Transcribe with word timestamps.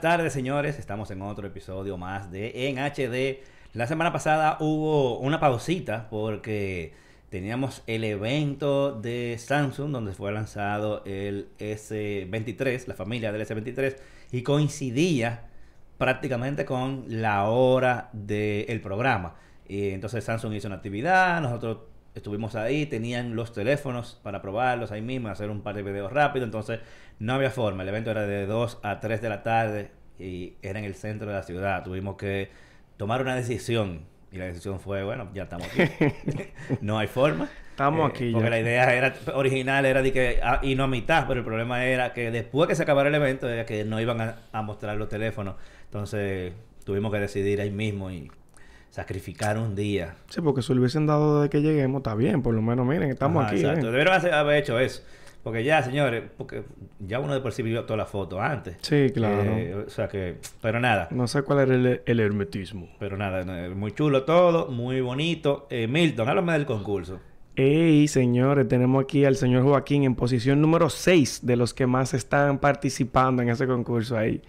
Buenas 0.00 0.16
tardes, 0.16 0.32
señores. 0.32 0.78
Estamos 0.78 1.10
en 1.10 1.22
otro 1.22 1.48
episodio 1.48 1.96
más 1.96 2.30
de 2.30 2.68
En 2.68 2.78
HD. 2.78 3.42
La 3.72 3.88
semana 3.88 4.12
pasada 4.12 4.56
hubo 4.60 5.18
una 5.18 5.40
pausita 5.40 6.06
porque 6.08 6.94
teníamos 7.30 7.82
el 7.88 8.04
evento 8.04 8.92
de 8.92 9.34
Samsung 9.40 9.90
donde 9.90 10.12
fue 10.12 10.30
lanzado 10.30 11.02
el 11.04 11.48
S23, 11.58 12.86
la 12.86 12.94
familia 12.94 13.32
del 13.32 13.44
S23, 13.44 13.96
y 14.30 14.42
coincidía 14.42 15.48
prácticamente 15.98 16.64
con 16.64 17.04
la 17.08 17.48
hora 17.48 18.08
del 18.12 18.80
programa. 18.80 19.34
Y 19.66 19.90
entonces 19.90 20.22
Samsung 20.22 20.52
hizo 20.54 20.68
una 20.68 20.76
actividad, 20.76 21.40
nosotros 21.40 21.78
estuvimos 22.18 22.54
ahí, 22.54 22.86
tenían 22.86 23.34
los 23.36 23.52
teléfonos 23.52 24.18
para 24.22 24.40
probarlos 24.42 24.92
ahí 24.92 25.02
mismo, 25.02 25.28
hacer 25.28 25.50
un 25.50 25.62
par 25.62 25.74
de 25.74 25.82
videos 25.82 26.12
rápidos, 26.12 26.46
entonces 26.46 26.80
no 27.18 27.34
había 27.34 27.50
forma, 27.50 27.82
el 27.82 27.88
evento 27.88 28.10
era 28.10 28.26
de 28.26 28.46
2 28.46 28.80
a 28.82 29.00
3 29.00 29.20
de 29.22 29.28
la 29.28 29.42
tarde 29.42 29.90
y 30.18 30.54
era 30.62 30.78
en 30.78 30.84
el 30.84 30.94
centro 30.94 31.28
de 31.28 31.34
la 31.34 31.42
ciudad, 31.42 31.82
tuvimos 31.84 32.16
que 32.16 32.50
tomar 32.96 33.20
una 33.22 33.34
decisión 33.36 34.06
y 34.32 34.38
la 34.38 34.44
decisión 34.46 34.80
fue, 34.80 35.02
bueno, 35.04 35.30
ya 35.34 35.44
estamos 35.44 35.68
aquí, 35.72 35.92
no 36.80 36.98
hay 36.98 37.06
forma. 37.08 37.50
Estamos 37.70 38.10
Eh, 38.10 38.10
aquí 38.10 38.32
Porque 38.32 38.50
ya. 38.50 38.50
la 38.50 38.58
idea 38.60 38.92
era 38.94 39.14
original 39.34 39.86
era 39.86 40.02
de 40.02 40.12
que 40.12 40.40
ah, 40.42 40.58
y 40.62 40.74
no 40.74 40.84
a 40.84 40.88
mitad, 40.88 41.26
pero 41.28 41.40
el 41.40 41.44
problema 41.46 41.84
era 41.86 42.12
que 42.12 42.30
después 42.30 42.68
que 42.68 42.74
se 42.74 42.82
acabara 42.82 43.08
el 43.08 43.14
evento 43.14 43.48
era 43.48 43.64
que 43.66 43.84
no 43.84 44.00
iban 44.00 44.20
a, 44.20 44.36
a 44.52 44.62
mostrar 44.62 44.96
los 44.96 45.08
teléfonos. 45.08 45.54
Entonces 45.84 46.52
tuvimos 46.84 47.12
que 47.12 47.20
decidir 47.20 47.60
ahí 47.60 47.70
mismo 47.70 48.10
y 48.10 48.30
sacrificar 48.90 49.58
un 49.58 49.74
día. 49.74 50.16
Sí, 50.28 50.40
porque 50.40 50.62
si 50.62 50.72
lo 50.74 50.80
hubiesen 50.80 51.06
dado 51.06 51.40
desde 51.42 51.50
que 51.50 51.60
lleguemos, 51.62 52.00
está 52.00 52.14
bien. 52.14 52.42
Por 52.42 52.54
lo 52.54 52.62
menos, 52.62 52.86
miren, 52.86 53.10
estamos 53.10 53.44
Ajá, 53.44 53.52
aquí. 53.52 53.60
Exacto. 53.64 53.94
¿eh? 53.96 54.02
Hacer- 54.10 54.34
haber 54.34 54.56
hecho 54.62 54.78
eso. 54.78 55.02
Porque 55.44 55.62
ya, 55.64 55.82
señores, 55.82 56.24
porque 56.36 56.64
ya 56.98 57.20
uno 57.20 57.32
de 57.32 57.40
por 57.40 57.52
sí 57.52 57.62
vio 57.62 57.84
toda 57.84 57.96
la 57.96 58.06
foto 58.06 58.40
antes. 58.42 58.76
Sí, 58.82 59.10
claro. 59.14 59.42
Eh, 59.56 59.84
o 59.86 59.88
sea 59.88 60.08
que, 60.08 60.36
pero 60.60 60.80
nada. 60.80 61.08
No 61.10 61.26
sé 61.28 61.42
cuál 61.42 61.60
era 61.60 61.74
el, 61.74 62.02
el 62.04 62.20
hermetismo. 62.20 62.88
Pero 62.98 63.16
nada, 63.16 63.44
muy 63.74 63.92
chulo 63.92 64.24
todo, 64.24 64.66
muy 64.68 65.00
bonito. 65.00 65.66
Eh, 65.70 65.86
Milton, 65.86 66.28
háblame 66.28 66.52
del 66.54 66.66
concurso. 66.66 67.20
Ey, 67.56 68.06
señores, 68.08 68.68
tenemos 68.68 69.02
aquí 69.02 69.24
al 69.24 69.36
señor 69.36 69.62
Joaquín 69.64 70.04
en 70.04 70.14
posición 70.16 70.60
número 70.60 70.90
6 70.90 71.40
de 71.44 71.56
los 71.56 71.72
que 71.72 71.86
más 71.86 72.14
están 72.14 72.58
participando 72.58 73.40
en 73.42 73.48
ese 73.48 73.66
concurso 73.66 74.16
ahí. 74.18 74.42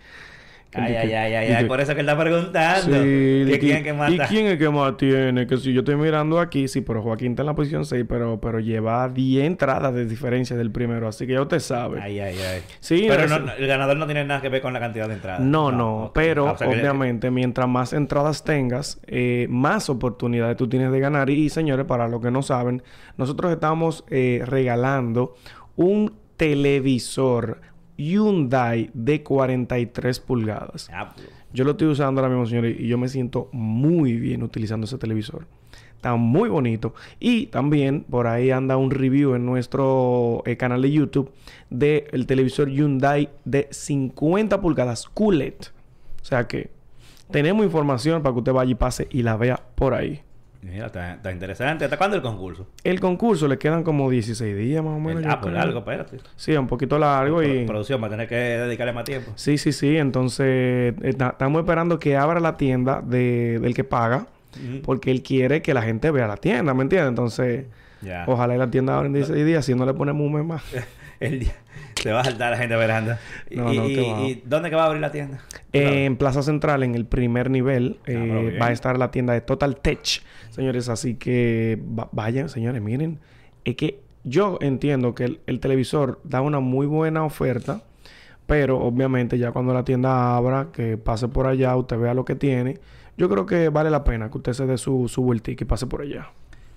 Que 0.71 0.79
Ay, 0.79 0.95
ay, 0.95 1.07
que- 1.07 1.17
ay, 1.17 1.33
ay, 1.33 1.51
ay, 1.53 1.63
que- 1.63 1.67
por 1.67 1.81
eso 1.81 1.95
que 1.95 2.01
él 2.01 2.07
está 2.09 2.19
preguntando. 2.21 2.81
Sí, 2.85 2.91
que 3.01 3.47
que- 3.53 3.59
quién 3.59 3.83
que 3.83 3.91
mata. 3.93 4.11
¿Y 4.13 4.19
quién 4.19 4.45
es 4.45 4.57
que 4.59 4.69
más 4.69 4.97
tiene? 4.97 5.47
Que 5.47 5.57
si 5.57 5.73
yo 5.73 5.79
estoy 5.79 5.95
mirando 5.95 6.39
aquí, 6.39 6.67
sí, 6.67 6.81
pero 6.81 7.01
Joaquín 7.01 7.31
está 7.31 7.41
en 7.41 7.47
la 7.47 7.55
posición 7.55 7.85
6, 7.85 8.05
pero, 8.07 8.39
pero 8.39 8.59
lleva 8.59 9.09
10 9.09 9.45
entradas 9.47 9.95
de 9.95 10.05
diferencia 10.05 10.55
del 10.55 10.69
primero, 10.71 11.07
así 11.07 11.25
que 11.25 11.33
ya 11.33 11.41
usted 11.41 11.59
sabe. 11.59 11.99
Ay, 11.99 12.19
ay, 12.19 12.35
ay. 12.39 12.61
Sí, 12.81 13.05
pero 13.09 13.27
no- 13.27 13.39
no, 13.39 13.51
el 13.53 13.65
ganador 13.65 13.97
no 13.97 14.05
tiene 14.05 14.23
nada 14.25 14.41
que 14.41 14.49
ver 14.49 14.61
con 14.61 14.71
la 14.73 14.79
cantidad 14.79 15.07
de 15.07 15.15
entradas. 15.15 15.39
No, 15.41 15.71
no, 15.71 16.11
pero 16.13 16.47
Ah, 16.47 16.51
o 16.51 16.57
sea 16.59 16.67
que- 16.69 16.75
obviamente 16.79 17.31
mientras 17.31 17.67
más 17.67 17.91
entradas 17.93 18.43
tengas, 18.43 18.99
eh, 19.07 19.47
más 19.49 19.89
oportunidades 19.89 20.55
tú 20.55 20.69
tienes 20.69 20.91
de 20.91 20.99
ganar. 20.99 21.31
Y, 21.31 21.49
señores, 21.49 21.87
para 21.87 22.07
los 22.07 22.21
que 22.21 22.29
no 22.29 22.43
saben, 22.43 22.83
nosotros 23.17 23.51
estamos 23.51 24.05
eh, 24.11 24.43
regalando 24.45 25.33
un 25.75 26.13
televisor 26.37 27.59
Hyundai 27.99 28.89
de 28.93 29.21
43 29.23 30.19
pulgadas. 30.21 30.89
Yo 31.51 31.65
lo 31.65 31.71
estoy 31.71 31.87
usando 31.87 32.21
ahora 32.21 32.33
mismo, 32.33 32.45
señores, 32.45 32.79
y 32.79 32.87
yo 32.87 32.97
me 32.97 33.09
siento 33.09 33.49
muy 33.51 34.13
bien 34.13 34.41
utilizando 34.43 34.85
ese 34.85 34.97
televisor. 34.97 35.47
Está 35.95 36.15
muy 36.15 36.47
bonito. 36.47 36.93
Y 37.19 37.47
también 37.47 38.05
por 38.09 38.27
ahí 38.27 38.51
anda 38.51 38.77
un 38.77 38.89
review 38.89 39.35
en 39.35 39.45
nuestro 39.45 40.43
eh, 40.45 40.55
canal 40.55 40.81
de 40.81 40.91
YouTube 40.91 41.31
del 41.69 42.25
televisor 42.25 42.69
Hyundai 42.69 43.29
de 43.43 43.67
50 43.69 44.61
pulgadas 44.61 45.09
QLED. 45.09 45.55
O 46.21 46.25
sea 46.25 46.47
que 46.47 46.69
tenemos 47.31 47.65
información 47.65 48.23
para 48.23 48.33
que 48.33 48.39
usted 48.39 48.53
vaya 48.53 48.71
y 48.71 48.75
pase 48.75 49.07
y 49.11 49.23
la 49.23 49.35
vea 49.35 49.61
por 49.75 49.93
ahí. 49.93 50.21
Mira, 50.61 50.87
está, 50.87 51.13
está 51.13 51.31
interesante. 51.31 51.85
¿Hasta 51.85 51.97
cuándo 51.97 52.17
el 52.17 52.21
concurso? 52.21 52.67
El 52.83 52.99
concurso 52.99 53.47
le 53.47 53.57
quedan 53.57 53.81
como 53.83 54.09
16 54.09 54.57
días 54.57 54.83
más 54.83 54.97
o 54.97 54.99
menos. 54.99 55.23
El- 55.23 55.29
ah, 55.29 55.39
pues 55.41 55.55
algo, 55.55 55.79
espérate. 55.79 56.17
Sí, 56.35 56.51
un 56.53 56.67
poquito 56.67 56.99
largo 56.99 57.41
y... 57.41 57.65
Producción 57.65 58.01
va 58.03 58.07
a 58.07 58.09
tener 58.09 58.27
que 58.27 58.35
dedicarle 58.35 58.91
más 58.91 59.05
tiempo. 59.05 59.31
Sí, 59.35 59.57
sí, 59.57 59.71
sí. 59.71 59.95
Entonces, 59.97 60.93
está- 61.01 61.29
estamos 61.29 61.61
esperando 61.61 61.97
que 61.97 62.17
abra 62.17 62.39
la 62.41 62.57
tienda 62.57 63.01
de, 63.01 63.59
del 63.59 63.73
que 63.73 63.83
paga. 63.85 64.27
Porque 64.83 65.11
él 65.11 65.21
quiere 65.23 65.61
que 65.61 65.73
la 65.75 65.81
gente 65.83 66.09
vea 66.11 66.27
la 66.27 66.35
tienda, 66.35 66.73
¿me 66.73 66.81
entiendes? 66.81 67.09
Entonces, 67.09 67.65
ojalá 68.27 68.55
y 68.55 68.57
la 68.57 68.69
tienda 68.69 68.95
abra 68.97 69.07
en 69.07 69.13
16 69.13 69.45
días. 69.45 69.63
Si 69.63 69.75
no 69.75 69.85
le 69.85 69.93
ponemos 69.93 70.25
un 70.25 70.33
mes 70.33 70.43
más. 70.43 70.63
El 71.21 71.39
día- 71.41 71.53
Se 72.03 72.11
va 72.11 72.21
a 72.21 72.23
saltar 72.23 72.51
la 72.51 72.57
gente 72.57 72.75
veranda. 72.75 73.19
Y, 73.49 73.55
No, 73.57 73.73
no, 73.73 73.89
y- 73.89 73.95
qué 73.95 74.01
va. 74.11 74.21
y 74.21 74.43
dónde 74.45 74.69
que 74.69 74.75
va 74.75 74.83
a 74.83 74.85
abrir 74.87 75.01
la 75.01 75.11
tienda? 75.11 75.39
En 75.73 76.15
Plaza 76.17 76.41
Central, 76.43 76.83
en 76.83 76.95
el 76.95 77.05
primer 77.05 77.49
nivel, 77.49 77.99
eh, 78.05 78.15
Ah, 78.17 78.39
bien. 78.41 78.59
va 78.61 78.67
a 78.67 78.71
estar 78.71 78.97
la 78.97 79.11
tienda 79.11 79.33
de 79.33 79.41
Total 79.41 79.75
Tech, 79.77 80.21
señores. 80.49 80.89
Así 80.89 81.15
que 81.15 81.79
va- 81.97 82.09
vayan, 82.11 82.49
señores, 82.49 82.81
miren. 82.81 83.19
Es 83.65 83.75
que 83.75 83.99
yo 84.23 84.57
entiendo 84.61 85.13
que 85.15 85.25
el, 85.25 85.39
el 85.47 85.59
televisor 85.59 86.19
da 86.23 86.41
una 86.41 86.59
muy 86.59 86.85
buena 86.87 87.23
oferta, 87.25 87.81
pero 88.47 88.79
obviamente 88.79 89.37
ya 89.37 89.51
cuando 89.51 89.73
la 89.73 89.83
tienda 89.83 90.35
abra, 90.35 90.69
que 90.73 90.97
pase 90.97 91.27
por 91.27 91.45
allá, 91.47 91.75
usted 91.75 91.97
vea 91.99 92.13
lo 92.13 92.25
que 92.25 92.35
tiene. 92.35 92.79
Yo 93.17 93.29
creo 93.29 93.45
que 93.45 93.69
vale 93.69 93.89
la 93.89 94.03
pena 94.03 94.31
que 94.31 94.37
usted 94.37 94.53
se 94.53 94.65
dé 94.65 94.77
su, 94.77 95.07
su 95.09 95.21
vueltica 95.21 95.63
y 95.63 95.67
pase 95.67 95.85
por 95.87 96.01
allá. 96.01 96.29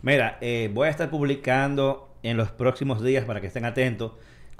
Mira, 0.03 0.39
eh, 0.41 0.71
voy 0.75 0.89
a 0.89 0.91
estar 0.91 1.09
publicando 1.09 2.09
en 2.23 2.37
los 2.37 2.51
próximos 2.51 3.03
días 3.03 3.25
para 3.25 3.41
que 3.41 3.47
estén 3.47 3.65
atentos. 3.65 4.13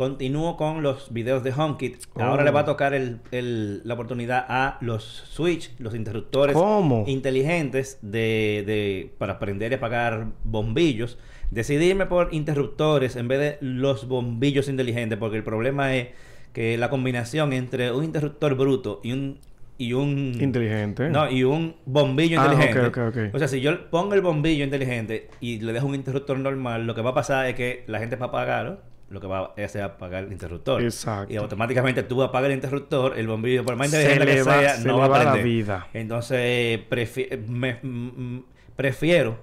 Continúo 0.07 0.57
con 0.57 0.83
los 0.83 1.13
videos 1.13 1.45
de 1.45 1.53
HomeKit. 1.53 1.97
Ahora 2.17 2.43
Oh. 2.43 2.45
le 2.45 2.51
va 2.51 2.61
a 2.61 2.65
tocar 2.65 2.93
el- 2.93 3.21
el- 3.31 3.83
la 3.87 3.95
oportunidad 3.95 4.45
a 4.49 4.79
los 4.81 5.05
switch, 5.31 5.71
los 5.79 5.95
interruptores 5.95 6.57
¿Cómo? 6.57 7.05
inteligentes 7.07 8.01
de, 8.03 8.65
de- 8.67 9.13
para 9.19 9.39
prender 9.39 9.71
y 9.71 9.77
apagar 9.77 10.27
bombillos. 10.43 11.19
Decidirme 11.53 12.07
por 12.07 12.35
interruptores 12.35 13.15
en 13.15 13.29
vez 13.29 13.39
de 13.39 13.59
los 13.61 14.09
bombillos 14.09 14.69
inteligentes, 14.69 15.21
porque 15.21 15.37
el 15.37 15.45
problema 15.45 15.95
es 15.95 16.09
que 16.53 16.77
la 16.79 16.91
combinación 16.91 17.53
entre 17.53 17.93
un 17.93 18.03
interruptor 18.03 18.57
bruto 18.57 18.99
y 19.05 19.13
un 19.13 19.39
y 19.79 19.95
un 19.95 20.37
Inteligente. 20.41 21.11
no, 21.11 21.31
y 21.31 21.45
un 21.45 21.75
bombillo 21.87 22.41
Ah, 22.41 22.45
inteligente. 22.53 22.87
ok, 22.87 22.99
ok, 22.99 23.17
ok. 23.29 23.35
O 23.35 23.39
sea, 23.39 23.47
si 23.49 23.61
yo 23.61 23.89
pongo 23.91 24.15
el 24.15 24.21
bombillo 24.21 24.65
inteligente 24.65 25.29
y 25.41 25.61
le 25.61 25.73
dejo 25.73 25.87
un 25.87 25.95
interruptor 25.95 26.39
normal, 26.39 26.87
lo 26.87 26.95
que 26.95 27.03
va 27.03 27.11
a 27.11 27.15
pasar 27.15 27.47
es 27.47 27.55
que 27.55 27.85
la 27.87 27.99
gente 28.01 28.15
va 28.17 28.27
a 28.27 28.29
apagarlo, 28.29 28.81
lo 29.13 29.21
que 29.21 29.27
va 29.27 29.39
a 29.39 29.45
hacer 29.65 29.83
es 29.83 29.87
apagar 29.87 30.25
el 30.25 30.33
interruptor. 30.33 30.83
Exacto. 30.83 31.33
Y 31.33 31.37
automáticamente 31.37 32.03
tú 32.03 32.23
apagas 32.23 32.49
el 32.51 32.55
interruptor, 32.57 33.19
el 33.19 33.29
bombillo, 33.29 33.65
por 33.65 33.77
más 33.77 33.89
inteligente 33.89 34.27
que 34.27 34.43
va- 34.43 34.61
sea, 34.61 34.77
se 34.77 34.89
no 34.89 34.99
va 34.99 35.05
a 35.05 35.09
va 35.09 35.19
la 35.19 35.25
prender. 35.33 35.45
vida. 35.45 35.87
Entonces, 35.93 36.81
prefi- 36.91 37.39
me- 37.47 37.79
mm, 37.83 38.43
prefiero, 38.77 39.39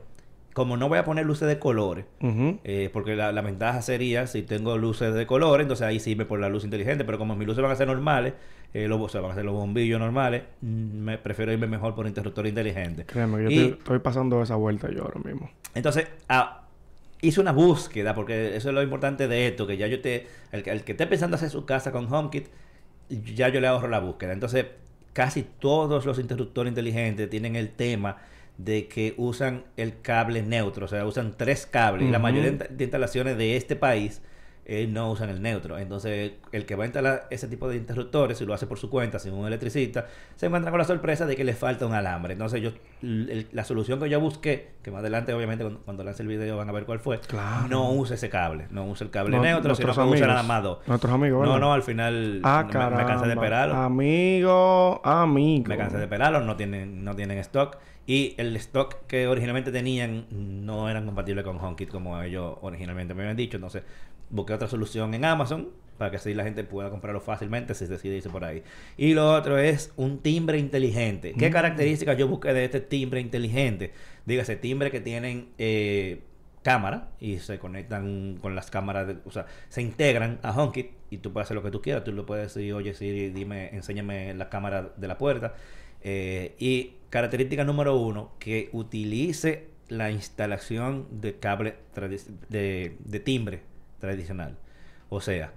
como 0.53 0.75
no 0.75 0.89
voy 0.89 0.97
a 0.97 1.05
poner 1.05 1.25
luces 1.25 1.47
de 1.47 1.59
colores, 1.59 2.05
eh, 2.63 2.89
porque 2.91 3.15
la, 3.15 3.31
la 3.31 3.41
ventaja 3.41 3.81
sería 3.81 4.27
si 4.27 4.41
tengo 4.41 4.77
luces 4.77 5.13
de 5.13 5.25
color, 5.25 5.61
entonces 5.61 5.85
ahí 5.87 5.99
sí 5.99 6.15
me 6.15 6.25
por 6.25 6.39
la 6.39 6.49
luz 6.49 6.63
inteligente, 6.65 7.05
pero 7.05 7.17
como 7.17 7.35
mis 7.35 7.47
luces 7.47 7.61
van 7.61 7.71
a 7.71 7.75
ser 7.75 7.87
normales, 7.87 8.33
eh, 8.73 8.87
los, 8.87 8.99
o 8.99 9.07
sea, 9.09 9.21
van 9.21 9.31
a 9.31 9.35
ser 9.35 9.45
los 9.45 9.53
bombillos 9.53 9.99
normales, 9.99 10.43
mm, 10.61 10.67
me 10.99 11.17
prefiero 11.17 11.51
irme 11.53 11.67
mejor 11.67 11.95
por 11.95 12.05
interruptor 12.07 12.45
inteligente. 12.47 13.05
Créeme, 13.05 13.43
yo 13.43 13.49
Y- 13.49 13.59
estoy, 13.77 13.99
pasando 13.99 14.41
esa 14.43 14.55
vuelta 14.55 14.89
yo 14.91 15.03
ahora 15.03 15.19
mismo. 15.23 15.49
Entonces, 15.75 16.07
ah, 16.27 16.63
hice 17.21 17.41
una 17.41 17.51
búsqueda, 17.51 18.15
porque 18.15 18.55
eso 18.55 18.69
es 18.69 18.75
lo 18.75 18.81
importante 18.83 19.27
de 19.27 19.47
esto, 19.47 19.67
que 19.67 19.77
ya 19.77 19.87
yo 19.87 20.01
te, 20.01 20.27
el, 20.51 20.63
que- 20.63 20.71
el 20.71 20.83
que 20.83 20.93
esté 20.93 21.07
pensando 21.07 21.35
hacer 21.35 21.49
su 21.49 21.65
casa 21.65 21.91
con 21.91 22.11
HomeKit, 22.11 22.47
ya 23.35 23.49
yo 23.49 23.59
le 23.61 23.67
ahorro 23.67 23.87
la 23.87 23.99
búsqueda. 23.99 24.33
Entonces, 24.33 24.65
casi 25.13 25.43
todos 25.43 26.05
los 26.05 26.19
interruptores 26.19 26.69
inteligentes 26.71 27.29
tienen 27.29 27.55
el 27.55 27.69
tema 27.69 28.17
de 28.57 28.87
que 28.87 29.13
usan 29.17 29.63
el 29.77 30.01
cable 30.01 30.43
neutro, 30.43 30.85
o 30.85 30.87
sea, 30.87 31.05
usan 31.05 31.33
tres 31.37 31.65
cables. 31.65 32.07
Y 32.07 32.11
la 32.11 32.19
mayoría 32.19 32.51
de 32.51 32.83
instalaciones 32.83 33.37
de 33.37 33.55
este 33.57 33.75
país 33.75 34.21
eh, 34.71 34.85
no 34.87 35.09
usan 35.09 35.29
el 35.29 35.41
neutro. 35.41 35.79
Entonces, 35.79 36.33
el 36.51 36.65
que 36.67 36.75
va 36.75 36.83
a 36.83 36.85
instalar 36.87 37.25
ese 37.31 37.47
tipo 37.47 37.67
de 37.67 37.75
interruptores, 37.77 38.37
si 38.37 38.45
lo 38.45 38.53
hace 38.53 38.67
por 38.67 38.77
su 38.77 38.87
cuenta, 38.89 39.17
sin 39.17 39.33
un 39.33 39.47
electricista, 39.47 40.05
se 40.35 40.45
encuentra 40.45 40.69
con 40.69 40.77
la 40.77 40.83
sorpresa 40.85 41.25
de 41.25 41.35
que 41.35 41.43
le 41.43 41.53
falta 41.53 41.87
un 41.87 41.93
alambre. 41.95 42.33
Entonces, 42.33 42.61
yo 42.61 42.69
el- 43.01 43.47
la 43.51 43.63
solución 43.63 43.99
que 43.99 44.09
yo 44.09 44.19
busqué, 44.19 44.73
que 44.83 44.91
más 44.91 44.99
adelante, 44.99 45.33
obviamente, 45.33 45.63
cuando, 45.63 45.81
cuando 45.81 46.03
lance 46.03 46.21
el 46.21 46.27
video 46.29 46.55
van 46.57 46.69
a 46.69 46.71
ver 46.71 46.85
cuál 46.85 46.99
fue, 46.99 47.19
Claro. 47.21 47.67
no 47.67 47.91
usa 47.93 48.13
ese 48.15 48.29
cable, 48.29 48.67
no 48.69 48.85
usa 48.85 49.05
el 49.05 49.11
cable 49.11 49.37
No- 49.37 49.41
neutro, 49.43 49.73
sino 49.73 49.87
que 49.87 49.91
usa 49.93 50.03
amigos. 50.03 50.27
nada 50.27 50.43
más 50.43 50.61
dos. 50.61 50.77
Nuestros 50.87 51.11
amigos, 51.13 51.39
No, 51.45 51.53
¿verdad? 51.53 51.65
no, 51.65 51.73
al 51.73 51.81
final 51.83 52.41
Ah, 52.43 52.63
me- 52.71 52.95
me, 52.97 53.05
cansé 53.05 53.25
de 53.25 53.33
esperarlo. 53.33 53.73
Amigo, 53.75 55.01
amigo. 55.03 55.67
Me 55.67 55.77
cansé 55.77 55.97
de 55.97 56.07
pelarlos, 56.07 56.45
no 56.45 56.55
tienen, 56.55 57.03
no 57.03 57.15
tienen 57.15 57.37
stock. 57.39 57.77
Y 58.05 58.33
el 58.37 58.55
stock 58.55 59.05
que 59.07 59.27
originalmente 59.27 59.71
tenían 59.71 60.25
no 60.31 60.89
eran 60.89 61.05
compatibles 61.05 61.43
con 61.45 61.57
HomeKit 61.59 61.89
como 61.89 62.19
ellos 62.21 62.55
originalmente 62.61 63.13
me 63.13 63.21
habían 63.21 63.37
dicho. 63.37 63.57
Entonces 63.57 63.83
busqué 64.29 64.53
otra 64.53 64.67
solución 64.67 65.13
en 65.13 65.25
Amazon 65.25 65.69
para 65.97 66.11
que 66.11 66.17
así 66.17 66.33
la 66.33 66.43
gente 66.45 66.63
pueda 66.63 66.89
comprarlo 66.89 67.19
fácilmente 67.19 67.73
si 67.75 67.85
decide 67.85 68.15
irse 68.15 68.29
por 68.29 68.45
ahí. 68.45 68.63
Y 68.95 69.13
lo 69.13 69.33
otro 69.33 69.57
es 69.57 69.91
un 69.97 70.19
timbre 70.19 70.57
inteligente. 70.57 71.33
¿Qué 71.37 71.49
Mm. 71.49 71.53
características 71.53 72.17
yo 72.17 72.27
busqué 72.29 72.53
de 72.53 72.63
este 72.65 72.79
timbre 72.79 73.19
inteligente? 73.19 73.91
Dígase, 74.25 74.55
timbre 74.55 74.91
que 74.91 75.01
tienen 75.01 75.49
eh, 75.57 76.21
cámara 76.63 77.09
y 77.19 77.39
se 77.39 77.57
conectan 77.59 78.37
con 78.41 78.55
las 78.55 78.69
cámaras, 78.71 79.07
de- 79.07 79.17
o 79.25 79.31
sea, 79.31 79.45
se 79.69 79.81
integran 79.81 80.39
a 80.43 80.51
HomeKit 80.51 80.91
y 81.09 81.17
tú 81.17 81.33
puedes 81.33 81.47
hacer 81.47 81.55
lo 81.55 81.63
que 81.63 81.71
tú 81.71 81.81
quieras. 81.81 82.03
Tú 82.05 82.13
le 82.13 82.23
puedes 82.23 82.53
decir, 82.53 82.73
oye, 82.73 82.93
Siri, 82.93 83.29
dime, 83.31 83.69
enséñame 83.75 84.33
la 84.35 84.49
cámara 84.49 84.93
de 84.95 85.07
la 85.07 85.17
puerta. 85.17 85.53
Eh, 86.01 86.55
y 86.59 86.93
característica 87.09 87.65
número 87.65 87.97
uno, 87.97 88.31
que 88.39 88.69
utilice 88.71 89.67
la 89.89 90.11
instalación 90.11 91.07
de 91.19 91.39
cable 91.39 91.75
de 92.49 93.21
timbre 93.25 93.61
tradicional. 93.99 94.57
O 95.09 95.21
sea, 95.21 95.51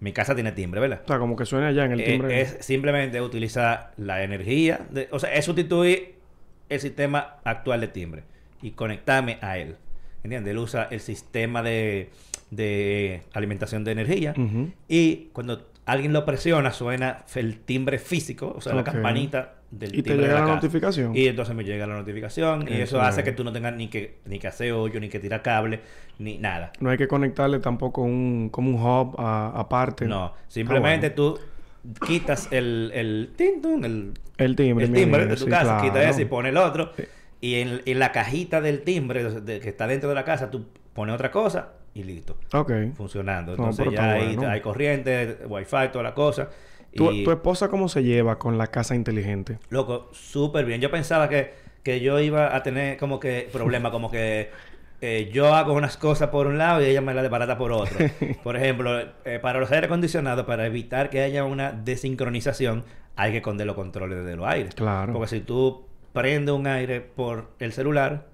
mi 0.00 0.12
casa 0.12 0.34
tiene 0.34 0.52
timbre, 0.52 0.80
¿verdad? 0.80 1.02
O 1.04 1.08
sea, 1.08 1.18
como 1.18 1.36
que 1.36 1.46
suena 1.46 1.68
allá 1.68 1.84
en 1.84 1.92
el 1.92 2.00
Eh, 2.00 2.04
timbre. 2.04 2.40
es 2.40 2.56
simplemente 2.60 3.20
utilizar 3.20 3.92
la 3.96 4.22
energía, 4.22 4.80
de- 4.90 5.08
o 5.12 5.18
sea, 5.18 5.32
es 5.34 5.44
sustituir 5.44 6.16
el 6.68 6.80
sistema 6.80 7.36
actual 7.44 7.80
de 7.80 7.88
timbre 7.88 8.22
y 8.62 8.72
conectarme 8.72 9.38
a 9.40 9.58
él. 9.58 9.76
¿Entiendes? 10.24 10.52
Él 10.52 10.58
usa 10.58 10.88
el 10.90 11.00
sistema 11.00 11.62
de, 11.62 12.10
de 12.50 13.22
alimentación 13.32 13.82
de 13.84 13.90
energía 13.92 14.34
y 14.88 15.30
cuando 15.32 15.68
alguien 15.84 16.12
lo 16.12 16.24
presiona 16.24 16.70
suena 16.72 17.24
el 17.34 17.58
timbre 17.58 17.98
físico, 17.98 18.52
o 18.56 18.60
sea, 18.60 18.74
la 18.74 18.84
campanita 18.84 19.54
del 19.72 19.88
Y 19.94 20.02
te 20.02 20.10
timbre 20.10 20.28
de 20.28 20.32
llega 20.34 20.46
la 20.46 20.54
notificación. 20.54 21.16
Y 21.16 21.26
entonces 21.26 21.54
me 21.56 21.64
llega 21.64 21.86
la 21.86 21.96
notificación 21.96 22.62
y 22.68 22.74
eso 22.74 22.82
Eso 22.82 23.00
hace 23.02 23.24
que 23.24 23.32
tú 23.32 23.42
no 23.42 23.52
tengas 23.52 23.74
ni 23.74 23.88
que, 23.88 24.18
ni 24.26 24.38
que 24.38 24.46
hacer 24.46 24.72
hoyo, 24.72 25.00
ni 25.00 25.08
que 25.08 25.18
tirar 25.18 25.42
cable, 25.42 25.80
ni 26.20 26.38
nada. 26.38 26.70
No 26.78 26.90
hay 26.90 26.98
que 26.98 27.08
conectarle 27.08 27.58
tampoco 27.58 28.02
un, 28.02 28.48
como 28.50 28.68
un 28.70 28.76
hub 28.80 29.16
aparte. 29.18 30.04
No, 30.06 30.32
simplemente 30.46 31.08
Ah, 31.08 31.12
bueno. 31.16 31.34
tú 31.36 32.04
quitas 32.06 32.48
el, 32.52 32.90
el 32.94 33.32
tintun, 33.36 33.84
el, 33.84 34.12
El 34.38 34.54
timbre. 34.56 34.84
el 34.86 34.92
timbre 34.92 35.26
de 35.26 35.36
tu 35.36 35.44
sí, 35.44 35.50
casa, 35.50 35.64
claro. 35.64 35.82
quita 35.82 36.08
ese 36.08 36.22
y 36.22 36.24
pone 36.26 36.50
el 36.50 36.56
otro. 36.56 36.92
Y 37.40 37.56
en, 37.56 37.80
en 37.86 37.98
la 37.98 38.12
cajita 38.12 38.60
del 38.60 38.82
timbre 38.82 39.24
de- 39.40 39.58
que 39.60 39.68
está 39.70 39.86
dentro 39.88 40.08
de 40.08 40.14
la 40.14 40.24
casa, 40.24 40.50
tú 40.50 40.66
pones 40.92 41.14
otra 41.14 41.30
cosa 41.32 41.72
y 41.94 42.04
listo. 42.04 42.36
Ok. 42.52 42.72
Funcionando. 42.94 43.52
Entonces 43.52 43.86
ya 43.90 44.12
hay, 44.12 44.36
hay 44.36 44.60
corriente, 44.60 45.38
wifi, 45.48 45.88
toda 45.90 46.04
la 46.04 46.14
cosa. 46.14 46.50
¿Tu, 46.94 47.10
y, 47.10 47.24
tu 47.24 47.30
esposa 47.30 47.68
cómo 47.68 47.88
se 47.88 48.02
lleva 48.02 48.38
con 48.38 48.58
la 48.58 48.66
casa 48.66 48.94
inteligente? 48.94 49.58
loco, 49.70 50.10
súper 50.12 50.64
bien. 50.64 50.80
Yo 50.80 50.90
pensaba 50.90 51.28
que, 51.28 51.54
que 51.82 52.00
yo 52.00 52.20
iba 52.20 52.54
a 52.54 52.62
tener 52.62 52.98
como 52.98 53.18
que 53.18 53.48
problemas, 53.52 53.92
como 53.92 54.10
que 54.10 54.50
eh, 55.04 55.30
yo 55.32 55.52
hago 55.52 55.72
unas 55.72 55.96
cosas 55.96 56.28
por 56.28 56.46
un 56.46 56.58
lado 56.58 56.80
y 56.80 56.84
ella 56.84 57.00
me 57.00 57.12
la 57.12 57.22
desbarata 57.22 57.58
por 57.58 57.72
otro. 57.72 57.98
Por 58.44 58.56
ejemplo, 58.56 59.00
eh, 59.24 59.40
para 59.42 59.58
los 59.58 59.72
aire 59.72 59.86
acondicionados, 59.86 60.46
para 60.46 60.64
evitar 60.64 61.10
que 61.10 61.22
haya 61.22 61.44
una 61.44 61.72
desincronización, 61.72 62.84
hay 63.16 63.32
que 63.32 63.38
esconder 63.38 63.66
los 63.66 63.74
controles 63.74 64.18
desde 64.18 64.36
los 64.36 64.46
aires. 64.46 64.76
Claro. 64.76 65.12
Porque 65.12 65.28
si 65.28 65.40
tú 65.40 65.86
prendes 66.12 66.54
un 66.54 66.68
aire 66.68 67.00
por 67.00 67.50
el 67.58 67.72
celular, 67.72 68.26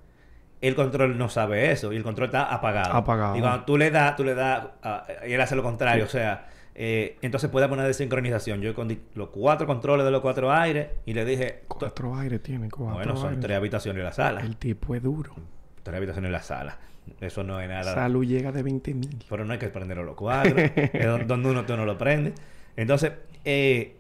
el 0.61 0.75
control 0.75 1.17
no 1.17 1.31
sabe 1.31 1.71
eso 1.73 1.91
y 1.91 1.97
el 1.97 2.03
control 2.03 2.27
está 2.27 2.53
apagado. 2.53 2.93
Apagado. 2.93 3.37
Y 3.37 3.41
cuando 3.41 3.65
tú 3.65 3.79
le 3.79 3.91
das, 3.91 4.17
tú 4.17 4.25
le 4.25 4.35
das, 4.35 4.67
ah, 4.83 5.07
y 5.27 5.33
él 5.33 5.41
hace 5.41 5.57
lo 5.57 5.63
contrario. 5.63 6.05
O 6.05 6.09
sea, 6.09 6.49
eh, 6.81 7.17
entonces 7.23 7.51
puede 7.51 7.65
haber 7.65 7.77
una 7.77 7.87
desincronización. 7.89 8.61
Yo 8.61 8.73
con 8.73 8.97
los 9.15 9.29
cuatro 9.31 9.67
controles 9.67 10.05
de 10.05 10.13
los 10.13 10.21
cuatro 10.21 10.53
aires 10.53 10.87
y 11.07 11.13
le 11.13 11.25
dije, 11.25 11.63
Cuatro 11.67 12.15
aires 12.15 12.41
tiene, 12.41 12.71
cuatro 12.71 12.95
bueno, 12.95 13.17
son 13.17 13.31
aires. 13.31 13.41
tres 13.41 13.57
habitaciones 13.57 13.99
en 13.99 14.05
la 14.05 14.13
sala. 14.13 14.41
El 14.43 14.57
tipo 14.57 14.95
es 14.95 15.03
duro. 15.03 15.35
Tres 15.83 15.97
habitaciones 15.97 16.29
en 16.29 16.33
la 16.33 16.43
sala. 16.43 16.79
Eso 17.21 17.43
no 17.43 17.61
es 17.61 17.69
nada. 17.69 17.95
Salud 17.95 18.25
llega 18.25 18.53
de 18.53 18.63
20 18.63 18.95
mil. 18.95 19.25
Pero 19.29 19.45
no 19.45 19.53
hay 19.55 19.59
que 19.59 19.69
prenderlo 19.71 20.05
los 20.05 20.15
cuatro. 20.15 20.55
es 20.77 21.05
don- 21.07 21.27
donde 21.27 21.51
uno 21.51 21.65
tú 21.65 21.77
no 21.77 21.85
lo 21.85 21.99
prende. 21.99 22.33
Entonces, 22.77 23.11
eh, 23.45 23.97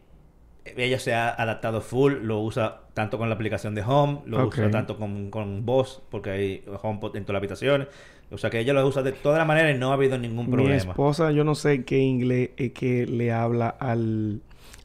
ella 0.76 0.98
se 1.00 1.14
ha 1.14 1.30
adaptado 1.30 1.80
full. 1.80 2.14
Lo 2.22 2.38
usa 2.40 2.82
tanto 2.94 3.18
con 3.18 3.28
la 3.28 3.34
aplicación 3.34 3.74
de 3.74 3.82
Home. 3.82 4.20
Lo 4.26 4.46
usa 4.46 4.70
tanto 4.70 4.96
con, 4.98 5.30
con 5.30 5.64
voz. 5.66 6.02
Porque 6.10 6.30
hay 6.30 6.64
HomePod 6.82 7.16
en 7.16 7.24
todas 7.24 7.34
las 7.34 7.40
habitaciones. 7.40 7.88
O 8.30 8.38
sea 8.38 8.50
que 8.50 8.60
ella 8.60 8.72
lo 8.74 8.86
usa 8.86 9.02
de 9.02 9.12
todas 9.12 9.38
las 9.38 9.46
maneras 9.46 9.74
y 9.74 9.78
no 9.78 9.90
ha 9.90 9.94
habido 9.94 10.18
ningún 10.18 10.46
Mi 10.46 10.52
problema. 10.52 10.76
esposa, 10.76 11.30
yo 11.32 11.44
no 11.44 11.54
sé 11.54 11.84
qué 11.84 11.98
inglés 11.98 12.50
es 12.56 12.72
que 12.72 13.06
le 13.06 13.32
habla 13.32 13.68
al, 13.68 14.40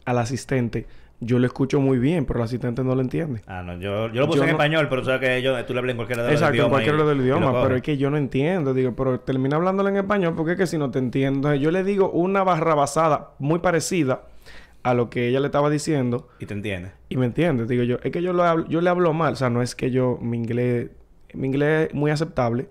al 0.05 0.17
asistente. 0.17 0.85
Yo 1.19 1.39
lo 1.39 1.45
escucho 1.45 1.79
muy 1.79 1.99
bien, 1.99 2.25
pero 2.25 2.39
el 2.39 2.45
asistente 2.45 2.83
no 2.83 2.95
lo 2.95 3.01
entiende. 3.01 3.41
Ah, 3.47 3.61
no. 3.63 3.73
Yo, 3.79 4.07
yo 4.11 4.21
lo 4.21 4.27
puse 4.27 4.39
Yo 4.39 4.43
en 4.43 4.49
no- 4.49 4.53
español, 4.55 4.87
pero 4.89 5.01
tú 5.01 5.05
sabes 5.07 5.21
que 5.21 5.41
yo, 5.41 5.63
tú 5.65 5.73
le 5.73 5.79
hablas 5.79 5.91
en 5.91 5.97
cualquiera 5.97 6.23
de 6.23 6.31
los 6.31 6.41
Exacto, 6.41 6.63
en 6.63 6.69
cualquier 6.69 6.95
lado 6.95 7.09
del 7.09 7.21
idioma, 7.21 7.61
pero 7.63 7.75
es 7.77 7.81
que 7.81 7.95
yo 7.97 8.09
no 8.09 8.17
entiendo. 8.17 8.73
Digo, 8.73 8.93
pero 8.95 9.19
termina 9.21 9.55
hablándolo 9.55 9.87
en 9.89 9.95
español 9.97 10.33
porque 10.35 10.53
es 10.53 10.57
que 10.57 10.67
si 10.67 10.77
no 10.77 10.91
te 10.91 10.99
entiendo. 10.99 11.53
Yo 11.55 11.71
le 11.71 11.83
digo 11.85 12.09
una 12.11 12.43
barra 12.43 12.75
basada 12.75 13.29
muy 13.39 13.59
parecida 13.59 14.23
a 14.83 14.93
lo 14.93 15.09
que 15.09 15.29
ella 15.29 15.39
le 15.39 15.45
estaba 15.45 15.69
diciendo 15.69 16.27
Y 16.39 16.45
te 16.45 16.53
entiendes. 16.55 16.91
y 17.07 17.15
me 17.15 17.25
entiende. 17.25 17.65
Digo 17.67 17.83
yo, 17.83 17.97
es 18.03 18.11
que 18.11 18.21
yo, 18.21 18.33
lo 18.33 18.43
hablo, 18.43 18.67
yo 18.67 18.81
le 18.81 18.89
hablo 18.89 19.13
mal. 19.13 19.31
O 19.33 19.35
sea, 19.37 19.49
no 19.49 19.61
es 19.61 19.75
que 19.75 19.91
yo, 19.91 20.17
mi 20.21 20.35
inglés, 20.37 20.89
mi 21.33 21.47
inglés 21.47 21.87
es 21.89 21.93
muy 21.93 22.11
aceptable. 22.11 22.67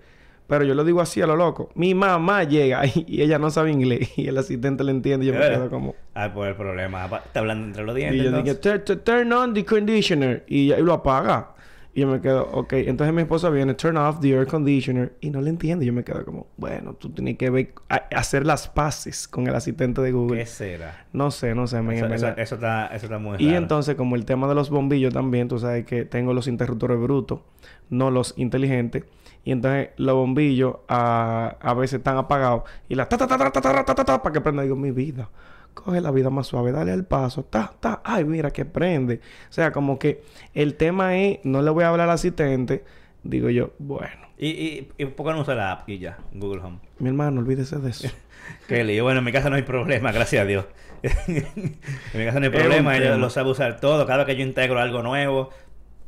Pero 0.47 0.65
yo 0.65 0.73
lo 0.75 0.83
digo 0.83 0.99
así 1.01 1.21
a 1.21 1.27
lo 1.27 1.35
loco. 1.35 1.69
Mi 1.75 1.95
mamá 1.95 2.43
llega 2.43 2.85
y, 2.87 3.05
y 3.07 3.21
ella 3.21 3.39
no 3.39 3.49
sabe 3.49 3.71
inglés 3.71 4.11
y 4.17 4.27
el 4.27 4.37
asistente 4.37 4.83
le 4.83 4.91
entiende 4.91 5.25
y 5.25 5.29
yo 5.29 5.33
me 5.33 5.39
¿De 5.45 5.51
quedo 5.51 5.69
como... 5.69 5.95
Ah, 6.13 6.31
pues 6.33 6.49
el 6.49 6.55
problema. 6.55 7.05
Está 7.05 7.39
hablando 7.39 7.65
entre 7.67 7.83
los 7.83 7.95
dientes. 7.95 8.19
Y 8.19 8.23
yo 8.23 8.29
dije, 8.31 8.51
entonces. 8.51 8.61
"Tur- 8.61 8.83
tu- 8.83 8.97
turn 9.03 9.31
on 9.33 9.53
the 9.53 9.63
conditioner. 9.65 10.43
Y, 10.47 10.73
y 10.73 10.77
lo 10.81 10.93
apaga. 10.93 11.49
Y 11.95 12.01
yo 12.01 12.07
me 12.07 12.19
quedo, 12.21 12.49
ok. 12.51 12.73
Entonces 12.73 13.13
mi 13.13 13.21
esposa 13.21 13.49
viene, 13.51 13.75
turn 13.75 13.97
off 13.97 14.19
the 14.19 14.31
air 14.31 14.47
conditioner. 14.47 15.13
Y 15.21 15.29
no 15.29 15.41
le 15.41 15.49
entiende. 15.51 15.85
Yo 15.85 15.93
me 15.93 16.03
quedo 16.03 16.25
como, 16.25 16.47
bueno, 16.57 16.93
tú 16.95 17.09
tienes 17.11 17.37
que 17.37 17.49
ver, 17.49 17.73
a- 17.89 18.07
hacer 18.15 18.45
las 18.45 18.67
paces 18.67 19.27
con 19.27 19.47
el 19.47 19.55
asistente 19.55 20.01
de 20.01 20.11
Google. 20.11 20.39
¿Qué 20.39 20.45
será? 20.45 21.05
No 21.13 21.31
sé, 21.31 21.53
no 21.55 21.67
sé. 21.67 21.81
men, 21.81 21.97
Eso, 21.97 22.07
eso- 22.35 22.55
está, 22.55 22.87
eso 22.87 23.05
está 23.05 23.17
muy 23.19 23.37
Y 23.39 23.45
raro. 23.47 23.57
entonces, 23.59 23.95
como 23.95 24.15
el 24.15 24.25
tema 24.25 24.47
de 24.47 24.55
los 24.55 24.69
bombillos 24.71 25.13
también, 25.13 25.47
tú 25.47 25.57
sabes 25.59 25.85
que 25.85 26.03
tengo 26.05 26.33
los 26.33 26.47
interruptores 26.47 26.99
brutos, 26.99 27.39
no 27.89 28.11
los 28.11 28.33
inteligentes. 28.37 29.03
Y 29.43 29.51
entonces 29.51 29.89
los 29.97 30.15
bombillos 30.15 30.77
a, 30.87 31.57
a 31.59 31.73
veces 31.73 31.97
están 31.99 32.17
apagados. 32.17 32.63
Y 32.87 32.95
la 32.95 33.07
ta 33.09 33.17
ta 33.17 33.27
ta 33.27 33.37
ta 33.37 33.51
ta 33.51 33.61
ta 33.61 33.83
ta 33.85 33.95
ta 33.95 34.05
ta 34.05 34.21
para 34.21 34.33
que 34.33 34.41
prenda. 34.41 34.63
Digo, 34.63 34.75
mi 34.75 34.91
vida. 34.91 35.29
Coge 35.73 36.01
la 36.01 36.11
vida 36.11 36.29
más 36.29 36.45
suave, 36.47 36.71
dale 36.71 36.91
al 36.91 37.03
paso, 37.03 37.43
ta, 37.45 37.73
ta, 37.79 37.99
ay, 38.03 38.25
mira 38.25 38.51
que 38.51 38.63
prende. 38.63 39.21
O 39.49 39.53
sea, 39.53 39.71
como 39.71 39.97
que 39.97 40.21
el 40.53 40.75
tema 40.75 41.17
es, 41.17 41.39
no 41.43 41.63
le 41.63 41.71
voy 41.71 41.83
a 41.83 41.89
hablar 41.89 42.09
al 42.09 42.13
asistente, 42.13 42.83
digo 43.23 43.49
yo, 43.49 43.71
bueno, 43.79 44.27
Y, 44.37 44.49
y, 44.49 44.91
y 44.99 45.05
¿por 45.07 45.25
qué 45.25 45.33
no 45.33 45.41
usa 45.41 45.55
la 45.55 45.71
app 45.71 45.89
y 45.89 45.97
ya? 45.97 46.19
Google 46.31 46.61
Home. 46.61 46.77
mi 46.99 47.09
hermano, 47.09 47.41
olvídese 47.41 47.77
de 47.79 47.89
eso. 47.89 48.07
Qué 48.67 48.83
lío. 48.83 49.03
Bueno, 49.03 49.19
en 49.19 49.25
mi 49.25 49.31
casa 49.31 49.49
no 49.49 49.55
hay 49.55 49.63
problema, 49.63 50.11
gracias 50.11 50.43
a 50.43 50.45
Dios. 50.45 50.65
en 51.01 51.79
mi 52.13 52.25
casa 52.25 52.39
no 52.39 52.45
hay 52.45 52.51
problema. 52.51 52.95
Ella 52.95 53.17
lo 53.17 53.31
sabe 53.31 53.49
usar 53.49 53.79
todo. 53.79 54.05
Cada 54.05 54.25
vez 54.25 54.27
que 54.27 54.35
yo 54.41 54.45
integro 54.45 54.79
algo 54.79 55.01
nuevo, 55.01 55.49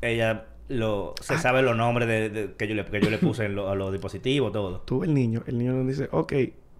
ella 0.01 0.45
lo 0.67 1.11
Ah. 1.19 1.23
se 1.23 1.37
sabe 1.37 1.61
los 1.61 1.75
nombres 1.75 2.07
de, 2.07 2.29
de- 2.29 2.53
que, 2.55 2.67
yo 2.67 2.75
le, 2.75 2.85
que 2.85 2.99
yo 3.01 3.09
le 3.09 3.17
puse 3.17 3.45
en 3.45 3.55
lo- 3.55 3.69
a 3.69 3.75
los 3.75 3.91
dispositivos, 3.91 4.51
todo. 4.51 4.79
Tuve 4.81 5.05
el 5.07 5.13
niño, 5.13 5.43
el 5.47 5.57
niño 5.57 5.73
nos 5.73 5.87
dice, 5.87 6.07
ok, 6.11 6.33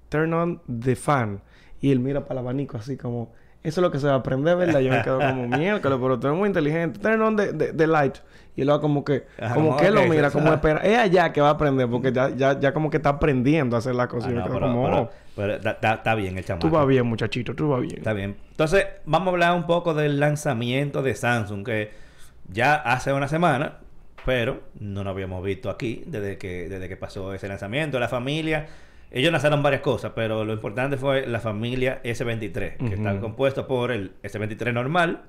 turn 0.10 0.34
on 0.34 0.62
the 0.82 0.96
fan. 0.96 1.42
Y 1.82 1.92
él 1.92 2.00
mira 2.00 2.22
para 2.25 2.39
el 2.39 2.46
abanico 2.46 2.77
así 2.77 2.98
como, 2.98 3.34
eso 3.62 3.82
es 3.82 3.84
lo 3.84 3.92
que 3.92 4.00
se 4.00 4.08
va 4.08 4.13
a 4.13 4.18
aprender, 4.18 4.56
¿verdad? 4.58 4.80
Yo 4.80 4.92
me 4.92 5.01
quedo 5.01 5.20
como, 5.20 5.48
miércoles, 5.58 6.00
pero 6.01 6.20
tú 6.20 6.27
eres 6.27 6.39
muy 6.39 6.48
inteligente. 6.48 7.00
Turn 7.00 7.22
on 7.22 7.36
the, 7.36 7.54
the- 7.54 7.74
the 7.74 7.88
light. 7.88 8.15
Y 8.58 8.62
él 8.62 8.70
va 8.70 8.80
como 8.80 9.04
que, 9.04 9.25
Ajá, 9.39 9.54
como 9.54 9.75
que 9.75 9.92
lo 9.92 10.04
mira, 10.08 10.32
como 10.32 10.46
está. 10.46 10.56
espera. 10.56 10.80
Es 10.80 10.98
allá 10.98 11.34
que 11.34 11.42
va 11.42 11.50
a 11.50 11.51
aprender, 11.51 11.89
porque 11.89 12.13
ya, 12.13 12.30
ya, 12.30 12.58
ya 12.58 12.74
como 12.74 12.89
que 12.89 12.98
está 12.98 13.10
aprendiendo 13.10 13.75
a 13.75 13.80
hacer 13.80 13.94
las 13.96 14.08
cosas. 14.08 14.32
Ah, 14.32 14.36
no, 14.36 14.44
pero, 14.46 14.60
como, 14.62 14.86
pero- 14.86 15.01
"Oh, 15.01 15.10
pero 15.36 15.54
está 15.56 16.15
bien 16.15 16.38
el 16.38 16.46
chamaco. 16.46 16.65
tú 16.68 16.74
vas 16.74 16.88
bien, 16.88 17.06
muchachito, 17.06 17.54
tú 17.54 17.68
vas 17.70 17.82
bien. 17.82 17.98
Está 17.98 18.13
bien. 18.13 18.38
Entonces, 18.51 18.86
vamos 19.06 19.27
a 19.27 19.32
hablar 19.32 19.56
un 19.58 19.65
poco 19.68 19.94
del 19.94 20.22
lanzamiento 20.22 21.01
de 21.04 21.13
Samsung, 21.15 21.65
que 21.65 22.05
ya 22.50 22.75
hace 22.75 23.14
una 23.14 23.28
semana, 23.28 23.80
pero 24.25 24.64
no 24.80 25.04
lo 25.04 25.10
habíamos 25.12 25.44
visto 25.44 25.70
aquí 25.70 26.04
desde 26.08 26.38
que, 26.38 26.68
desde 26.68 26.90
que 26.90 26.98
pasó 26.98 27.34
ese 27.34 27.48
lanzamiento. 27.48 28.00
La 28.00 28.08
familia, 28.08 28.68
ellos 29.12 29.32
lanzaron 29.32 29.62
varias 29.62 29.82
cosas, 29.82 30.14
pero 30.16 30.44
lo 30.46 30.54
importante 30.54 30.98
fue 30.98 31.28
la 31.28 31.40
familia 31.40 32.02
S23, 32.04 32.78
que 32.78 32.96
está 32.96 33.20
compuesto 33.20 33.68
por 33.68 33.92
el 33.92 34.14
S23 34.24 34.74
normal, 34.74 35.24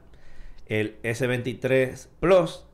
el 0.66 1.00
S23 1.02 2.08
Plus 2.20 2.66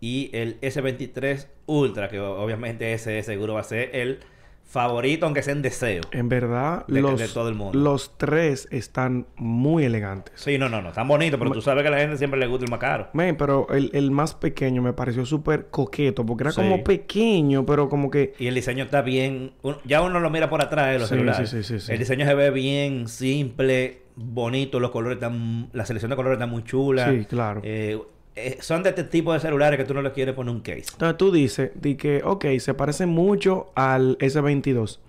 y 0.00 0.30
el 0.32 0.60
S23 0.60 1.46
Ultra, 1.66 2.08
que 2.08 2.20
obviamente 2.20 2.92
ese 2.92 3.22
seguro 3.22 3.54
va 3.54 3.60
a 3.60 3.64
ser 3.64 3.94
el 3.94 4.20
favorito, 4.66 5.26
aunque 5.26 5.42
sea 5.42 5.52
en 5.52 5.62
deseo. 5.62 6.02
En 6.10 6.28
verdad, 6.28 6.84
De- 6.88 7.00
los, 7.00 7.18
de 7.18 7.28
todo 7.28 7.48
el 7.48 7.54
mundo. 7.54 7.78
los 7.78 8.18
tres 8.18 8.66
están 8.70 9.26
muy 9.36 9.84
elegantes. 9.84 10.34
Sí, 10.36 10.58
no, 10.58 10.68
no, 10.68 10.82
no, 10.82 10.92
tan 10.92 11.06
bonito, 11.08 11.38
pero 11.38 11.52
tú 11.52 11.62
sabes 11.62 11.82
que 11.82 11.88
a 11.88 11.90
la 11.92 11.98
gente 11.98 12.18
siempre 12.18 12.38
le 12.40 12.46
gusta 12.46 12.64
el 12.64 12.70
más 12.70 12.80
caro. 12.80 13.08
Men, 13.12 13.36
pero 13.36 13.68
el, 13.70 13.90
el 13.94 14.10
más 14.10 14.34
pequeño 14.34 14.82
me 14.82 14.92
pareció 14.92 15.24
súper 15.24 15.68
coqueto, 15.70 16.26
porque 16.26 16.42
era 16.44 16.50
Sí. 16.52 16.60
como 16.60 16.82
pequeño, 16.84 17.64
pero 17.64 17.88
como 17.88 18.10
que... 18.10 18.34
Y 18.38 18.48
el 18.48 18.54
diseño 18.54 18.84
está 18.84 19.02
bien. 19.02 19.52
un- 19.62 19.76
ya 19.84 20.02
uno 20.02 20.20
lo 20.20 20.30
mira 20.30 20.50
por 20.50 20.60
atrás 20.60 20.88
de 20.92 20.98
los 20.98 21.08
Sí, 21.08 21.14
celulares. 21.14 21.48
sí, 21.48 21.62
sí, 21.62 21.78
sí, 21.78 21.86
sí. 21.86 21.92
El 21.92 21.98
diseño 21.98 22.26
se 22.26 22.34
ve 22.34 22.50
bien 22.50 23.06
simple, 23.08 24.02
bonito. 24.16 24.80
Los 24.80 24.90
colores 24.90 25.16
están. 25.16 25.68
La 25.72 25.86
selección 25.86 26.10
de 26.10 26.16
colores 26.16 26.36
está 26.36 26.46
muy 26.46 26.64
chula. 26.64 27.10
Sí, 27.10 27.24
claro. 27.26 27.60
Eh, 27.64 27.98
eh, 28.36 28.58
son 28.60 28.82
de 28.82 28.90
este 28.90 29.02
tipo 29.02 29.32
de 29.32 29.40
celulares 29.40 29.78
que 29.78 29.84
tú 29.86 29.94
no 29.94 30.02
le 30.02 30.12
quieres 30.12 30.34
poner 30.34 30.54
un 30.54 30.60
case. 30.60 30.84
Entonces 30.92 31.16
tú 31.16 31.32
dices, 31.32 31.70
di 31.74 31.96
que, 31.96 32.20
ok, 32.22 32.44
se 32.58 32.74
parece 32.74 33.06
mucho 33.06 33.72
al 33.74 34.18
S22. 34.18 35.00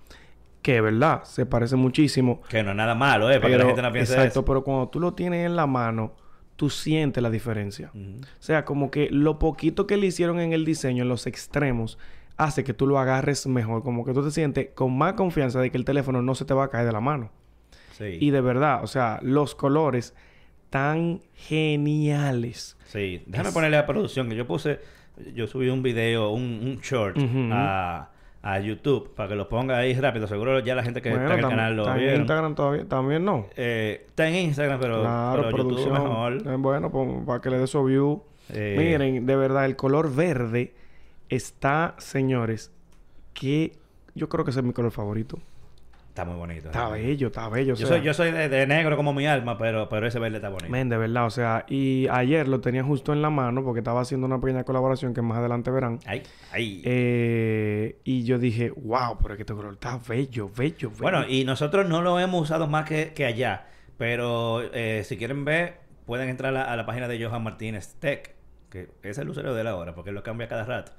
Que 0.62 0.78
es 0.78 0.84
verdad, 0.84 1.24
se 1.26 1.46
parece 1.46 1.76
muchísimo. 1.76 2.42
Que 2.50 2.64
no 2.64 2.72
es 2.72 2.78
nada 2.78 2.96
malo, 2.96 3.30
¿eh? 3.30 3.40
Para 3.40 3.50
que 3.50 3.52
Pero, 3.52 3.64
la 3.64 3.66
gente 3.66 3.82
no 3.82 3.92
piense 3.92 4.14
exacto, 4.14 4.40
eso. 4.40 4.46
pero 4.46 4.64
cuando 4.64 4.88
tú 4.88 5.02
lo 5.02 5.14
tienes 5.14 5.46
en 5.46 5.58
la 5.58 5.68
mano, 5.68 6.14
tú 6.56 6.70
sientes 6.70 7.22
la 7.22 7.30
diferencia. 7.30 7.92
O 7.94 8.42
sea, 8.42 8.64
como 8.64 8.92
que 8.92 9.10
lo 9.12 9.40
poquito 9.40 9.88
que 9.88 9.98
le 9.98 10.08
hicieron 10.08 10.40
en 10.40 10.54
el 10.54 10.64
diseño, 10.64 11.04
en 11.04 11.10
los 11.10 11.28
extremos, 11.28 11.98
hace 12.38 12.64
que 12.64 12.74
tú 12.74 12.88
lo 12.88 12.98
agarres 12.98 13.46
mejor. 13.46 13.84
Como 13.84 14.06
que 14.06 14.14
tú 14.14 14.24
te 14.24 14.32
sientes 14.32 14.70
con 14.74 14.98
más 14.98 15.14
confianza 15.14 15.60
de 15.60 15.70
que 15.70 15.78
el 15.78 15.86
teléfono 15.86 16.22
no 16.22 16.34
se 16.34 16.46
te 16.46 16.54
va 16.54 16.66
a 16.66 16.70
caer 16.70 16.86
de 16.86 16.94
la 16.94 17.02
mano. 17.02 17.30
Sí. 17.98 18.18
Y 18.22 18.32
de 18.32 18.42
verdad, 18.42 18.84
o 18.84 18.88
sea, 18.88 19.20
los 19.22 19.54
colores 19.54 20.14
tan 20.70 21.22
geniales. 21.34 22.78
Sí. 22.86 23.24
Déjame 23.26 23.52
ponerle 23.52 23.78
a 23.78 23.86
producción 23.86 24.30
que 24.30 24.36
yo 24.36 24.46
puse... 24.48 24.80
Yo 25.34 25.48
subí 25.48 25.68
un 25.70 25.82
video, 25.82 26.30
un, 26.30 26.44
un 26.44 26.80
short 26.80 27.18
a, 27.52 28.12
a 28.44 28.60
YouTube 28.60 29.16
para 29.16 29.30
que 29.30 29.36
lo 29.36 29.50
ponga 29.50 29.76
ahí 29.80 29.96
rápido. 30.00 30.28
Seguro 30.28 30.60
ya 30.60 30.76
la 30.76 30.84
gente 30.84 31.02
que 31.02 31.10
Bueno, 31.10 31.24
está 31.26 31.34
en 31.40 31.44
el 31.44 31.50
canal 31.50 31.76
lo 31.76 31.82
está 31.82 31.94
en 31.96 32.00
vieron. 32.00 32.20
Instagram 32.20 32.54
todavía, 32.54 32.86
también 32.86 33.26
no. 33.26 33.48
Eh, 33.56 34.06
está 34.10 34.30
en 34.30 34.36
Instagram, 34.36 34.80
pero, 34.80 35.02
claro, 35.02 35.42
pero 35.42 35.58
YouTube 35.58 35.68
producción. 35.70 35.94
mejor. 35.94 36.34
Eh, 36.48 36.56
bueno, 36.58 36.92
pues, 36.92 37.10
para 37.26 37.42
que 37.42 37.50
le 37.50 37.58
dé 37.58 37.66
su 37.66 37.84
view. 37.84 38.22
Eh, 38.50 38.76
Miren, 38.78 39.26
de 39.26 39.36
verdad, 39.36 39.66
el 39.66 39.76
color 39.76 40.14
verde 40.14 40.76
está, 41.30 41.96
señores, 41.98 42.72
que 43.34 43.72
yo 44.14 44.30
creo 44.30 44.46
que 44.46 44.52
ese 44.52 44.60
es 44.60 44.66
mi 44.68 44.74
color 44.74 44.92
favorito. 44.92 45.40
Está 46.18 46.26
muy 46.26 46.36
bonito. 46.36 46.70
Está 46.70 46.90
bello, 46.90 47.28
está 47.28 47.48
bello. 47.48 47.74
o 47.74 47.76
Yo 47.76 47.86
sea, 47.86 47.98
soy, 47.98 48.04
yo 48.04 48.12
soy 48.12 48.32
de, 48.32 48.50
de 48.50 48.66
negro 48.66 48.98
como 48.98 49.14
mi 49.14 49.28
alma, 49.28 49.56
pero, 49.56 49.88
pero 49.88 50.08
ese 50.08 50.18
verde 50.18 50.38
está 50.38 50.50
bonito. 50.50 50.68
Men, 50.72 50.90
de 50.90 50.98
verdad, 50.98 51.28
o 51.28 51.30
sea, 51.30 51.64
y 51.68 52.08
ayer 52.10 52.48
lo 52.48 52.60
tenía 52.60 52.84
justo 52.84 53.14
en 53.14 53.22
la 53.22 53.30
mano 53.30 53.64
porque 53.64 53.82
estaba 53.82 54.02
haciendo 54.02 54.26
una 54.26 54.42
pequeña 54.42 54.64
colaboración 54.64 55.14
que 55.14 55.22
más 55.22 55.38
adelante 55.38 55.70
verán. 55.70 56.00
Ay, 56.08 56.24
ay. 56.52 56.82
Eh, 56.86 58.00
y 58.04 58.24
yo 58.24 58.40
dije, 58.40 58.72
wow, 58.72 59.20
pero 59.22 59.36
es 59.36 59.38
que 59.38 59.44
este 59.44 59.54
color 59.54 59.74
está 59.74 60.00
bello, 60.10 60.50
bello, 60.50 60.90
bello. 60.90 60.92
Bueno, 61.00 61.24
y 61.28 61.46
nosotros 61.46 61.88
no 61.88 62.02
lo 62.02 62.20
hemos 62.20 62.42
usado 62.42 62.66
más 62.66 62.86
que, 62.90 63.14
que 63.14 63.24
allá. 63.26 63.68
Pero 64.00 64.64
eh, 64.74 65.04
si 65.06 65.18
quieren 65.18 65.46
ver, 65.46 65.82
pueden 66.08 66.30
entrar 66.30 66.50
a 66.50 66.58
la, 66.58 66.64
a 66.64 66.76
la 66.76 66.88
página 66.88 67.08
de 67.08 67.24
Johan 67.24 67.44
Martínez 67.44 67.94
Tech, 68.00 68.34
que 68.72 68.90
es 69.04 69.20
el 69.20 69.30
usuario 69.30 69.54
de 69.54 69.64
la 69.64 69.76
hora, 69.76 69.94
porque 69.94 70.10
él 70.10 70.16
lo 70.16 70.24
cambia 70.24 70.48
cada 70.48 70.66
rato. 70.66 70.94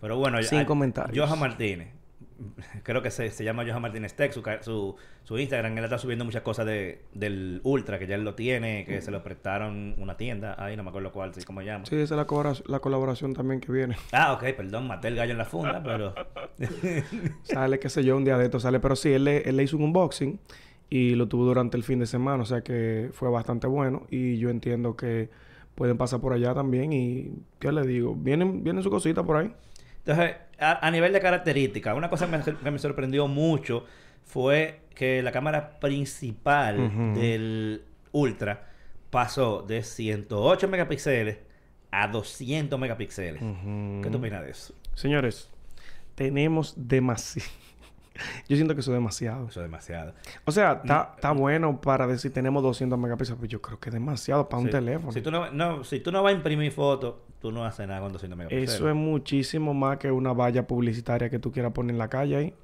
Pero 0.00 0.16
bueno, 0.16 0.42
Sin 0.42 0.64
comentarios. 0.64 1.28
Johan 1.28 1.38
Martínez. 1.38 1.97
Creo 2.82 3.02
que 3.02 3.10
se, 3.10 3.30
se 3.30 3.44
llama 3.44 3.64
Johan 3.66 3.82
Martínez 3.82 4.14
Tech, 4.14 4.32
su, 4.32 4.42
su, 4.60 4.96
su 5.24 5.38
Instagram. 5.38 5.76
Él 5.78 5.84
está 5.84 5.98
subiendo 5.98 6.24
muchas 6.24 6.42
cosas 6.42 6.66
de, 6.66 7.02
del 7.14 7.60
Ultra, 7.64 7.98
que 7.98 8.06
ya 8.06 8.14
él 8.14 8.24
lo 8.24 8.34
tiene, 8.34 8.84
que 8.84 9.00
se 9.02 9.10
lo 9.10 9.22
prestaron 9.22 9.94
una 9.98 10.16
tienda. 10.16 10.54
Ahí 10.58 10.76
no 10.76 10.82
me 10.82 10.90
acuerdo 10.90 11.12
cuál, 11.12 11.34
sí, 11.34 11.42
cómo 11.42 11.62
llama. 11.62 11.86
Sí, 11.86 11.96
esa 11.96 12.20
es 12.20 12.30
la, 12.30 12.56
la 12.66 12.80
colaboración 12.80 13.34
también 13.34 13.60
que 13.60 13.72
viene. 13.72 13.96
Ah, 14.12 14.32
ok, 14.32 14.42
perdón, 14.56 14.86
maté 14.86 15.08
el 15.08 15.16
gallo 15.16 15.32
en 15.32 15.38
la 15.38 15.44
funda, 15.44 15.82
pero... 15.84 16.14
Sale, 17.42 17.78
qué 17.78 17.88
sé 17.88 18.04
yo, 18.04 18.16
un 18.16 18.24
día 18.24 18.38
de 18.38 18.44
esto 18.44 18.60
sale. 18.60 18.80
Pero 18.80 18.96
sí, 18.96 19.12
él 19.12 19.24
le, 19.24 19.38
él 19.38 19.56
le 19.56 19.62
hizo 19.64 19.76
un 19.76 19.84
unboxing 19.84 20.38
y 20.90 21.14
lo 21.14 21.28
tuvo 21.28 21.44
durante 21.44 21.76
el 21.76 21.82
fin 21.82 21.98
de 21.98 22.06
semana. 22.06 22.42
O 22.42 22.46
sea 22.46 22.62
que 22.62 23.10
fue 23.12 23.30
bastante 23.30 23.66
bueno. 23.66 24.06
Y 24.10 24.38
yo 24.38 24.50
entiendo 24.50 24.96
que 24.96 25.30
pueden 25.74 25.96
pasar 25.96 26.20
por 26.20 26.32
allá 26.32 26.54
también. 26.54 26.92
Y, 26.92 27.32
¿qué 27.58 27.72
le 27.72 27.86
digo? 27.86 28.14
Vienen, 28.14 28.64
vienen 28.64 28.82
su 28.82 28.90
cosita 28.90 29.22
por 29.22 29.36
ahí. 29.36 29.52
Entonces, 29.98 30.36
a, 30.58 30.86
a 30.86 30.90
nivel 30.90 31.12
de 31.12 31.20
características, 31.20 31.96
una 31.96 32.10
cosa 32.10 32.26
que 32.30 32.36
me, 32.36 32.42
que 32.42 32.70
me 32.70 32.78
sorprendió 32.78 33.28
mucho 33.28 33.84
fue 34.24 34.80
que 34.94 35.22
la 35.22 35.32
cámara 35.32 35.78
principal 35.80 37.14
del 37.14 37.82
Ultra 38.12 38.68
pasó 39.10 39.62
de 39.62 39.82
108 39.82 40.68
megapíxeles 40.68 41.38
a 41.90 42.08
200 42.08 42.78
megapíxeles. 42.78 43.40
¿Qué 43.40 44.08
tú 44.10 44.18
opinas 44.18 44.42
de 44.42 44.50
eso? 44.50 44.74
Señores, 44.94 45.48
tenemos 46.14 46.74
demasiado. 46.76 47.48
Yo 48.48 48.56
siento 48.56 48.74
que 48.74 48.80
eso 48.80 48.90
es 48.92 48.96
demasiado. 48.96 49.48
Eso 49.48 49.60
es 49.60 49.64
demasiado. 49.64 50.14
O 50.44 50.52
sea, 50.52 50.80
está 50.82 51.12
está 51.14 51.32
bueno 51.32 51.80
para 51.80 52.06
decir 52.06 52.32
tenemos 52.32 52.62
200 52.62 52.98
megapíxeles, 52.98 53.38
pero 53.40 53.50
yo 53.50 53.62
creo 53.62 53.78
que 53.78 53.90
es 53.90 53.94
demasiado 53.94 54.48
para 54.48 54.62
un 54.62 54.70
teléfono. 54.70 55.12
Si 55.12 55.20
tú, 55.20 55.30
no, 55.30 55.50
no, 55.50 55.84
si 55.84 56.00
tú 56.00 56.12
no 56.12 56.22
vas 56.22 56.32
a 56.32 56.36
imprimir 56.36 56.72
fotos, 56.72 57.16
tú 57.40 57.52
no 57.52 57.64
haces 57.64 57.86
nada 57.86 58.00
con 58.00 58.12
200 58.12 58.36
megapíxeles. 58.36 58.74
Eso 58.74 58.88
es 58.88 58.94
muchísimo 58.94 59.74
más 59.74 59.98
que 59.98 60.10
una 60.10 60.32
valla 60.32 60.66
publicitaria 60.66 61.30
que 61.30 61.38
tú 61.38 61.52
quieras 61.52 61.72
poner 61.72 61.92
en 61.92 61.98
la 61.98 62.08
calle 62.08 62.36
ahí. 62.36 62.54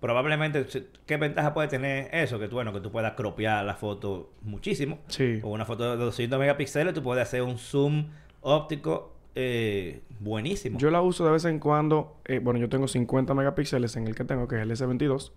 Probablemente, 0.00 0.66
¿qué 1.06 1.16
ventaja 1.16 1.54
puede 1.54 1.68
tener 1.68 2.12
eso? 2.12 2.40
Que 2.40 2.48
tú, 2.48 2.56
bueno, 2.56 2.72
que 2.72 2.80
tú 2.80 2.90
puedas 2.90 3.12
cropear 3.12 3.64
la 3.64 3.76
foto 3.76 4.32
muchísimo. 4.42 4.98
Sí. 5.06 5.38
Con 5.40 5.52
una 5.52 5.64
foto 5.64 5.96
de 5.96 5.96
200 5.96 6.40
megapíxeles, 6.40 6.92
tú 6.92 7.04
puedes 7.04 7.22
hacer 7.22 7.42
un 7.42 7.56
zoom 7.56 8.08
óptico 8.40 9.14
eh, 9.34 10.02
buenísimo. 10.20 10.78
Yo 10.78 10.90
la 10.90 11.02
uso 11.02 11.24
de 11.24 11.32
vez 11.32 11.44
en 11.44 11.58
cuando. 11.58 12.16
eh, 12.24 12.38
bueno, 12.38 12.60
yo 12.60 12.68
tengo 12.68 12.88
50 12.88 13.34
megapíxeles 13.34 13.96
en 13.96 14.06
el 14.06 14.14
que 14.14 14.24
tengo, 14.24 14.48
que 14.48 14.56
es 14.56 14.62
el 14.62 14.70
S22. 14.70 15.32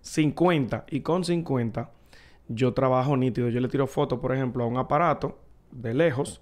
50. 0.00 0.86
Y 0.90 1.00
con 1.00 1.24
50 1.24 1.90
yo 2.48 2.72
trabajo 2.74 3.16
nítido. 3.16 3.48
Yo 3.48 3.60
le 3.60 3.68
tiro 3.68 3.86
fotos, 3.86 4.18
por 4.20 4.34
ejemplo, 4.34 4.64
a 4.64 4.66
un 4.66 4.76
aparato 4.76 5.38
de 5.70 5.94
lejos. 5.94 6.40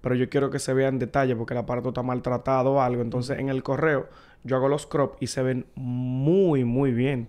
Pero 0.00 0.14
yo 0.16 0.28
quiero 0.28 0.50
que 0.50 0.58
se 0.58 0.74
vea 0.74 0.88
en 0.88 0.98
detalle 0.98 1.34
porque 1.34 1.54
el 1.54 1.58
aparato 1.60 1.88
está 1.88 2.02
maltratado 2.02 2.74
o 2.74 2.80
algo. 2.80 3.00
Entonces, 3.02 3.38
en 3.38 3.48
el 3.48 3.62
correo, 3.62 4.08
yo 4.42 4.56
hago 4.56 4.68
los 4.68 4.86
crop 4.86 5.16
y 5.20 5.28
se 5.28 5.42
ven 5.42 5.66
muy, 5.74 6.64
muy 6.64 6.92
bien. 6.92 7.28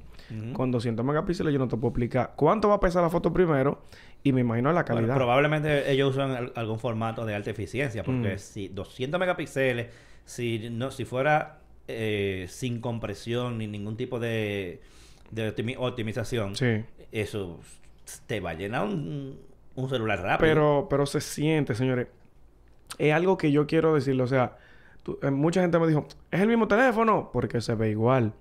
Con 0.53 0.72
200 0.72 1.05
megapíxeles 1.05 1.53
yo 1.53 1.60
no 1.60 1.67
te 1.67 1.77
puedo 1.77 1.89
explicar 1.89 2.34
cuánto 2.36 2.67
va 2.67 2.75
a 2.75 2.79
pesar 2.79 3.03
la 3.03 3.12
foto 3.12 3.32
primero 3.32 3.84
y 4.25 4.34
me 4.34 4.41
imagino 4.41 4.70
la 4.74 4.82
Bueno, 4.82 4.96
calidad. 4.96 5.15
probablemente 5.15 5.91
ellos 5.91 6.10
usan 6.15 6.32
al- 6.32 6.51
algún 6.55 6.79
formato 6.79 7.25
de 7.25 7.36
alta 7.36 7.51
eficiencia, 7.51 8.03
porque 8.03 8.34
Mm. 8.36 8.39
si 8.39 8.67
200 8.70 9.20
megapíxeles, 9.20 9.88
si 10.25 10.70
no, 10.72 10.89
si 10.91 11.05
fuera 11.05 11.60
eh, 11.88 12.48
sin 12.50 12.82
compresión 12.82 13.60
ni 13.60 13.67
ningún 13.67 13.96
tipo 13.96 14.20
de, 14.20 14.82
de 15.29 15.55
optimi- 15.55 15.75
optimización, 15.77 16.55
Sí. 16.55 16.84
eso 17.12 17.60
te 18.25 18.39
va 18.39 18.50
a 18.50 18.53
llenar 18.55 18.86
un, 18.88 19.38
un 19.75 19.89
celular 19.89 20.20
rápido. 20.20 20.50
Pero, 20.50 20.88
pero 20.89 21.05
se 21.05 21.22
siente, 21.22 21.75
señores. 21.75 22.08
Es 22.98 23.13
algo 23.13 23.38
que 23.38 23.51
yo 23.51 23.67
quiero 23.67 23.94
decirle. 23.94 24.24
O 24.24 24.27
sea, 24.27 24.58
tú- 25.03 25.20
eh, 25.22 25.29
mucha 25.29 25.62
gente 25.62 25.77
me 25.77 25.88
dijo, 25.88 26.08
es 26.32 26.41
el 26.41 26.48
mismo 26.48 26.67
teléfono, 26.67 27.29
porque 27.32 27.62
se 27.62 27.75
ve 27.75 27.91
igual. 27.91 28.34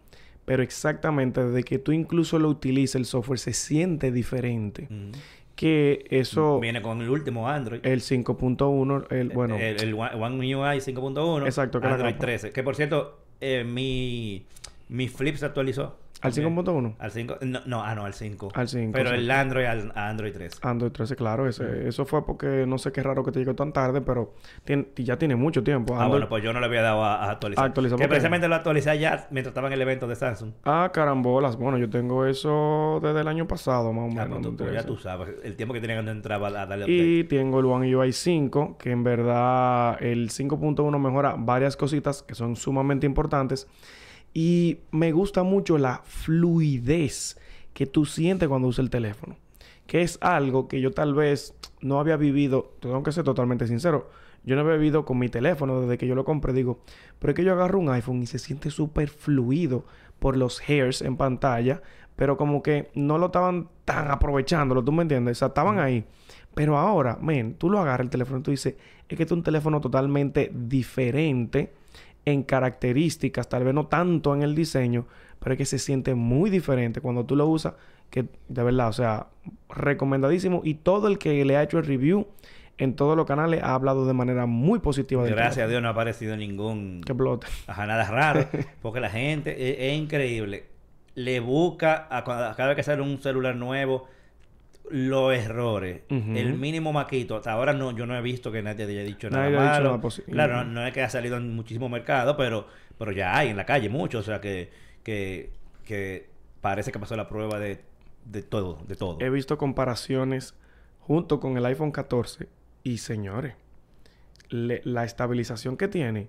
Pero 0.47 0.63
exactamente, 0.63 1.45
desde 1.45 1.63
que 1.65 1.79
tú 1.79 1.93
incluso 1.93 2.39
lo 2.39 2.49
utilices, 2.49 2.95
el 2.95 3.05
software 3.05 3.39
se 3.39 3.53
siente 3.53 4.11
diferente. 4.11 4.89
Ujú. 4.91 5.13
Que 5.57 6.07
eso, 6.11 6.59
viene 6.59 6.83
con 6.83 7.01
el 7.01 7.09
último 7.09 7.49
Android. 7.49 7.81
el 7.85 8.01
5.1, 8.01 9.07
el, 9.11 9.29
bueno, 9.31 9.57
el, 9.57 9.81
el 9.81 9.95
One 9.95 10.15
One 10.17 10.57
UI 10.57 10.79
5.1. 10.79 11.47
Exacto, 11.47 11.81
que 11.81 11.87
Android 11.87 12.13
capa. 12.15 12.27
13. 12.27 12.51
Que 12.51 12.63
por 12.65 12.75
cierto, 12.75 13.21
eh, 13.41 13.63
mi, 13.65 14.47
mi 14.89 15.09
Flip 15.09 15.37
se 15.37 15.47
actualizó. 15.47 15.97
Al 16.25 16.33
también. 16.35 16.57
5.1. 16.57 16.95
Al 16.99 17.11
5. 17.11 17.37
No, 17.43 17.61
no, 17.67 17.83
ah, 17.85 17.95
no, 17.95 18.05
al 18.05 18.15
5. 18.15 18.51
Al 18.55 18.69
5, 18.69 18.93
Pero 18.93 19.11
sí. 19.11 19.17
el 19.17 19.31
Android 19.31 19.65
al, 19.67 19.93
a 19.95 20.09
Android 20.09 20.33
13. 20.33 20.59
Android 20.63 20.91
13, 20.93 21.17
claro. 21.17 21.49
Ese, 21.49 21.87
Eso 21.89 22.05
fue 22.05 22.25
porque 22.25 22.65
no 22.67 22.79
sé 22.79 22.91
qué 22.93 23.03
raro 23.03 23.23
que 23.25 23.31
te 23.33 23.39
llegó 23.39 23.55
tan 23.55 23.73
tarde, 23.73 24.01
pero 24.01 24.35
tiene- 24.65 24.89
ya 24.97 25.17
tiene 25.19 25.37
mucho 25.37 25.63
tiempo. 25.63 25.95
Ah, 25.99 26.07
bueno, 26.09 26.29
pues 26.29 26.43
yo 26.43 26.53
no 26.53 26.61
le 26.61 26.67
había 26.67 26.83
dado 26.83 27.05
a, 27.05 27.25
a 27.25 27.31
actualizar. 27.31 27.65
Actualizar, 27.65 27.99
que 27.99 28.09
precisamente 28.09 28.49
lo 28.49 28.55
actualicé 28.55 28.91
allá 28.91 29.27
mientras 29.31 29.51
estaba 29.53 29.67
en 29.69 29.75
el 29.75 29.83
evento 29.83 30.07
de 30.09 30.17
Samsung. 30.17 30.53
Ah, 30.65 30.91
carambolas. 30.93 31.57
Bueno, 31.57 31.79
yo 31.79 31.89
tengo 31.91 32.27
eso 32.27 32.99
desde 33.03 33.21
el 33.21 33.29
año 33.29 33.47
pasado, 33.47 33.93
más 33.93 34.05
o 34.05 34.21
Ah, 34.21 34.25
menos. 34.25 34.29
pues 34.29 34.43
tú- 34.43 34.51
no 34.53 34.57
pues 34.57 34.73
ya 34.73 34.83
tú 34.85 34.97
sabes. 34.97 35.29
El 35.45 35.57
tiempo 35.57 35.75
que 35.75 35.81
tenía 35.81 35.97
cuando 35.97 36.13
entraba 36.13 36.49
a 36.49 36.67
darle 36.67 36.85
update. 36.85 36.93
Y 36.93 37.25
tengo 37.25 37.61
el 37.61 37.67
One 37.67 37.95
UI 37.95 38.13
5, 38.13 38.77
que 38.79 38.91
en 38.91 39.05
verdad 39.05 40.03
el 40.03 40.31
5.1 40.31 40.99
mejora 40.99 41.35
varias 41.39 41.77
cositas 41.77 42.23
que 42.23 42.35
son 42.35 42.57
sumamente 42.57 43.07
importantes. 43.07 43.69
Y 44.35 44.81
me 44.91 45.13
gusta 45.13 45.45
mucho 45.45 45.79
la 45.79 46.03
fluidez 46.05 47.39
que 47.73 47.87
tú 47.87 48.05
sientes 48.05 48.49
cuando 48.49 48.67
usas 48.67 48.81
el 48.81 48.91
teléfono. 48.91 49.37
Que 49.87 50.03
es 50.03 50.19
algo 50.21 50.67
que 50.67 50.81
yo 50.81 50.91
tal 50.91 51.15
vez 51.15 51.55
no 51.81 52.01
había 52.01 52.17
vivido, 52.17 52.75
tengo 52.81 53.03
que 53.05 53.13
ser 53.13 53.23
totalmente 53.23 53.69
sincero. 53.69 54.11
Yo 54.43 54.57
no 54.57 54.63
había 54.63 54.75
vivido 54.75 55.05
con 55.05 55.19
mi 55.19 55.29
teléfono 55.29 55.81
desde 55.81 55.99
que 55.99 56.09
yo 56.09 56.17
lo 56.17 56.25
compré. 56.25 56.53
Digo, 56.53 56.81
pero 57.21 57.31
es 57.31 57.37
que 57.37 57.45
yo 57.45 57.53
agarro 57.53 57.79
un 57.79 57.91
iPhone 57.91 58.23
y 58.23 58.27
se 58.27 58.41
siente 58.41 58.71
súper 58.71 59.09
fluido 59.09 59.85
por 60.19 60.37
los 60.37 60.61
hairs 60.69 61.01
en 61.01 61.17
pantalla. 61.17 61.81
Pero 62.17 62.37
como 62.37 62.63
que 62.63 62.91
no 62.95 63.19
lo 63.19 63.27
estaban 63.27 63.69
tan 63.85 64.11
aprovechándolo, 64.11 64.85
¿tú 64.85 64.91
me 64.91 65.03
entiendes? 65.03 65.39
O 65.39 65.41
sea, 65.41 65.49
estaban 65.49 65.79
ahí. 65.79 66.05
Pero 66.55 66.77
ahora, 66.77 67.19
men, 67.21 67.55
tú 67.55 67.71
lo 67.71 67.79
agarras 67.79 68.05
el 68.05 68.11
teléfono 68.11 68.41
y 68.41 68.43
tú 68.43 68.51
dices, 68.51 68.75
es 69.09 69.17
que 69.17 69.23
este 69.23 69.35
es 69.35 69.39
un 69.39 69.43
teléfono 69.43 69.81
totalmente 69.81 70.51
diferente 70.53 71.73
en 72.25 72.43
características, 72.43 73.49
tal 73.49 73.65
vez 73.65 73.75
no 73.75 73.87
tanto 73.87 74.35
en 74.35 74.43
el 74.43 74.55
diseño, 74.55 75.07
pero 75.39 75.53
es 75.53 75.59
que 75.59 75.67
se 75.67 75.79
siente 75.79 76.15
muy 76.15 76.51
diferente 76.51 77.01
cuando 77.01 77.25
tú 77.25 77.37
lo 77.37 77.47
usas, 77.47 77.75
que 78.11 78.27
de 78.49 78.63
verdad, 78.63 78.89
o 78.89 78.93
sea, 78.93 79.27
recomendadísimo. 79.69 80.63
Y 80.65 80.75
todo 80.75 81.09
el 81.09 81.19
que 81.19 81.45
le 81.45 81.57
ha 81.57 81.63
hecho 81.63 81.79
el 81.79 81.85
review 81.85 82.27
en 82.79 82.95
todos 82.95 83.17
los 83.17 83.27
canales 83.27 83.63
ha 83.63 83.75
hablado 83.75 84.07
de 84.07 84.15
manera 84.15 84.47
muy 84.47 84.79
positiva 84.79 85.23
del 85.23 85.35
Gracias 85.35 85.67
a. 85.67 85.69
Dios 85.69 85.83
no 85.83 85.89
ha 85.89 85.93
aparecido 85.93 86.37
ningún... 86.37 87.03
Que 87.05 87.13
explote. 87.13 87.47
Ajá, 87.67 87.87
nada 87.87 88.09
raro. 88.11 88.47
Porque 88.83 89.01
la 89.01 89.11
gente 89.11 89.51
es, 89.71 89.93
es 89.93 89.99
increíble. 90.01 90.65
Le 91.15 91.41
busca 91.41 92.09
a 92.11 92.25
cada 92.25 92.69
vez 92.69 92.77
que 92.77 92.83
sale 92.83 93.03
un 93.03 93.21
celular 93.21 93.55
nuevo 93.55 94.09
los 94.91 95.33
errores. 95.35 96.03
El 96.37 96.55
mínimo 96.59 96.93
maquito. 96.93 97.37
Hasta 97.37 97.53
ahora 97.53 97.73
no, 97.73 97.91
yo 97.97 98.07
no 98.07 98.17
he 98.17 98.21
visto 98.23 98.53
que 98.53 98.63
nadie 98.63 98.85
haya 98.85 99.03
dicho 99.03 99.31
nada 99.31 99.45
ha 99.47 99.49
dicho 99.51 99.83
malo. 99.85 100.01
nada 100.27 100.33
claro, 100.33 100.65
no, 100.65 100.73
no 100.73 100.87
es 100.87 100.93
que 100.93 101.03
ha 101.03 101.09
salido 101.09 101.37
en 101.37 101.55
muchísimo 101.55 101.89
mercado, 101.89 102.37
pero, 102.37 102.67
pero 102.99 103.13
ya 103.13 103.37
hay 103.37 103.49
en 103.49 103.57
la 103.57 103.65
calle 103.67 103.89
mucho. 103.89 104.19
O 104.19 104.23
sea 104.23 104.41
que, 104.41 104.71
que, 105.03 105.51
que 105.85 106.29
parece 106.61 106.93
que 106.93 106.99
pasó 106.99 107.17
la 107.17 107.29
prueba 107.29 107.59
de, 107.59 107.81
de 108.27 108.43
todo, 108.43 108.79
de 108.87 108.95
todo. 108.97 109.19
He 109.21 109.31
visto 109.31 109.57
comparaciones 109.59 110.55
junto 111.01 111.41
con 111.41 111.57
el 111.57 111.65
iPhone 111.67 111.91
14 111.93 112.49
y 112.83 112.99
señores, 112.99 113.55
le- 114.51 114.83
la 114.85 115.05
estabilización 115.05 115.77
que 115.77 115.89
tiene, 115.89 116.29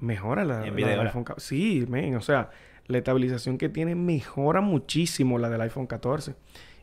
mejora 0.00 0.44
la, 0.44 0.64
del 0.90 1.00
iPhone 1.06 1.24
14. 1.24 1.46
Sí, 1.46 1.84
men, 1.88 2.14
o 2.16 2.20
sea, 2.20 2.50
la 2.86 2.98
estabilización 2.98 3.58
que 3.58 3.68
tiene 3.68 3.94
mejora 3.94 4.60
muchísimo 4.60 5.38
la 5.38 5.48
del 5.50 5.60
iPhone 5.62 5.86
14. 5.86 6.34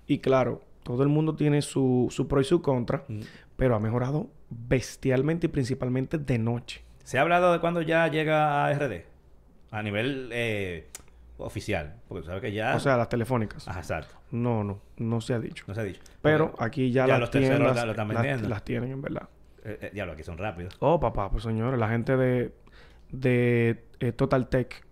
Y 0.08 0.20
claro, 0.20 0.62
todo 0.86 1.02
el 1.04 1.10
mundo 1.10 1.36
tiene 1.36 1.62
su, 1.64 2.08
su 2.12 2.28
pro 2.28 2.40
y 2.40 2.44
su 2.44 2.62
contra, 2.62 3.04
Mm. 3.08 3.22
pero 3.58 3.76
ha 3.76 3.80
mejorado 3.80 4.30
bestialmente 4.50 5.48
y 5.48 5.50
principalmente 5.50 6.18
de 6.20 6.38
noche. 6.38 6.84
¿Se 7.04 7.18
ha 7.18 7.22
hablado 7.22 7.52
de 7.52 7.60
cuándo 7.60 7.82
ya 7.82 8.08
llega 8.08 8.66
a 8.66 8.72
RD? 8.74 9.04
A 9.72 9.82
nivel 9.82 10.30
eh, 10.32 10.88
oficial. 11.38 11.96
Porque 12.08 12.26
sabes 12.28 12.42
que 12.42 12.52
ya... 12.54 12.76
O 12.76 12.80
sea, 12.80 12.98
las 12.98 13.10
telefónicas. 13.10 13.68
Ajá, 13.68 13.80
exacto. 13.80 14.16
No, 14.32 14.64
no, 14.64 14.80
no 14.98 15.22
se 15.22 15.34
ha 15.34 15.40
dicho. 15.40 15.66
No 15.68 15.74
se 15.74 15.82
ha 15.82 15.84
dicho. 15.84 16.02
Pero 16.22 16.54
aquí 16.60 16.92
ya, 16.92 17.08
ya 17.08 17.14
las 17.14 17.20
los 17.22 17.32
terceros 17.32 17.58
tiendas 17.58 17.76
la- 17.78 17.86
lo 17.86 17.92
están 17.92 18.08
las- 18.10 18.18
vendiendo. 18.18 18.48
las 18.50 18.64
tienen 18.64 18.92
en 18.92 19.02
verdad. 19.02 19.28
eh, 19.64 19.80
eh, 19.82 19.90
diablo, 19.94 20.14
aquí 20.14 20.22
son 20.24 20.38
rápidos. 20.38 20.76
Oh, 20.80 21.00
papá, 21.00 21.30
pues 21.32 21.44
señores, 21.44 21.80
la 21.80 21.90
gente 21.90 22.16
de, 22.16 22.54
de 23.12 23.84
eh, 24.00 24.12
Total 24.12 24.48
Tech. 24.48 24.85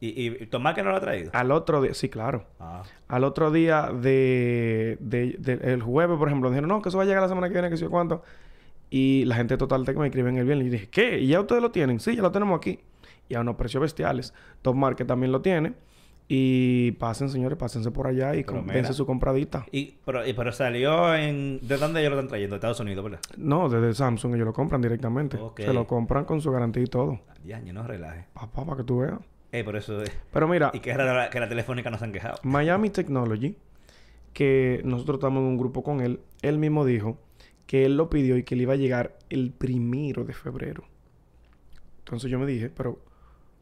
¿Y, 0.00 0.28
y 0.28 0.46
Tomás 0.46 0.74
que 0.74 0.82
no 0.82 0.90
lo 0.90 0.96
ha 0.96 1.00
traído? 1.00 1.30
Al 1.34 1.50
otro 1.50 1.82
día, 1.82 1.92
sí, 1.94 2.08
claro. 2.08 2.44
Ah. 2.60 2.82
Al 3.08 3.24
otro 3.24 3.50
día 3.50 3.90
de, 3.92 4.96
de- 5.00 5.36
de- 5.38 5.72
el 5.72 5.82
jueves, 5.82 6.16
por 6.18 6.28
ejemplo, 6.28 6.50
dijeron, 6.50 6.68
no, 6.68 6.80
que 6.82 6.88
eso 6.90 6.98
va 6.98 7.04
a 7.04 7.06
llegar 7.06 7.22
la 7.22 7.28
semana 7.28 7.48
que 7.48 7.54
viene, 7.54 7.68
que 7.70 7.76
sé 7.76 7.84
yo 7.84 7.90
cuánto. 7.90 8.22
Y 8.90 9.24
la 9.24 9.34
gente 9.34 9.54
de 9.54 9.58
Total 9.58 9.84
Tech 9.84 9.96
me 9.96 10.06
escriben 10.06 10.36
el 10.38 10.44
viernes 10.44 10.68
y 10.68 10.70
dije, 10.70 10.88
¿qué? 10.88 11.18
¿Y 11.18 11.26
ya 11.28 11.40
ustedes 11.40 11.60
lo 11.62 11.70
tienen? 11.72 11.98
Sí, 12.00 12.14
ya 12.16 12.22
lo 12.22 12.30
tenemos 12.30 12.56
aquí. 12.56 12.78
Y 13.28 13.34
a 13.34 13.40
unos 13.40 13.56
precios 13.56 13.80
bestiales. 13.82 14.32
Top 14.62 14.76
Market 14.76 15.06
también 15.06 15.32
lo 15.32 15.42
tiene. 15.42 15.74
Y 16.30 16.92
pasen, 16.92 17.28
señores, 17.30 17.56
pásense 17.58 17.90
por 17.90 18.06
allá 18.06 18.34
y 18.34 18.44
mira. 18.66 18.92
su 18.92 19.04
compradita. 19.06 19.64
Y, 19.72 19.94
pero, 20.04 20.26
y- 20.26 20.32
pero 20.34 20.52
salió 20.52 21.14
en... 21.14 21.58
¿De 21.66 21.76
dónde 21.78 22.00
ellos 22.00 22.10
lo 22.12 22.18
están 22.18 22.28
trayendo? 22.28 22.54
De 22.54 22.58
Estados 22.58 22.80
Unidos, 22.80 23.02
¿verdad? 23.02 23.20
No, 23.36 23.68
desde 23.68 23.94
Samsung 23.94 24.34
ellos 24.34 24.46
lo 24.46 24.52
compran 24.52 24.80
directamente. 24.82 25.38
Se 25.56 25.72
lo 25.72 25.86
compran 25.86 26.24
con 26.26 26.40
su 26.40 26.50
garantía 26.52 26.82
y 26.82 26.86
todo. 26.86 27.18
Ya, 27.44 27.60
no 27.60 27.82
relaje. 27.82 28.26
Papá, 28.34 28.64
para 28.64 28.76
que 28.78 28.84
tú 28.84 28.98
veas. 28.98 29.18
Eh, 29.52 29.64
por 29.64 29.76
eso... 29.76 30.02
eh, 30.02 30.06
Pero 30.32 30.46
mira, 30.48 30.70
Y 30.74 30.80
que 30.80 30.92
raro 30.94 31.14
la- 31.16 31.30
que 31.30 31.40
la 31.40 31.48
telefónica 31.48 31.90
no 31.90 31.98
se 31.98 32.04
han 32.04 32.12
quejado. 32.12 32.38
Miami 32.42 32.90
Technology, 32.90 33.56
que 34.32 34.80
nosotros 34.84 35.16
estamos 35.18 35.40
en 35.40 35.46
un 35.48 35.58
grupo 35.58 35.82
con 35.82 36.00
él, 36.00 36.20
él 36.42 36.58
mismo 36.58 36.84
dijo 36.84 37.18
que 37.66 37.84
él 37.84 37.96
lo 37.96 38.08
pidió 38.10 38.36
y 38.36 38.42
que 38.44 38.56
le 38.56 38.62
iba 38.62 38.74
a 38.74 38.76
llegar 38.76 39.16
el 39.30 39.50
primero 39.52 40.24
de 40.24 40.32
febrero. 40.34 40.84
Entonces 42.00 42.30
yo 42.30 42.38
me 42.38 42.46
dije, 42.46 42.70
pero 42.70 42.98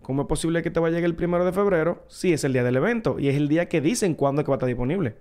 ¿cómo 0.02 0.23
es 0.23 0.28
posible 0.28 0.62
que 0.62 0.71
te 0.71 0.78
va 0.81 0.88
a 0.88 0.90
llegar 0.90 1.05
el 1.05 1.14
primero 1.16 1.45
de 1.45 1.52
febrero 1.52 2.05
si 2.09 2.33
es 2.33 2.45
el 2.45 2.52
día 2.52 2.62
del 2.62 2.76
evento 2.76 3.19
y 3.19 3.28
es 3.28 3.37
el 3.37 3.49
día 3.49 3.69
que 3.69 3.81
dicen 3.81 4.14
cuándo 4.14 4.40
es 4.40 4.45
que 4.45 4.50
va 4.50 4.55
a 4.55 4.59
estar 4.59 4.69
disponible? 4.69 5.16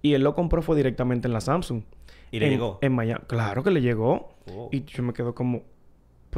Y 0.00 0.14
él 0.14 0.22
lo 0.22 0.34
compró 0.34 0.62
fue 0.62 0.76
directamente 0.76 1.28
en 1.28 1.34
la 1.34 1.40
Samsung. 1.40 1.82
¿Y 2.30 2.38
le 2.40 2.46
En- 2.46 2.52
llegó? 2.52 2.78
En 2.82 2.92
Miami. 2.92 3.24
Claro 3.26 3.62
que 3.62 3.70
le 3.70 3.80
llegó. 3.82 4.34
Oh. 4.50 4.68
Y 4.72 4.84
yo 4.84 5.02
me 5.02 5.12
quedo 5.12 5.34
como, 5.34 5.62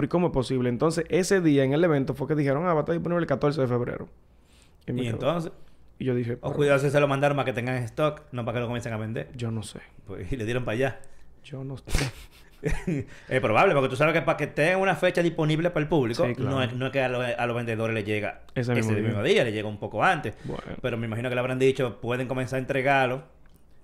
¿pero 0.01 0.07
y 0.07 0.09
cómo 0.09 0.29
es 0.29 0.33
posible? 0.33 0.69
Entonces, 0.71 1.05
ese 1.11 1.41
día 1.43 1.63
en 1.65 1.73
el 1.75 1.85
evento 1.85 2.15
fue 2.15 2.27
que 2.27 2.35
dijeron, 2.35 2.65
ah, 2.67 2.73
va 2.73 2.81
a 2.81 2.81
estar 2.81 2.95
disponible 2.95 3.21
el 3.23 3.27
14 3.27 3.61
de 3.61 3.67
febrero. 3.67 4.09
Y 4.87 5.07
entonces... 5.07 5.53
y 5.99 6.07
yo 6.07 6.15
dije, 6.15 6.39
O 6.41 6.53
cuidado 6.55 6.79
si 6.79 6.89
se 6.91 6.99
lo 7.01 7.07
mandaron 7.07 7.37
para 7.37 7.45
que 7.45 7.53
tengan 7.53 7.77
en 7.77 7.83
stock, 7.85 8.23
no 8.33 8.45
para 8.45 8.57
que 8.57 8.61
lo 8.61 8.67
comiencen 8.67 8.93
a 8.93 8.97
vender. 8.97 9.29
yo 9.37 9.51
no 9.51 9.63
sé. 9.63 9.81
Pues, 10.07 10.33
y 10.33 10.37
le 10.37 10.45
dieron 10.47 10.65
para 10.65 10.75
allá. 10.75 11.01
Yo 11.45 11.63
no 11.65 11.77
sé. 11.77 11.85
es 13.29 13.41
probable, 13.41 13.75
porque 13.75 13.89
tú 13.89 13.97
sabes 13.97 14.13
que 14.15 14.23
para 14.23 14.37
que 14.37 14.47
tengan 14.47 14.81
una 14.81 14.95
fecha 14.97 15.23
disponible 15.23 15.71
para 15.71 15.83
el 15.83 15.89
público, 15.89 16.27
Sí, 16.27 16.35
claro. 16.35 16.51
no, 16.51 16.63
es, 16.63 16.73
no 16.75 16.87
es 16.87 16.93
que 16.93 17.01
a, 17.03 17.09
los- 17.09 17.25
a 17.25 17.47
los 17.47 17.57
vendedores 17.57 17.95
les 17.95 18.05
llega 18.05 18.43
Ese 18.55 18.73
ese, 18.73 18.75
mismo 18.75 18.93
día. 18.95 19.03
mismo 19.03 19.23
día, 19.23 19.45
le 19.45 19.53
llega 19.53 19.69
un 19.69 19.79
poco 19.79 20.03
antes. 20.05 20.35
Bueno. 20.45 20.63
Pero 20.83 20.97
me 20.99 21.07
imagino 21.07 21.29
que 21.29 21.35
le 21.35 21.41
habrán 21.41 21.59
dicho, 21.59 22.01
pueden 22.01 22.27
comenzar 22.29 22.57
a 22.57 22.61
entregarlo 22.61 23.23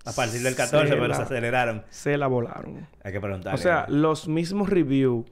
a 0.04 0.12
partir 0.12 0.42
del 0.42 0.54
14, 0.54 0.88
Se 0.88 0.94
pero 0.94 1.08
la- 1.08 1.14
se 1.14 1.22
aceleraron. 1.22 1.84
Se 1.90 2.16
la 2.18 2.26
volaron. 2.26 2.86
Hay 3.02 3.12
que 3.12 3.20
preguntarle. 3.20 3.58
O 3.58 3.62
sea, 3.62 3.86
los 3.88 4.28
mismos 4.28 4.68
reviews 4.68 5.24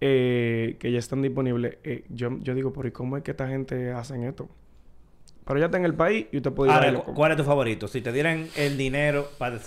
eh, 0.00 0.76
que 0.78 0.92
ya 0.92 0.98
están 0.98 1.22
disponibles, 1.22 1.78
eh, 1.84 2.04
yo, 2.10 2.38
yo 2.40 2.54
digo, 2.54 2.72
¿por 2.72 2.86
y 2.86 2.90
cómo 2.92 3.16
es 3.16 3.22
que 3.22 3.30
esta 3.32 3.48
gente 3.48 3.92
hacen 3.92 4.24
esto? 4.24 4.48
Pero 5.46 5.58
ya 5.60 5.66
está 5.66 5.78
en 5.78 5.84
el 5.84 5.94
país 5.94 6.26
y 6.32 6.38
usted 6.38 6.52
puede 6.52 6.70
ir 6.70 6.74
Ahora, 6.74 6.88
a 6.88 6.90
verlo. 6.90 7.04
¿cu- 7.04 7.14
¿cuál 7.14 7.30
es 7.32 7.36
tu 7.38 7.44
favorito? 7.44 7.86
Si 7.88 8.00
te 8.00 8.12
dieran 8.12 8.48
el 8.56 8.76
dinero, 8.76 9.28
para 9.38 9.58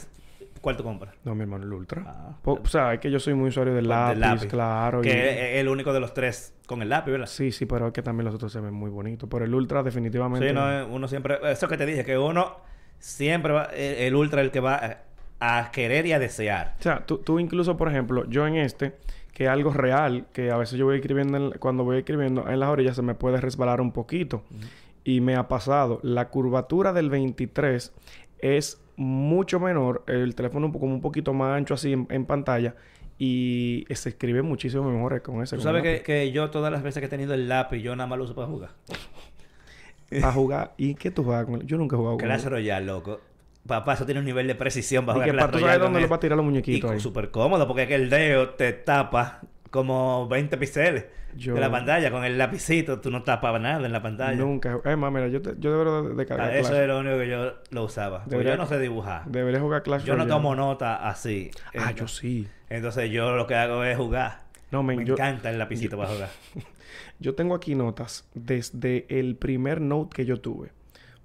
¿cuál 0.61 0.75
tú 0.75 0.83
compras? 0.83 1.15
No, 1.23 1.33
mi 1.35 1.41
hermano, 1.43 1.63
el 1.65 1.71
Ultra. 1.73 2.03
Ah. 2.05 2.37
Po- 2.43 2.59
o 2.61 2.67
sea, 2.67 2.93
es 2.93 2.99
que 2.99 3.09
yo 3.09 3.19
soy 3.19 3.33
muy 3.33 3.47
usuario 3.47 3.73
del 3.73 3.83
Del 3.85 3.89
lápiz, 3.89 4.19
lápiz. 4.19 4.47
claro. 4.47 5.01
Que 5.01 5.53
es 5.55 5.61
el 5.61 5.69
único 5.69 5.93
de 5.93 6.01
los 6.01 6.13
tres 6.13 6.53
con 6.67 6.81
el 6.81 6.89
lápiz, 6.89 7.11
¿verdad? 7.11 7.27
Sí, 7.27 7.51
sí, 7.53 7.65
pero 7.65 7.87
es 7.87 7.93
que 7.93 8.01
también 8.03 8.25
los 8.25 8.35
otros 8.35 8.51
se 8.51 8.59
ven 8.59 8.73
muy 8.73 8.89
bonitos. 8.91 9.29
Pero 9.31 9.45
el 9.45 9.53
Ultra 9.55 9.81
definitivamente... 9.81 10.49
Sí, 10.49 10.53
no, 10.53 10.69
eh, 10.71 10.83
uno 10.83 11.07
siempre... 11.07 11.37
Eso 11.49 11.67
que 11.69 11.77
te 11.77 11.85
dije, 11.85 12.03
que 12.03 12.17
uno 12.17 12.57
siempre 12.99 13.53
va... 13.53 13.63
El, 13.73 13.95
el 13.95 14.15
ultra 14.15 14.41
es 14.41 14.45
el 14.47 14.51
que 14.51 14.59
va 14.59 14.75
a, 15.39 15.59
a 15.59 15.71
querer 15.71 16.05
y 16.05 16.11
a 16.11 16.19
desear. 16.19 16.75
O 16.77 16.83
sea, 16.83 17.05
tú, 17.05 17.19
tú 17.19 17.39
incluso, 17.39 17.77
por 17.77 17.87
ejemplo, 17.87 18.25
yo 18.27 18.45
en 18.45 18.57
este, 18.57 18.97
que 19.33 19.45
es 19.45 19.49
algo 19.49 19.71
real, 19.71 20.25
que 20.33 20.51
a 20.51 20.57
veces 20.57 20.77
yo 20.77 20.85
voy 20.85 20.97
escribiendo, 20.97 21.37
en- 21.37 21.51
cuando 21.59 21.83
voy 21.83 21.97
escribiendo 21.99 22.47
en 22.49 22.59
las 22.59 22.69
orillas 22.69 22.95
se 22.95 23.01
me 23.01 23.15
puede 23.15 23.39
resbalar 23.41 23.81
un 23.81 23.91
poquito. 23.91 24.43
Y 25.03 25.21
me 25.21 25.35
ha 25.35 25.47
pasado, 25.47 25.99
la 26.03 26.29
curvatura 26.29 26.91
del 26.93 27.09
23 27.09 27.93
es 28.39 28.81
mucho 28.97 29.59
menor, 29.59 30.03
el 30.07 30.35
teléfono 30.35 30.65
un 30.65 30.71
poco, 30.73 30.81
como 30.81 30.93
un 30.95 31.01
poquito 31.01 31.33
más 31.33 31.55
ancho 31.57 31.73
así 31.73 31.93
en, 31.93 32.05
en 32.09 32.25
pantalla 32.25 32.75
y 33.17 33.85
se 33.91 34.09
escribe 34.09 34.41
muchísimo 34.41 34.83
mejor 34.91 35.21
con 35.21 35.41
ese. 35.41 35.55
Tú 35.55 35.61
sabes 35.61 35.83
que, 35.83 36.01
que 36.03 36.31
yo 36.31 36.49
todas 36.49 36.71
las 36.71 36.83
veces 36.83 36.99
que 37.01 37.05
he 37.07 37.09
tenido 37.09 37.33
el 37.33 37.47
lápiz, 37.49 37.79
yo 37.79 37.95
nada 37.95 38.07
más 38.07 38.17
lo 38.17 38.25
uso 38.25 38.35
para 38.35 38.47
jugar. 38.47 38.71
Para 40.09 40.31
jugar. 40.33 40.73
¿Y 40.77 40.95
qué 40.95 41.11
tú 41.11 41.23
juegas 41.23 41.45
con 41.45 41.55
él? 41.55 41.65
Yo 41.67 41.77
nunca 41.77 41.95
he 41.95 41.97
jugado 41.97 42.17
con 42.17 42.25
Clash 42.25 42.43
él. 42.45 42.49
Royale, 42.51 42.85
loco. 42.85 43.21
Papá, 43.69 43.93
eso 43.93 44.05
tiene 44.05 44.19
un 44.19 44.25
nivel 44.25 44.47
de 44.47 44.55
precisión 44.55 45.05
para 45.05 45.13
jugar 45.13 45.31
que 45.31 45.37
para 45.37 45.51
tú 45.51 45.59
sabes 45.59 45.79
dónde 45.79 46.01
le 46.01 46.07
va 46.07 46.17
a 46.17 46.19
tirar 46.19 46.35
los 46.35 46.45
muñequitos 46.45 46.93
Y 46.95 46.99
súper 46.99 47.31
cómodo 47.31 47.65
porque 47.67 47.83
es 47.83 47.87
que 47.87 47.95
el 47.95 48.09
dedo 48.09 48.49
te 48.49 48.73
tapa 48.73 49.39
como 49.71 50.27
20 50.27 50.57
píxeles 50.57 51.05
Yo- 51.37 51.53
de 51.53 51.61
la 51.61 51.69
pantalla. 51.69 52.09
Con 52.11 52.25
el 52.25 52.37
lapicito 52.39 52.99
tú 52.99 53.11
no 53.11 53.21
tapas 53.23 53.61
nada 53.61 53.85
en 53.85 53.91
la 53.93 54.01
pantalla. 54.01 54.35
Nunca. 54.35 54.79
Es 54.83 54.97
más, 54.97 55.11
mira, 55.13 55.27
yo, 55.27 55.41
te- 55.41 55.53
yo 55.59 55.71
debería 55.71 56.01
de, 56.09 56.15
de 56.15 56.23
Ah, 56.23 56.25
cargar 56.25 56.55
eso 56.55 56.69
Clash. 56.69 56.81
es 56.81 56.87
lo 56.87 56.99
único 56.99 57.17
que 57.19 57.29
yo 57.29 57.53
lo 57.69 57.83
usaba. 57.83 58.17
Porque 58.23 58.31
Debería- 58.31 58.53
yo 58.53 58.57
no 58.57 58.65
sé 58.67 58.79
dibujar. 58.79 59.25
Debería 59.27 59.59
jugar 59.59 59.83
Clash 59.83 60.03
Yo 60.03 60.13
no 60.13 60.23
Royale. 60.23 60.31
tomo 60.33 60.55
nota 60.55 61.07
así. 61.07 61.51
Ah, 61.67 61.69
Entonces- 61.91 61.95
yo 61.95 62.07
sí. 62.07 62.47
Entonces 62.69 63.11
yo 63.11 63.35
lo 63.35 63.45
que 63.45 63.53
hago 63.55 63.83
es 63.83 63.95
jugar. 63.95 64.39
No, 64.71 64.81
men, 64.83 64.97
Me 64.99 65.05
yo- 65.05 65.13
encanta 65.13 65.49
el 65.51 65.59
lapicito 65.59 65.95
para 65.97 66.09
jugar. 66.09 66.29
Yo 67.21 67.35
tengo 67.35 67.53
aquí 67.53 67.75
notas 67.75 68.27
desde 68.33 69.05
el 69.09 69.35
primer 69.35 69.81
note 69.81 70.15
que 70.15 70.25
yo 70.25 70.37
tuve. 70.39 70.71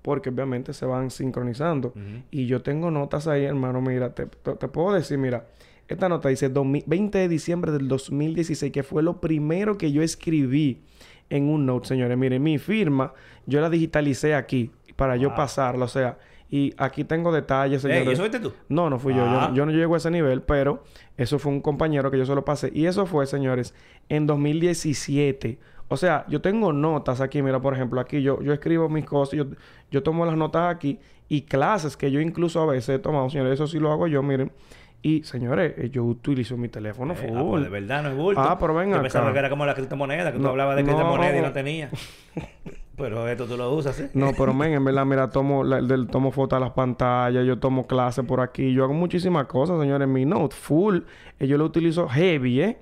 Porque 0.04 0.28
obviamente 0.28 0.74
se 0.74 0.84
van 0.84 1.10
sincronizando. 1.10 1.94
Y 2.30 2.44
yo 2.46 2.60
tengo 2.60 2.90
notas 2.90 3.26
ahí, 3.26 3.44
hermano. 3.44 3.80
Mira, 3.80 4.14
te, 4.14 4.26
te- 4.26 4.54
te 4.54 4.68
puedo 4.68 4.92
decir, 4.92 5.16
mira. 5.16 5.46
Esta 5.88 6.08
nota 6.08 6.28
dice 6.30 6.48
2000 6.48 6.84
20 6.86 7.18
de 7.18 7.28
diciembre 7.28 7.72
del 7.72 7.88
2016, 7.88 8.70
que 8.72 8.82
fue 8.82 9.02
lo 9.02 9.20
primero 9.20 9.76
que 9.78 9.92
yo 9.92 10.02
escribí 10.02 10.82
en 11.30 11.48
un 11.48 11.64
note, 11.66 11.88
señores. 11.88 12.16
Miren, 12.18 12.42
mi 12.42 12.58
firma, 12.58 13.12
yo 13.46 13.60
la 13.60 13.68
digitalicé 13.70 14.34
aquí 14.34 14.70
para 14.96 15.16
yo 15.16 15.34
pasarla. 15.34 15.84
O 15.86 15.88
sea, 15.88 16.18
y 16.50 16.72
aquí 16.78 17.04
tengo 17.04 17.32
detalles, 17.32 17.82
señores. 17.82 18.06
¿y 18.18 18.22
eso 18.22 18.40
tú? 18.40 18.52
No, 18.68 18.88
no 18.90 18.98
fui 18.98 19.14
yo. 19.14 19.24
Ah. 19.26 19.48
yo. 19.50 19.56
Yo 19.56 19.66
no 19.66 19.72
llego 19.72 19.94
a 19.94 19.98
ese 19.98 20.10
nivel, 20.10 20.40
pero 20.42 20.84
eso 21.16 21.38
fue 21.38 21.50
un 21.52 21.60
compañero 21.60 22.10
que 22.10 22.18
yo 22.18 22.26
se 22.26 22.34
lo 22.34 22.44
pasé. 22.44 22.70
Y 22.74 22.86
eso 22.86 23.04
fue, 23.06 23.26
señores, 23.26 23.74
en 24.08 24.26
2017. 24.26 25.58
O 25.88 25.96
sea, 25.96 26.24
yo 26.28 26.40
tengo 26.40 26.72
notas 26.72 27.20
aquí. 27.20 27.42
Mira, 27.42 27.60
por 27.60 27.74
ejemplo, 27.74 28.00
aquí 28.00 28.22
yo, 28.22 28.40
yo 28.42 28.52
escribo 28.52 28.88
mis 28.88 29.04
cosas. 29.04 29.34
Yo, 29.38 29.44
yo 29.90 30.02
tomo 30.02 30.24
las 30.26 30.36
notas 30.36 30.74
aquí. 30.74 30.98
Y 31.28 31.42
clases 31.42 31.96
que 31.96 32.10
yo 32.10 32.20
incluso 32.20 32.60
a 32.62 32.66
veces 32.66 32.96
he 32.96 32.98
tomado, 32.98 33.28
señores. 33.30 33.54
Eso 33.54 33.66
sí 33.66 33.78
lo 33.78 33.92
hago 33.92 34.06
yo, 34.06 34.22
miren. 34.22 34.50
Y, 35.02 35.22
señores, 35.24 35.74
eh, 35.76 35.90
yo 35.90 36.02
utilizo 36.04 36.56
mi 36.56 36.68
teléfono 36.68 37.12
Eh, 37.12 37.16
full. 37.16 37.36
ah, 37.38 37.44
pues 37.46 37.62
de 37.64 37.68
verdad 37.68 38.02
no 38.02 38.08
es 38.08 38.16
bulto. 38.16 38.40
Ah, 38.40 38.56
pero 38.58 38.74
ven 38.74 38.90
Yo 38.90 39.02
pensaba 39.02 39.26
acá. 39.26 39.32
que 39.34 39.38
era 39.40 39.50
como 39.50 39.66
la 39.66 39.74
criptomoneda, 39.74 40.32
que 40.32 40.38
tú 40.38 40.44
No, 40.44 40.50
hablabas 40.50 40.76
de 40.76 40.82
no. 40.82 40.88
criptomoneda 40.88 41.36
y 41.38 41.42
no 41.42 41.52
tenía. 41.52 41.90
pero 42.96 43.28
esto 43.28 43.44
tú 43.46 43.56
lo 43.56 43.70
usas, 43.74 43.96
¿sí? 43.96 44.04
No, 44.14 44.32
pero 44.38 44.54
men, 44.54 44.72
en 44.72 44.84
verdad, 44.84 45.04
mira, 45.04 45.28
tomo, 45.28 45.64
la- 45.64 45.82
del, 45.82 46.06
tomo 46.06 46.30
fotos 46.30 46.56
a 46.56 46.60
las 46.60 46.70
pantallas, 46.70 47.44
yo 47.44 47.58
tomo 47.58 47.86
clases 47.86 48.24
por 48.24 48.40
aquí, 48.40 48.72
yo 48.72 48.84
hago 48.84 48.94
muchísimas 48.94 49.46
cosas, 49.46 49.78
señores. 49.80 50.08
Mi 50.08 50.24
note 50.24 50.54
full, 50.56 51.00
eh, 51.38 51.46
yo 51.46 51.58
lo 51.58 51.64
utilizo 51.66 52.08
heavy, 52.08 52.60
¿eh? 52.62 52.78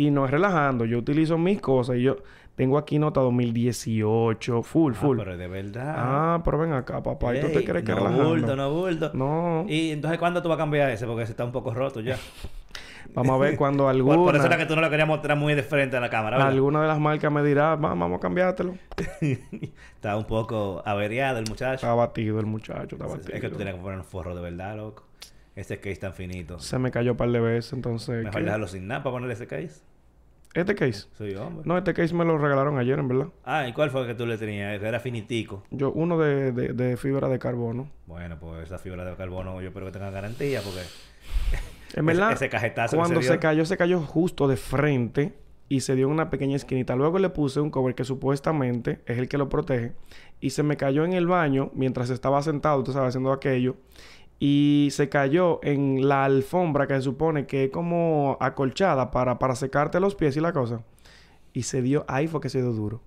Y 0.00 0.10
no 0.10 0.24
es 0.24 0.30
relajando, 0.30 0.84
yo 0.86 0.98
utilizo 0.98 1.36
mis 1.36 1.60
cosas 1.60 1.96
y 1.96 2.02
yo 2.02 2.16
tengo 2.54 2.78
aquí 2.78 2.98
nota 2.98 3.20
2018, 3.20 4.62
full, 4.62 4.92
Ah, 4.94 4.98
full. 4.98 5.18
pero 5.18 5.36
de 5.36 5.46
verdad. 5.48 5.94
Ah, 5.96 6.42
pero 6.44 6.58
ven 6.58 6.72
acá, 6.72 7.02
papá, 7.02 7.36
¿y 7.36 7.40
tú 7.40 7.48
te 7.48 7.64
crees 7.64 7.84
que 7.84 7.92
no 7.92 7.98
relajando? 7.98 8.28
bulto, 8.30 8.56
no 8.56 8.72
bulto. 8.72 9.10
No. 9.14 9.64
Y 9.68 9.90
entonces, 9.90 10.18
¿cuándo 10.18 10.42
tú 10.42 10.48
vas 10.48 10.56
a 10.56 10.58
cambiar 10.58 10.90
ese? 10.90 11.06
Porque 11.06 11.22
ese 11.24 11.32
está 11.32 11.44
un 11.44 11.52
poco 11.52 11.74
roto 11.74 12.00
ya. 12.00 12.16
Vamos 13.14 13.34
a 13.34 13.38
ver 13.38 13.56
cuando 13.56 13.88
alguna, 13.90 14.16
por 14.16 14.36
eso 14.36 14.46
era 14.46 14.56
que 14.56 14.66
tú 14.66 14.74
no 14.76 14.80
lo 14.82 14.88
querías 14.88 15.08
mostrar 15.08 15.36
muy 15.36 15.54
de 15.54 15.62
frente 15.62 15.96
a 15.96 16.00
la 16.00 16.08
cámara, 16.10 16.36
¿verdad? 16.36 16.52
alguna 16.52 16.80
de 16.82 16.88
las 16.88 16.98
marcas 17.00 17.30
me 17.32 17.42
dirá, 17.42 17.74
"Va, 17.76 17.88
vamos 17.94 18.18
a 18.18 18.20
cambiártelo. 18.20 18.74
está 19.94 20.16
un 20.16 20.24
poco 20.24 20.82
averiado 20.86 21.38
el 21.38 21.44
muchacho. 21.48 21.74
Está 21.74 21.92
batido 21.94 22.38
el 22.40 22.46
muchacho, 22.46 22.96
está 22.96 23.06
es 23.06 23.12
batido. 23.12 23.40
que 23.40 23.48
tú 23.50 23.56
tienes 23.56 23.74
que 23.74 23.80
poner 23.80 23.98
un 23.98 24.04
forro 24.04 24.34
de 24.34 24.40
verdad, 24.42 24.76
loco. 24.76 25.04
Ese 25.56 25.78
case 25.80 25.96
tan 25.96 26.12
finito. 26.14 26.58
Se 26.60 26.78
me 26.78 26.90
cayó 26.90 27.10
un 27.12 27.16
par 27.16 27.30
de 27.30 27.40
veces, 27.40 27.72
entonces... 27.72 28.24
Mejor 28.24 28.38
¿qué? 28.40 28.44
dejarlo 28.44 28.68
sin 28.68 28.86
nada 28.86 29.02
para 29.02 29.14
ponerle 29.14 29.34
ese 29.34 29.46
case. 29.48 29.82
¿Este 30.52 30.74
case? 30.74 31.06
Sí, 31.16 31.34
hombre. 31.36 31.62
No, 31.64 31.78
este 31.78 31.94
case 31.94 32.12
me 32.12 32.24
lo 32.24 32.36
regalaron 32.36 32.76
ayer, 32.78 32.98
en 32.98 33.06
verdad. 33.08 33.28
Ah, 33.44 33.68
¿y 33.68 33.72
cuál 33.72 33.90
fue 33.90 34.00
el 34.02 34.06
que 34.08 34.14
tú 34.14 34.26
le 34.26 34.36
tenías? 34.36 34.82
Era 34.82 34.98
finitico. 34.98 35.62
Yo, 35.70 35.92
uno 35.92 36.18
de, 36.18 36.50
de, 36.52 36.72
de 36.72 36.96
fibra 36.96 37.28
de 37.28 37.38
carbono. 37.38 37.88
Bueno, 38.06 38.36
pues 38.40 38.64
esa 38.64 38.78
fibra 38.78 39.04
de 39.04 39.14
carbono 39.14 39.60
yo 39.60 39.68
espero 39.68 39.86
que 39.86 39.92
tenga 39.92 40.10
garantía 40.10 40.60
porque 40.62 40.80
En 41.94 42.06
verdad, 42.06 42.32
ese 42.32 42.48
cajetazo 42.48 42.96
que 42.96 43.00
cuando 43.00 43.20
se 43.20 43.28
se, 43.28 43.32
dio. 43.34 43.40
cayó, 43.40 43.64
se 43.64 43.76
cayó 43.76 44.00
justo 44.00 44.48
de 44.48 44.56
frente 44.56 45.34
y 45.68 45.80
se 45.80 45.94
dio 45.94 46.08
una 46.08 46.30
pequeña 46.30 46.56
esquinita. 46.56 46.96
Luego 46.96 47.18
le 47.20 47.30
puse 47.30 47.60
un 47.60 47.70
cover 47.70 47.94
que 47.94 48.04
supuestamente 48.04 49.00
es 49.06 49.18
el 49.18 49.28
que 49.28 49.38
lo 49.38 49.48
protege 49.48 49.92
y 50.40 50.50
se 50.50 50.62
me 50.64 50.76
cayó 50.76 51.04
en 51.04 51.12
el 51.12 51.26
baño 51.28 51.70
mientras 51.74 52.10
estaba 52.10 52.42
sentado, 52.42 52.82
tú 52.82 52.92
sabes, 52.92 53.08
haciendo 53.10 53.32
aquello. 53.32 53.76
Y 54.42 54.88
se 54.92 55.10
cayó 55.10 55.60
en 55.62 56.08
la 56.08 56.24
alfombra 56.24 56.86
que 56.86 56.94
se 56.94 57.02
supone 57.02 57.46
que 57.46 57.64
es 57.64 57.70
como 57.70 58.38
acolchada 58.40 59.10
para, 59.10 59.38
para 59.38 59.54
secarte 59.54 60.00
los 60.00 60.14
pies 60.14 60.34
y 60.36 60.40
la 60.40 60.52
cosa. 60.54 60.80
Y 61.52 61.64
se 61.64 61.82
dio, 61.82 62.06
ahí 62.08 62.26
fue 62.26 62.40
que 62.40 62.48
se 62.48 62.62
dio 62.62 62.72
duro. 62.72 63.02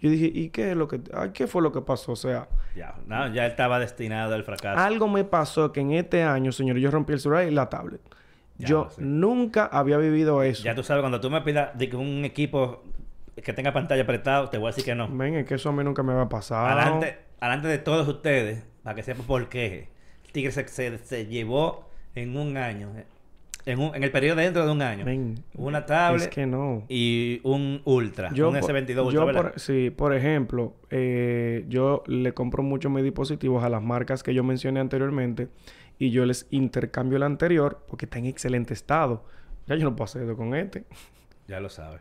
Yo 0.00 0.10
dije, 0.10 0.30
¿y 0.32 0.50
qué 0.50 0.70
es 0.70 0.76
lo 0.76 0.86
que, 0.86 1.00
ay, 1.12 1.30
qué 1.34 1.48
fue 1.48 1.60
lo 1.60 1.72
que 1.72 1.80
pasó? 1.80 2.12
O 2.12 2.16
sea, 2.16 2.48
Ya, 2.76 2.94
no, 3.06 3.32
ya 3.34 3.46
estaba 3.46 3.80
destinado 3.80 4.34
al 4.34 4.44
fracaso. 4.44 4.78
algo 4.78 5.08
me 5.08 5.24
pasó 5.24 5.72
que 5.72 5.80
en 5.80 5.90
este 5.92 6.22
año, 6.22 6.52
señor, 6.52 6.76
yo 6.76 6.90
rompí 6.90 7.14
el 7.14 7.18
celular 7.20 7.48
y 7.48 7.50
la 7.50 7.68
tablet. 7.68 8.00
Ya 8.58 8.68
yo 8.68 8.88
nunca 8.98 9.66
había 9.66 9.96
vivido 9.96 10.42
eso. 10.44 10.62
Ya 10.62 10.74
tú 10.74 10.82
sabes, 10.84 11.00
cuando 11.02 11.20
tú 11.20 11.30
me 11.30 11.40
pidas 11.40 11.76
de 11.76 11.88
que 11.88 11.96
un 11.96 12.24
equipo 12.24 12.84
que 13.42 13.52
tenga 13.52 13.72
pantalla 13.72 14.02
apretado, 14.04 14.50
te 14.50 14.58
voy 14.58 14.68
a 14.68 14.70
decir 14.70 14.84
que 14.84 14.94
no. 14.94 15.08
Ven, 15.10 15.34
es 15.34 15.46
que 15.46 15.54
eso 15.56 15.70
a 15.70 15.72
mí 15.72 15.82
nunca 15.82 16.02
me 16.04 16.12
había 16.12 16.28
pasado. 16.28 16.66
Adelante, 16.66 17.18
adelante 17.40 17.68
de 17.68 17.78
todos 17.78 18.06
ustedes, 18.06 18.62
para 18.84 18.94
que 18.94 19.02
sepan 19.02 19.26
por 19.26 19.48
qué. 19.48 19.88
El 20.36 20.42
Tigre 20.42 20.52
se, 20.52 20.68
se- 20.68 20.98
se 20.98 21.26
llevó 21.26 21.88
en 22.14 22.36
un 22.36 22.56
año, 22.58 22.90
en, 23.64 23.78
un- 23.80 23.94
en 23.94 24.02
el 24.04 24.10
periodo 24.10 24.36
dentro 24.36 24.64
de 24.66 24.70
un 24.70 24.82
año, 24.82 25.04
una 25.54 25.86
tablet 25.86 26.22
es 26.22 26.28
que 26.28 26.46
no. 26.46 26.84
y 26.88 27.40
un 27.42 27.80
Ultra, 27.84 28.30
un 28.48 28.60
por- 28.60 28.70
S22 28.70 29.06
Ultra, 29.06 29.12
yo 29.12 29.32
por- 29.32 29.58
sí, 29.58 29.90
por 29.90 30.14
ejemplo, 30.14 30.74
eh, 30.90 31.64
yo 31.68 32.02
le 32.06 32.32
compro 32.34 32.62
mucho 32.62 32.90
mis 32.90 33.02
dispositivos 33.02 33.64
a 33.64 33.68
las 33.70 33.82
marcas 33.82 34.22
que 34.22 34.34
yo 34.34 34.44
mencioné 34.44 34.80
anteriormente 34.80 35.48
y 35.98 36.10
yo 36.10 36.26
les 36.26 36.46
intercambio 36.50 37.16
el 37.16 37.22
anterior 37.22 37.82
porque 37.88 38.04
está 38.04 38.18
en 38.18 38.26
excelente 38.26 38.74
estado. 38.74 39.24
Ya 39.66 39.74
yo 39.76 39.84
no 39.84 39.96
puedo 39.96 40.04
hacer 40.04 40.22
eso 40.22 40.36
con 40.36 40.54
este. 40.54 40.84
Ya 41.48 41.58
lo 41.60 41.68
sabes. 41.70 42.00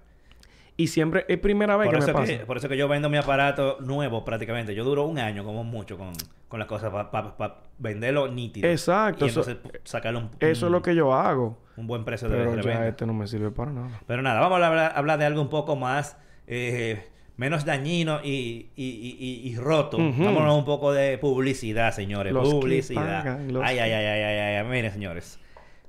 Y 0.78 0.88
siempre 0.88 1.26
es 1.30 1.38
primera 1.38 1.78
vez 1.78 1.86
Por 1.88 1.94
que 1.96 2.00
me 2.00 2.04
eso 2.06 2.14
pasa. 2.14 2.38
que, 2.38 2.46
por 2.46 2.58
eso 2.58 2.68
que 2.68 2.76
yo 2.76 2.88
vendo 2.90 3.10
mi 3.10 3.18
aparato 3.18 3.78
nuevo 3.80 4.26
prácticamente. 4.26 4.76
Yo 4.76 4.84
duro 4.84 5.06
un 5.06 5.18
año 5.20 5.46
como 5.46 5.64
mucho 5.64 5.98
con, 5.98 6.12
con 6.50 6.60
las 6.60 6.68
cosas 6.68 6.92
para 6.92 7.56
venderlo 7.80 8.28
nítido. 8.28 8.68
Exacto, 8.70 9.26
Y 9.26 9.30
eso- 9.30 9.42
entonces 9.50 9.72
sacarle 9.86 10.20
un, 10.20 10.30
Eso 10.42 10.66
es 10.66 10.72
lo 10.72 10.82
que 10.82 10.94
yo 10.94 11.14
hago. 11.14 11.58
un 11.78 11.88
buen 11.88 12.04
precio 12.04 12.28
de, 12.28 12.38
Pero 12.38 12.52
de 12.58 12.62
ya 12.64 12.70
venta. 12.70 12.88
este 12.90 13.06
no 13.06 13.14
me 13.14 13.26
sirve 13.28 13.52
para 13.52 13.72
nada. 13.72 14.02
Pero 14.06 14.22
nada, 14.22 14.40
vamos 14.42 14.60
a 14.62 14.68
hablar, 14.68 14.92
hablar 14.96 15.18
de 15.20 15.26
algo 15.26 15.42
un 15.42 15.50
poco 15.50 15.78
más, 15.78 16.18
eh, 16.48 17.08
menos 17.38 17.64
dañino 17.64 18.20
y, 18.24 18.70
y, 18.76 19.42
y, 19.46 19.56
roto. 19.56 19.96
Ujú. 19.98 20.24
Vámonos 20.26 20.58
un 20.58 20.66
poco 20.66 20.92
de 20.92 21.18
publicidad, 21.18 21.94
señores. 21.94 22.34
Los 22.34 22.50
publicidad. 22.54 23.24
pagan, 23.24 23.54
los 23.54 23.64
Ay, 23.64 23.80
ay, 23.80 23.92
ay, 23.94 24.06
ay, 24.06 24.22
ay, 24.24 24.38
ay, 24.40 24.56
ay. 24.58 24.66
Miren, 24.68 24.92
señores. 24.92 25.40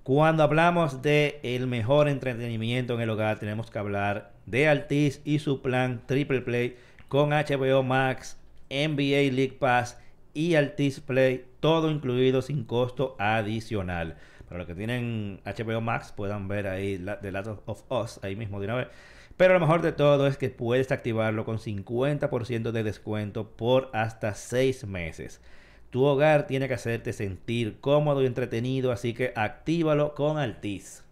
Cuando 0.04 0.44
hablamos 0.44 1.02
de 1.02 1.40
el 1.42 1.66
mejor 1.66 2.08
entretenimiento 2.08 2.94
en 2.94 3.00
el 3.00 3.10
hogar, 3.10 3.38
tenemos 3.40 3.68
que 3.70 3.78
hablar 3.80 4.35
de 4.46 4.68
Altiz 4.68 5.20
y 5.24 5.40
su 5.40 5.60
plan 5.60 6.02
Triple 6.06 6.40
Play 6.40 6.76
con 7.08 7.30
HBO 7.30 7.82
Max, 7.82 8.38
NBA 8.70 9.32
League 9.32 9.56
Pass 9.58 9.98
y 10.34 10.54
Altiz 10.54 11.00
Play, 11.00 11.44
todo 11.60 11.90
incluido 11.90 12.42
sin 12.42 12.64
costo 12.64 13.16
adicional. 13.18 14.16
Para 14.48 14.58
los 14.58 14.66
que 14.66 14.74
tienen 14.74 15.40
HBO 15.44 15.80
Max 15.80 16.12
puedan 16.16 16.48
ver 16.48 16.68
ahí 16.68 16.98
la, 16.98 17.20
The 17.20 17.32
Last 17.32 17.48
of 17.66 17.84
Us 17.90 18.20
ahí 18.22 18.36
mismo 18.36 18.60
de 18.60 18.66
una 18.66 18.76
vez. 18.76 18.88
Pero 19.36 19.54
lo 19.54 19.60
mejor 19.60 19.82
de 19.82 19.92
todo 19.92 20.26
es 20.26 20.38
que 20.38 20.48
puedes 20.48 20.90
activarlo 20.92 21.44
con 21.44 21.58
50% 21.58 22.70
de 22.70 22.82
descuento 22.82 23.50
por 23.50 23.90
hasta 23.92 24.34
6 24.34 24.86
meses. 24.86 25.42
Tu 25.90 26.02
hogar 26.02 26.46
tiene 26.46 26.68
que 26.68 26.74
hacerte 26.74 27.12
sentir 27.12 27.78
cómodo 27.80 28.22
y 28.22 28.26
entretenido, 28.26 28.92
así 28.92 29.12
que 29.14 29.32
actívalo 29.36 30.14
con 30.14 30.38
Altiz. 30.38 31.04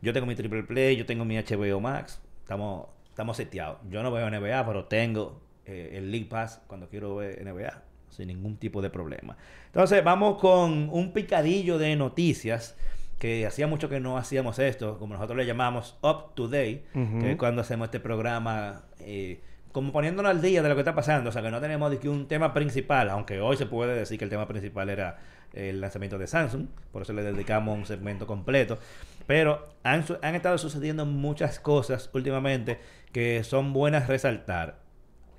Yo 0.00 0.12
tengo 0.12 0.26
mi 0.26 0.34
Triple 0.34 0.62
Play, 0.62 0.96
yo 0.96 1.06
tengo 1.06 1.24
mi 1.24 1.36
HBO 1.36 1.80
Max, 1.80 2.20
estamos, 2.48 2.86
estamos 3.10 3.36
seteados. 3.36 3.76
Yo 3.90 4.02
no 4.02 4.10
veo 4.10 4.30
NBA, 4.30 4.64
pero 4.64 4.86
tengo 4.86 5.38
eh, 5.66 5.90
el 5.98 6.10
League 6.10 6.28
Pass 6.30 6.62
cuando 6.66 6.88
quiero 6.88 7.16
ver 7.16 7.44
NBA, 7.44 7.82
sin 8.08 8.28
ningún 8.28 8.56
tipo 8.56 8.80
de 8.80 8.88
problema. 8.88 9.36
Entonces, 9.66 10.02
vamos 10.02 10.38
con 10.38 10.88
un 10.90 11.12
picadillo 11.12 11.76
de 11.76 11.94
noticias, 11.94 12.74
que 13.18 13.46
hacía 13.46 13.66
mucho 13.66 13.90
que 13.90 14.00
no 14.00 14.16
hacíamos 14.16 14.58
esto, 14.58 14.98
como 14.98 15.12
nosotros 15.12 15.36
le 15.36 15.44
llamamos 15.44 15.98
Up 16.00 16.34
to 16.34 16.44
Ujú. 16.44 17.18
que 17.20 17.32
es 17.32 17.36
cuando 17.36 17.60
hacemos 17.60 17.88
este 17.88 18.00
programa 18.00 18.84
eh, 19.00 19.42
como 19.70 19.92
poniéndonos 19.92 20.30
al 20.30 20.40
día 20.40 20.62
de 20.62 20.70
lo 20.70 20.74
que 20.74 20.80
está 20.80 20.94
pasando, 20.94 21.28
o 21.28 21.32
sea 21.32 21.42
que 21.42 21.50
no 21.50 21.60
tenemos 21.60 21.92
un 22.06 22.28
tema 22.28 22.54
principal, 22.54 23.10
aunque 23.10 23.40
hoy 23.40 23.58
se 23.58 23.66
puede 23.66 23.94
decir 23.94 24.16
que 24.16 24.24
el 24.24 24.30
tema 24.30 24.48
principal 24.48 24.88
era 24.88 25.18
el 25.52 25.80
lanzamiento 25.80 26.18
de 26.18 26.26
Samsung, 26.26 26.66
por 26.92 27.02
eso 27.02 27.12
le 27.12 27.22
dedicamos 27.22 27.76
un 27.76 27.86
segmento 27.86 28.26
completo, 28.26 28.78
pero 29.26 29.68
han, 29.82 30.04
han 30.22 30.34
estado 30.34 30.58
sucediendo 30.58 31.06
muchas 31.06 31.60
cosas 31.60 32.10
últimamente 32.12 32.78
que 33.12 33.42
son 33.44 33.72
buenas 33.72 34.08
resaltar. 34.08 34.80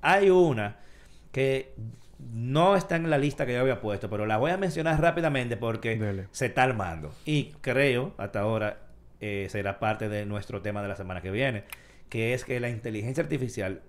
Hay 0.02 0.30
una 0.30 0.78
que 1.32 1.74
no 2.32 2.76
está 2.76 2.96
en 2.96 3.08
la 3.08 3.18
lista 3.18 3.46
que 3.46 3.54
yo 3.54 3.60
había 3.60 3.80
puesto, 3.80 4.10
pero 4.10 4.26
la 4.26 4.36
voy 4.36 4.50
a 4.50 4.56
mencionar 4.56 5.00
rápidamente 5.00 5.56
porque 5.56 5.96
Dele. 5.96 6.26
se 6.32 6.46
está 6.46 6.64
armando. 6.64 7.14
Y 7.24 7.52
creo, 7.60 8.14
hasta 8.18 8.40
ahora, 8.40 8.78
eh, 9.20 9.46
será 9.50 9.78
parte 9.78 10.08
de 10.08 10.26
nuestro 10.26 10.60
tema 10.62 10.82
de 10.82 10.88
la 10.88 10.96
semana 10.96 11.20
que 11.20 11.30
viene, 11.30 11.64
que 12.08 12.34
es 12.34 12.44
que 12.44 12.60
la 12.60 12.68
inteligencia 12.68 13.22
artificial 13.22 13.82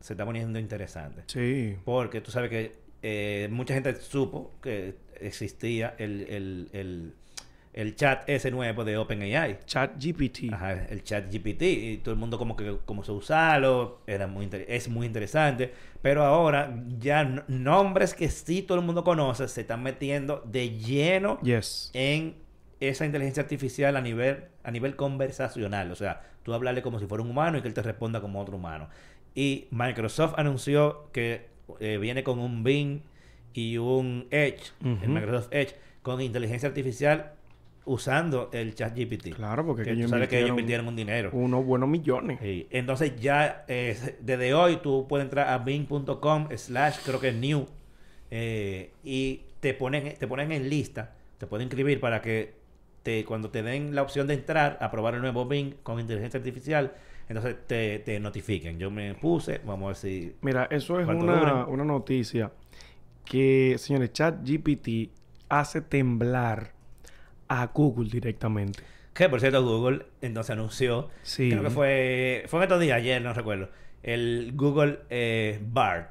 se 0.00 0.14
está 0.14 0.24
poniendo 0.24 0.58
interesante. 0.58 1.22
Sí. 1.26 1.76
Porque 1.84 2.20
tú 2.20 2.30
sabes 2.30 2.50
que 2.50 2.76
eh, 3.02 3.48
mucha 3.50 3.74
gente 3.74 3.94
supo 3.96 4.52
que 4.62 4.96
existía 5.20 5.94
el, 5.98 6.22
el, 6.28 6.68
el, 6.72 7.12
el 7.72 7.96
chat 7.96 8.28
ese 8.28 8.50
nuevo 8.50 8.84
de 8.84 8.96
OpenAI. 8.96 9.58
Chat 9.66 9.92
GPT. 10.02 10.52
Ajá, 10.52 10.72
el 10.86 11.02
chat 11.02 11.32
GPT 11.32 11.62
y 11.62 11.96
todo 11.98 12.12
el 12.12 12.18
mundo 12.20 12.38
como 12.38 12.56
que 12.56 12.78
cómo 12.84 13.04
se 13.04 13.12
usarlo, 13.12 14.00
era 14.06 14.26
muy 14.26 14.48
es 14.66 14.88
muy 14.88 15.06
interesante, 15.06 15.72
pero 16.02 16.24
ahora 16.24 16.74
ya 16.98 17.44
nombres 17.48 18.14
que 18.14 18.28
sí 18.28 18.62
todo 18.62 18.78
el 18.78 18.84
mundo 18.84 19.04
conoce 19.04 19.46
se 19.48 19.60
están 19.62 19.82
metiendo 19.82 20.42
de 20.46 20.70
lleno 20.70 21.38
Yes. 21.42 21.90
en 21.94 22.34
esa 22.80 23.04
inteligencia 23.06 23.42
artificial 23.42 23.96
a 23.96 24.00
nivel 24.00 24.44
a 24.64 24.70
nivel 24.70 24.96
conversacional, 24.96 25.90
o 25.90 25.96
sea, 25.96 26.22
tú 26.42 26.52
hablarle 26.54 26.82
como 26.82 26.98
si 26.98 27.06
fuera 27.06 27.22
un 27.24 27.30
humano 27.30 27.58
y 27.58 27.62
que 27.62 27.68
él 27.68 27.74
te 27.74 27.82
responda 27.82 28.20
como 28.20 28.40
otro 28.40 28.56
humano. 28.56 28.88
Y 29.34 29.66
Microsoft 29.70 30.34
anunció 30.36 31.08
que 31.12 31.46
eh, 31.80 31.98
viene 31.98 32.22
con 32.24 32.38
un 32.38 32.64
Bing 32.64 33.02
y 33.58 33.76
un 33.76 34.28
Edge, 34.30 34.70
el 34.84 34.92
Ujú. 34.92 35.08
Microsoft 35.08 35.48
Edge 35.50 35.74
con 36.02 36.20
inteligencia 36.20 36.68
artificial 36.68 37.32
usando 37.86 38.50
el 38.52 38.74
chat 38.76 38.96
GPT. 38.96 39.34
Claro, 39.34 39.66
porque 39.66 39.82
que 39.82 39.92
ellos 39.92 40.10
sabes 40.10 40.28
que 40.28 40.38
ellos 40.38 40.50
invirtieron 40.50 40.86
un 40.86 40.94
dinero. 40.94 41.30
Unos 41.32 41.64
buenos 41.64 41.88
millones. 41.88 42.38
Sí. 42.40 42.68
Entonces 42.70 43.20
ya 43.20 43.64
eh, 43.66 44.16
desde 44.20 44.54
hoy 44.54 44.76
tú 44.76 45.06
puedes 45.08 45.24
entrar 45.24 45.48
a 45.48 45.58
bing.com 45.58 46.48
slash 46.54 46.98
creo 47.04 47.18
que 47.18 47.30
es 47.30 47.34
new 47.34 47.66
eh, 48.30 48.92
y 49.02 49.40
te 49.58 49.74
ponen, 49.74 50.14
te 50.16 50.28
ponen 50.28 50.52
en 50.52 50.68
lista, 50.68 51.14
te 51.38 51.48
pueden 51.48 51.64
inscribir 51.64 51.98
para 51.98 52.22
que 52.22 52.54
te, 53.02 53.24
cuando 53.24 53.50
te 53.50 53.64
den 53.64 53.92
la 53.92 54.02
opción 54.02 54.28
de 54.28 54.34
entrar 54.34 54.78
a 54.80 54.90
probar 54.92 55.14
el 55.14 55.20
nuevo 55.20 55.46
Bing 55.46 55.74
con 55.82 55.98
inteligencia 55.98 56.38
artificial, 56.38 56.92
entonces 57.28 57.56
te, 57.66 57.98
te 58.00 58.20
notifiquen. 58.20 58.78
Yo 58.78 58.90
me 58.90 59.14
puse, 59.14 59.60
vamos 59.64 59.84
a 59.84 59.88
ver 59.88 59.96
si... 59.96 60.36
Mira, 60.42 60.68
eso 60.70 61.00
es 61.00 61.06
¿Cuánto 61.06 61.24
una, 61.24 61.66
una 61.66 61.84
noticia 61.84 62.52
que, 63.28 63.76
señores, 63.78 64.12
Chat 64.12 64.36
GPT 64.42 65.10
hace 65.48 65.80
temblar 65.82 66.72
a 67.48 67.66
Google 67.66 68.08
directamente. 68.10 68.80
Que 69.14 69.28
por 69.28 69.40
cierto 69.40 69.64
Google 69.64 70.06
entonces 70.22 70.50
anunció, 70.50 71.08
Sí. 71.22 71.50
creo 71.50 71.62
que 71.62 71.70
fue, 71.70 72.44
fue 72.46 72.60
en 72.60 72.62
estos 72.64 72.80
días, 72.80 72.96
ayer, 72.96 73.20
no 73.20 73.32
recuerdo, 73.32 73.68
el 74.02 74.52
Google 74.54 75.00
eh, 75.10 75.60
Bard, 75.70 76.06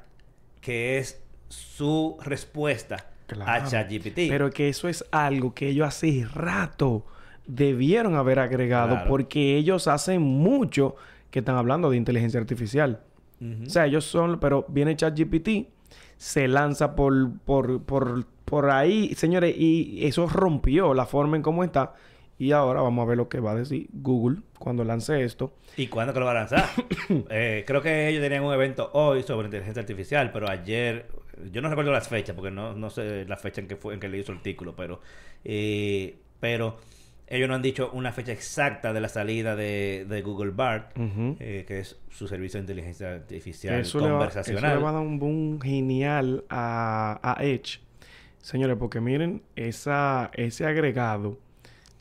que 0.60 0.98
es 0.98 1.22
su 1.48 2.16
respuesta 2.22 3.06
a. 3.46 3.64
ChatGPT. 3.64 4.28
Pero 4.28 4.50
que 4.50 4.68
eso 4.68 4.88
es 4.88 5.04
algo 5.10 5.54
que 5.54 5.68
ellos 5.68 5.86
hace 5.88 6.26
rato 6.32 7.06
debieron 7.46 8.14
haber 8.14 8.38
agregado 8.40 8.90
Claro. 8.94 9.08
porque 9.08 9.56
ellos 9.56 9.88
hacen 9.88 10.20
mucho 10.22 10.96
que 11.30 11.38
están 11.38 11.56
hablando 11.56 11.90
de 11.90 11.96
inteligencia 11.96 12.38
artificial. 12.40 13.00
O 13.40 13.70
sea, 13.70 13.86
ellos 13.86 14.04
son, 14.04 14.40
pero 14.40 14.66
viene 14.68 14.96
ChatGPT, 14.96 15.68
se 16.18 16.48
lanza 16.48 16.94
por, 16.94 17.38
por, 17.40 17.82
por, 17.84 18.26
por 18.44 18.70
ahí, 18.70 19.14
señores, 19.14 19.54
y 19.56 20.04
eso 20.04 20.26
rompió 20.26 20.92
la 20.92 21.06
forma 21.06 21.36
en 21.36 21.42
cómo 21.42 21.64
está. 21.64 21.94
Y 22.40 22.52
ahora 22.52 22.80
vamos 22.80 23.02
a 23.02 23.08
ver 23.08 23.16
lo 23.16 23.28
que 23.28 23.40
va 23.40 23.52
a 23.52 23.56
decir 23.56 23.88
Google 23.92 24.42
cuando 24.58 24.84
lance 24.84 25.24
esto. 25.24 25.52
¿Y 25.76 25.88
cuándo 25.88 26.12
que 26.12 26.20
lo 26.20 26.26
va 26.26 26.32
a 26.32 26.34
lanzar? 26.34 26.68
Eh, 27.30 27.64
creo 27.66 27.80
que 27.80 28.08
ellos 28.08 28.22
tenían 28.22 28.44
un 28.44 28.52
evento 28.52 28.90
hoy 28.92 29.22
sobre 29.22 29.46
inteligencia 29.46 29.80
artificial, 29.80 30.30
pero 30.30 30.48
ayer, 30.48 31.06
yo 31.50 31.62
no 31.62 31.68
recuerdo 31.68 31.90
las 31.90 32.08
fechas, 32.08 32.36
porque 32.36 32.50
no, 32.50 32.74
no 32.74 32.90
sé 32.90 33.24
la 33.24 33.36
fecha 33.36 33.60
en 33.60 33.68
que 33.68 33.76
fue 33.76 33.94
en 33.94 34.00
que 34.00 34.08
le 34.08 34.18
hizo 34.18 34.32
el 34.32 34.38
artículo, 34.38 34.76
pero, 34.76 35.00
eh, 35.44 36.16
pero 36.38 36.76
ellos 37.28 37.48
no 37.48 37.54
han 37.54 37.62
dicho 37.62 37.90
una 37.92 38.12
fecha 38.12 38.32
exacta 38.32 38.92
de 38.92 39.00
la 39.00 39.08
salida 39.08 39.54
de, 39.54 40.06
de 40.08 40.22
Google 40.22 40.50
Bard, 40.52 40.86
eh, 41.40 41.64
que 41.66 41.80
es 41.80 41.98
su 42.10 42.26
servicio 42.26 42.58
de 42.58 42.62
inteligencia 42.62 43.12
artificial 43.14 43.80
Eso 43.80 43.98
le, 43.98 44.04
va, 44.04 44.08
eso 44.08 44.16
conversacional. 44.18 44.76
le 44.78 44.82
va 44.82 44.90
a 44.90 44.92
dar 44.94 45.02
un 45.02 45.18
boom 45.18 45.60
genial 45.60 46.44
a, 46.48 47.20
a 47.22 47.44
Edge. 47.44 47.80
Señores, 48.40 48.76
porque 48.78 49.00
miren 49.00 49.42
esa, 49.56 50.30
ese 50.34 50.64
agregado 50.64 51.38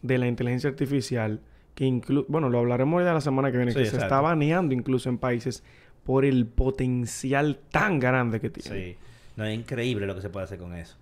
de 0.02 0.18
la 0.18 0.28
inteligencia 0.28 0.70
artificial 0.70 1.42
que 1.76 1.86
incluso, 1.86 2.26
bueno, 2.30 2.50
lo 2.50 2.60
hablaremos 2.60 3.04
ya 3.04 3.14
la 3.14 3.22
semana 3.22 3.52
que 3.52 3.58
viene, 3.58 3.72
Sí, 3.72 3.80
que 3.80 3.86
se 3.86 3.98
está 3.98 4.22
baneando 4.22 4.74
incluso 4.74 5.10
en 5.10 5.18
países 5.18 5.64
por 6.04 6.26
el 6.26 6.46
potencial 6.48 7.60
tan 7.70 8.00
grande 8.00 8.40
que 8.40 8.50
tiene. 8.50 8.86
Sí. 8.86 8.98
No, 9.36 9.46
es 9.46 9.56
increíble 9.56 10.08
lo 10.08 10.16
que 10.16 10.22
se 10.22 10.30
puede 10.30 10.46
hacer 10.46 10.58
con 10.58 10.74
eso. 10.74 10.96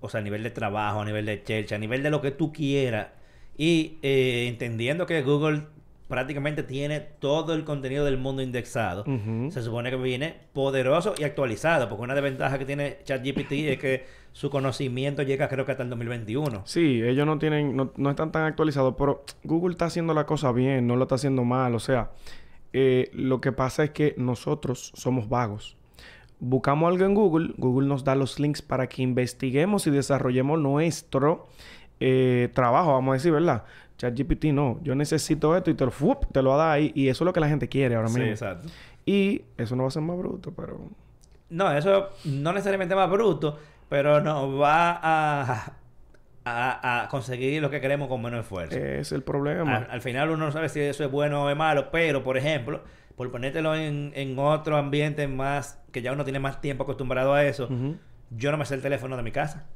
O 0.00 0.08
sea, 0.08 0.20
a 0.20 0.22
nivel 0.22 0.42
de 0.42 0.50
trabajo, 0.50 1.00
a 1.00 1.04
nivel 1.04 1.26
de 1.26 1.42
church, 1.42 1.72
a 1.72 1.78
nivel 1.78 2.02
de 2.02 2.10
lo 2.10 2.20
que 2.20 2.30
tú 2.30 2.52
quieras. 2.52 3.08
Y 3.56 3.98
eh, 4.02 4.46
entendiendo 4.48 5.06
que 5.06 5.22
Google 5.22 5.62
prácticamente 6.08 6.64
tiene 6.64 6.98
todo 6.98 7.54
el 7.54 7.62
contenido 7.64 8.04
del 8.04 8.18
mundo 8.18 8.42
indexado, 8.42 9.04
se 9.50 9.62
supone 9.62 9.90
que 9.90 9.96
viene 9.96 10.34
poderoso 10.52 11.14
y 11.16 11.22
actualizado. 11.22 11.88
Porque 11.88 12.02
una 12.02 12.14
desventaja 12.14 12.58
que 12.58 12.64
tiene 12.64 12.98
ChatGPT 13.04 13.52
es 13.52 13.78
que 13.78 14.04
su 14.32 14.50
conocimiento 14.50 15.22
llega 15.22 15.48
creo 15.48 15.64
que 15.64 15.70
hasta 15.70 15.84
el 15.84 15.90
2021. 15.90 16.62
Sí, 16.64 17.00
ellos 17.00 17.26
no 17.26 17.38
tienen, 17.38 17.76
no, 17.76 17.92
no 17.96 18.10
están 18.10 18.32
tan 18.32 18.44
actualizados, 18.44 18.94
pero 18.98 19.24
Google 19.44 19.72
está 19.72 19.84
haciendo 19.84 20.12
la 20.12 20.26
cosa 20.26 20.50
bien, 20.50 20.86
no 20.88 20.96
lo 20.96 21.04
está 21.04 21.14
haciendo 21.14 21.44
mal. 21.44 21.76
O 21.76 21.80
sea, 21.80 22.10
eh, 22.72 23.10
lo 23.12 23.40
que 23.40 23.52
pasa 23.52 23.84
es 23.84 23.90
que 23.90 24.14
nosotros 24.16 24.92
somos 24.94 25.28
vagos. 25.28 25.76
Buscamos 26.40 26.90
algo 26.90 27.04
en 27.04 27.14
Google, 27.14 27.54
Google 27.58 27.86
nos 27.86 28.02
da 28.02 28.14
los 28.14 28.40
links 28.40 28.62
para 28.62 28.88
que 28.88 29.02
investiguemos 29.02 29.86
y 29.86 29.90
desarrollemos 29.90 30.58
nuestro 30.58 31.48
eh, 32.00 32.48
trabajo, 32.54 32.92
vamos 32.92 33.12
a 33.12 33.14
decir, 33.14 33.32
¿verdad? 33.32 33.64
ChatGPT 33.98 34.46
no, 34.46 34.78
yo 34.82 34.94
necesito 34.94 35.54
esto 35.56 35.70
y 35.70 35.74
te 35.74 35.84
lo, 35.84 35.90
¡fup! 35.90 36.24
te 36.32 36.40
lo 36.42 36.56
da 36.56 36.72
ahí 36.72 36.90
y 36.94 37.08
eso 37.08 37.22
es 37.24 37.26
lo 37.26 37.32
que 37.32 37.40
la 37.40 37.48
gente 37.48 37.68
quiere 37.68 37.94
ahora 37.96 38.08
Sí, 38.08 38.14
mismo. 38.18 38.30
exacto. 38.30 38.68
y 39.04 39.42
eso 39.58 39.76
no 39.76 39.82
va 39.84 39.88
a 39.88 39.92
ser 39.92 40.02
más 40.02 40.16
bruto, 40.16 40.52
pero 40.56 40.80
No, 41.50 41.70
eso 41.76 42.08
no 42.24 42.52
necesariamente 42.52 42.94
más 42.94 43.10
bruto, 43.10 43.58
pero 43.90 44.20
nos 44.22 44.58
va 44.60 44.92
a, 45.02 45.72
a, 46.44 47.02
a 47.04 47.08
conseguir 47.08 47.60
lo 47.60 47.68
que 47.70 47.80
queremos 47.80 48.08
con 48.08 48.22
menos 48.22 48.40
esfuerzo. 48.40 48.76
es 48.78 49.12
el 49.12 49.22
problema. 49.22 49.76
Al, 49.76 49.88
al 49.90 50.00
final 50.00 50.30
uno 50.30 50.46
no 50.46 50.52
sabe 50.52 50.68
si 50.70 50.80
eso 50.80 51.04
es 51.04 51.10
bueno 51.10 51.44
o 51.44 51.50
es 51.50 51.56
malo, 51.56 51.90
pero 51.90 52.22
por 52.22 52.36
ejemplo, 52.38 52.80
por 53.16 53.30
ponértelo 53.30 53.74
en, 53.74 54.12
en 54.14 54.38
otro 54.38 54.76
ambiente 54.78 55.28
más, 55.28 55.78
que 55.92 56.00
ya 56.02 56.12
uno 56.12 56.24
tiene 56.24 56.38
más 56.38 56.60
tiempo 56.62 56.84
acostumbrado 56.84 57.34
a 57.34 57.44
eso, 57.44 57.68
yo 58.30 58.50
no 58.50 58.56
me 58.56 58.64
sé 58.64 58.76
el 58.76 58.82
teléfono 58.82 59.16
de 59.18 59.22
mi 59.22 59.32
casa. 59.32 59.66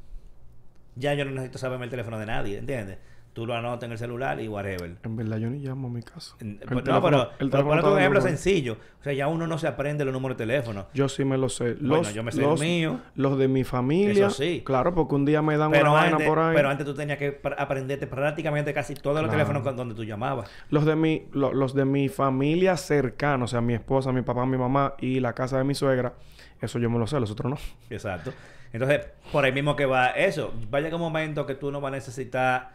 Ya 0.96 1.14
yo 1.14 1.24
no 1.24 1.32
necesito 1.32 1.58
saberme 1.58 1.84
el 1.84 1.90
teléfono 1.90 2.18
de 2.18 2.26
nadie, 2.26 2.58
¿entiendes? 2.58 2.98
Tú 3.32 3.46
lo 3.46 3.54
anotas 3.56 3.82
en 3.86 3.90
el 3.90 3.98
celular 3.98 4.40
y 4.40 4.46
whatever. 4.46 4.94
En 5.02 5.16
verdad, 5.16 5.38
yo 5.38 5.50
ni 5.50 5.58
llamo 5.58 5.88
a 5.88 5.90
mi 5.90 6.02
casa. 6.04 6.36
El 6.38 6.54
pues, 6.58 6.84
teléfono- 6.84 6.92
no, 6.94 7.02
pero, 7.02 7.22
el 7.40 7.50
pero 7.50 7.74
está 7.74 7.90
un 7.90 7.98
ejemplo 7.98 8.20
sencillo. 8.20 8.76
O 9.00 9.02
sea, 9.02 9.12
ya 9.12 9.26
uno 9.26 9.48
no 9.48 9.58
se 9.58 9.66
aprende 9.66 10.04
los 10.04 10.14
números 10.14 10.38
de 10.38 10.44
teléfono. 10.46 10.86
Yo 10.94 11.08
sí 11.08 11.24
me 11.24 11.36
lo 11.36 11.48
sé. 11.48 11.74
Bueno, 11.74 11.96
Los, 11.96 12.14
yo 12.14 12.22
me 12.22 12.30
sé 12.30 12.40
los, 12.40 12.60
el 12.60 12.64
mío. 12.68 13.00
los 13.16 13.36
de 13.36 13.48
mi 13.48 13.64
familia. 13.64 14.28
Eso 14.28 14.36
sí. 14.36 14.62
Claro, 14.64 14.94
porque 14.94 15.16
un 15.16 15.24
día 15.24 15.42
me 15.42 15.56
dan 15.56 15.72
Pero 15.72 15.90
una 15.90 16.00
vaina 16.00 16.12
antes, 16.12 16.28
por 16.28 16.38
ahí. 16.38 16.54
pero 16.54 16.68
antes 16.70 16.86
tú 16.86 16.94
tenías 16.94 17.18
que 17.18 17.42
pr- 17.42 17.56
aprenderte 17.58 18.06
prácticamente 18.06 18.72
casi 18.72 18.94
todos 18.94 19.20
los 19.20 19.28
teléfonos 19.32 19.64
con 19.64 19.74
donde 19.76 19.96
tú 19.96 20.04
llamabas. 20.04 20.48
Los 20.70 20.84
de 20.84 20.94
mi, 20.94 21.24
lo- 21.32 21.52
los 21.52 21.74
de 21.74 21.84
mi 21.86 22.08
familia 22.08 22.76
cercana, 22.76 23.42
o 23.42 23.48
sea, 23.48 23.60
mi 23.60 23.74
esposa, 23.74 24.12
mi 24.12 24.22
papá, 24.22 24.46
mi 24.46 24.56
mamá 24.58 24.94
y 25.00 25.18
la 25.18 25.32
casa 25.32 25.58
de 25.58 25.64
mi 25.64 25.74
suegra, 25.74 26.12
eso 26.60 26.78
yo 26.78 26.88
me 26.88 27.00
lo 27.00 27.08
sé, 27.08 27.18
los 27.18 27.32
otros 27.32 27.50
no. 27.50 27.58
Exacto. 27.90 28.32
Entonces, 28.74 29.06
por 29.30 29.44
ahí 29.44 29.52
mismo 29.52 29.76
que 29.76 29.86
va 29.86 30.08
eso. 30.08 30.52
Va 30.72 30.78
a 30.78 30.80
llegar 30.80 30.96
un 30.96 31.02
momento 31.02 31.46
que 31.46 31.54
tú 31.54 31.70
no 31.70 31.80
vas 31.80 31.92
a 31.92 31.94
necesitar, 31.94 32.72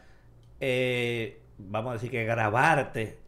eh, 0.61 1.41
vamos 1.57 1.91
a 1.91 1.93
decir 1.95 2.09
que 2.09 2.23
grabarte 2.23 3.19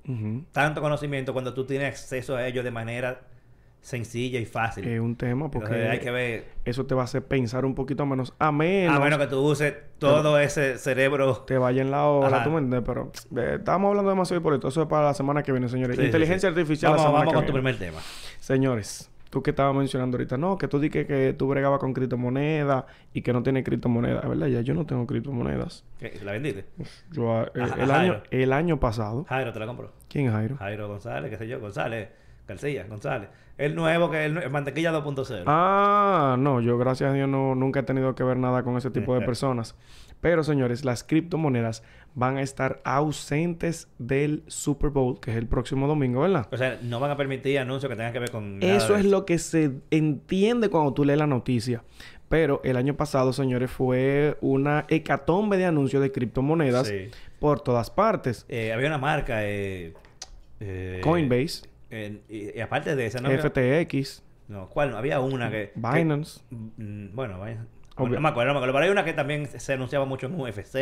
tanto 0.53 0.81
conocimiento 0.81 1.33
cuando 1.33 1.53
tú 1.53 1.65
tienes 1.65 1.89
acceso 1.89 2.37
a 2.37 2.47
ello 2.47 2.63
de 2.63 2.71
manera 2.71 3.19
sencilla 3.81 4.39
y 4.39 4.45
fácil. 4.45 4.87
Es 4.87 5.01
un 5.01 5.17
tema 5.17 5.51
porque 5.51 5.67
Entonces, 5.67 5.91
hay 5.91 5.99
que 5.99 6.11
ver, 6.11 6.45
eso 6.63 6.85
te 6.85 6.95
va 6.95 7.01
a 7.01 7.05
hacer 7.05 7.25
pensar 7.25 7.65
un 7.65 7.75
poquito 7.75 8.05
menos. 8.05 8.33
A 8.39 8.53
menos 8.53 8.95
a 8.95 8.99
menos 9.01 9.19
que 9.19 9.27
tú 9.27 9.41
uses 9.41 9.73
todo 9.99 10.39
ese 10.39 10.77
cerebro. 10.77 11.39
te 11.39 11.57
vaya 11.57 11.81
en 11.81 11.91
la 11.91 12.05
hora, 12.05 12.41
tú 12.45 12.51
me 12.51 12.59
entiendes, 12.59 12.83
pero 12.85 13.11
eh, 13.35 13.55
estamos 13.59 13.89
hablando 13.89 14.11
demasiado 14.11 14.41
por 14.41 14.53
esto. 14.53 14.69
Eso 14.69 14.83
es 14.83 14.87
para 14.87 15.07
la 15.07 15.13
semana 15.13 15.43
que 15.43 15.51
viene, 15.51 15.67
señores. 15.67 15.97
Sí, 15.97 16.05
Inteligencia 16.05 16.47
sí. 16.49 16.55
artificial 16.55 16.91
Vamos, 16.91 17.03
la 17.03 17.09
semana 17.09 17.25
vamos 17.25 17.33
que 17.33 17.35
con 17.35 17.45
tu 17.47 17.53
primer 17.53 17.77
tema. 17.77 17.99
Señores, 18.39 19.10
tú 19.31 19.41
que 19.41 19.51
estabas 19.51 19.73
mencionando 19.73 20.17
ahorita, 20.17 20.37
no, 20.37 20.57
que 20.57 20.67
tú 20.67 20.79
di 20.79 20.89
que, 20.89 21.33
tú 21.37 21.47
bregabas 21.47 21.79
con 21.79 21.93
criptomonedas 21.93 22.83
y 23.13 23.21
que 23.21 23.33
no 23.33 23.41
tienes 23.41 23.63
criptomonedas, 23.63 24.27
¿verdad? 24.27 24.47
Ya 24.47 24.61
yo 24.61 24.75
no 24.75 24.85
tengo 24.85 25.07
criptomonedas. 25.07 25.85
¿Qué? 25.97 26.19
¿La 26.23 26.33
vendiste? 26.33 26.65
Yo, 27.11 27.43
eh, 27.43 27.61
Ajá, 27.61 27.81
el, 27.81 27.91
año, 27.91 28.21
el 28.29 28.53
año 28.53 28.79
pasado, 28.79 29.23
Jairo 29.23 29.53
te 29.53 29.59
la 29.59 29.65
compró. 29.65 29.93
¿quién 30.09 30.27
es 30.27 30.33
Jairo? 30.33 30.57
Jairo 30.57 30.87
González, 30.89 31.31
qué 31.31 31.37
sé 31.37 31.47
yo, 31.47 31.61
González, 31.61 32.09
García, 32.51 32.85
González. 32.87 33.29
El 33.57 33.75
nuevo 33.75 34.09
que 34.09 34.25
el, 34.25 34.37
el 34.37 34.49
mantequilla 34.49 34.91
2.0. 34.91 35.43
Ah, 35.45 36.35
no, 36.39 36.61
yo 36.61 36.77
gracias 36.77 37.11
a 37.11 37.13
Dios 37.13 37.29
no, 37.29 37.53
nunca 37.53 37.81
he 37.81 37.83
tenido 37.83 38.15
que 38.15 38.23
ver 38.23 38.37
nada 38.37 38.63
con 38.63 38.75
ese 38.77 38.89
tipo 38.89 39.13
de 39.13 39.21
personas. 39.25 39.75
Pero 40.19 40.43
señores, 40.43 40.85
las 40.85 41.03
criptomonedas 41.03 41.83
van 42.13 42.37
a 42.37 42.41
estar 42.41 42.81
ausentes 42.83 43.87
del 43.97 44.43
Super 44.47 44.89
Bowl, 44.89 45.19
que 45.19 45.31
es 45.31 45.37
el 45.37 45.47
próximo 45.47 45.87
domingo, 45.87 46.21
¿verdad? 46.21 46.47
O 46.51 46.57
sea, 46.57 46.79
no 46.83 46.99
van 46.99 47.11
a 47.11 47.17
permitir 47.17 47.57
anuncios 47.59 47.89
que 47.89 47.95
tengan 47.95 48.13
que 48.13 48.19
ver 48.19 48.31
con. 48.31 48.59
nada 48.59 48.75
Eso 48.75 48.93
de 48.93 48.99
es 49.01 49.05
lo 49.05 49.25
que 49.25 49.37
se 49.39 49.71
entiende 49.91 50.69
cuando 50.69 50.93
tú 50.93 51.03
lees 51.05 51.19
la 51.19 51.27
noticia. 51.27 51.83
Pero 52.29 52.61
el 52.63 52.77
año 52.77 52.95
pasado, 52.95 53.33
señores, 53.33 53.69
fue 53.69 54.37
una 54.41 54.85
hecatombe 54.89 55.57
de 55.57 55.65
anuncios 55.65 56.01
de 56.01 56.11
criptomonedas 56.11 56.87
Sí. 56.87 57.09
por 57.39 57.59
todas 57.59 57.89
partes. 57.89 58.45
Eh, 58.47 58.71
había 58.73 58.87
una 58.87 58.97
marca. 58.97 59.45
Eh, 59.45 59.93
eh, 60.61 61.01
Coinbase, 61.03 61.63
y, 61.91 62.51
y 62.57 62.59
aparte 62.61 62.95
de 62.95 63.05
esa, 63.05 63.19
¿no? 63.21 63.29
FTX, 63.29 64.23
No, 64.47 64.67
¿cuál? 64.69 64.95
Había 64.95 65.19
una 65.19 65.49
que. 65.51 65.71
Binance. 65.75 66.41
que- 66.49 66.55
mm, 66.83 67.15
bueno, 67.15 67.35
Binance. 67.43 67.67
Obvio. 67.97 68.15
No 68.15 68.21
me 68.21 68.29
acuerdo, 68.29 68.47
no 68.47 68.53
me 68.53 68.57
acuerdo. 68.59 68.73
Pero 68.73 68.85
hay 68.85 68.91
una 68.91 69.05
que 69.05 69.13
también 69.13 69.47
se 69.47 69.73
anunciaba 69.73 70.05
mucho 70.05 70.27
en 70.27 70.39
UFC. 70.39 70.75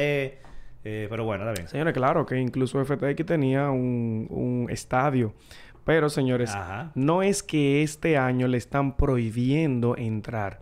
eh, 0.86 1.08
pero 1.10 1.26
bueno, 1.26 1.44
está 1.44 1.60
bien. 1.60 1.68
Señores, 1.68 1.94
claro 1.94 2.26
que 2.26 2.40
incluso 2.40 2.84
FTX 2.84 3.26
tenía 3.26 3.70
un, 3.70 4.28
un 4.30 4.68
estadio. 4.70 5.34
Pero, 5.84 6.10
señores, 6.10 6.52
Ajá. 6.54 6.92
no 6.96 7.24
es 7.24 7.42
que 7.44 7.82
este 7.84 8.18
año 8.18 8.48
le 8.48 8.58
están 8.58 8.96
prohibiendo 8.96 9.98
entrar. 9.98 10.62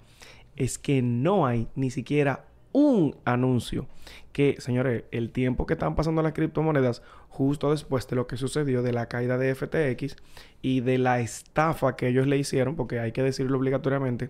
Es 0.56 0.80
que 0.80 1.02
no 1.02 1.46
hay 1.46 1.68
ni 1.76 1.90
siquiera 1.92 2.46
un 2.72 3.16
anuncio. 3.26 3.88
Que, 4.32 4.56
señores, 4.60 5.04
el 5.12 5.32
tiempo 5.32 5.66
que 5.66 5.74
están 5.74 5.96
pasando 5.96 6.22
las 6.22 6.34
criptomonedas, 6.34 7.04
justo 7.30 7.72
después 7.72 8.08
de 8.08 8.16
lo 8.16 8.28
que 8.28 8.38
sucedió 8.38 8.82
de 8.82 8.94
la 8.94 9.08
caída 9.08 9.38
de 9.38 9.54
FTX 9.54 10.16
y 10.62 10.82
de 10.82 10.98
la 10.98 11.20
estafa 11.20 11.96
que 11.96 12.08
ellos 12.08 12.28
le 12.28 12.38
hicieron, 12.38 12.76
porque 12.76 13.00
hay 13.00 13.12
que 13.12 13.24
decirlo 13.24 13.58
obligatoriamente, 13.58 14.30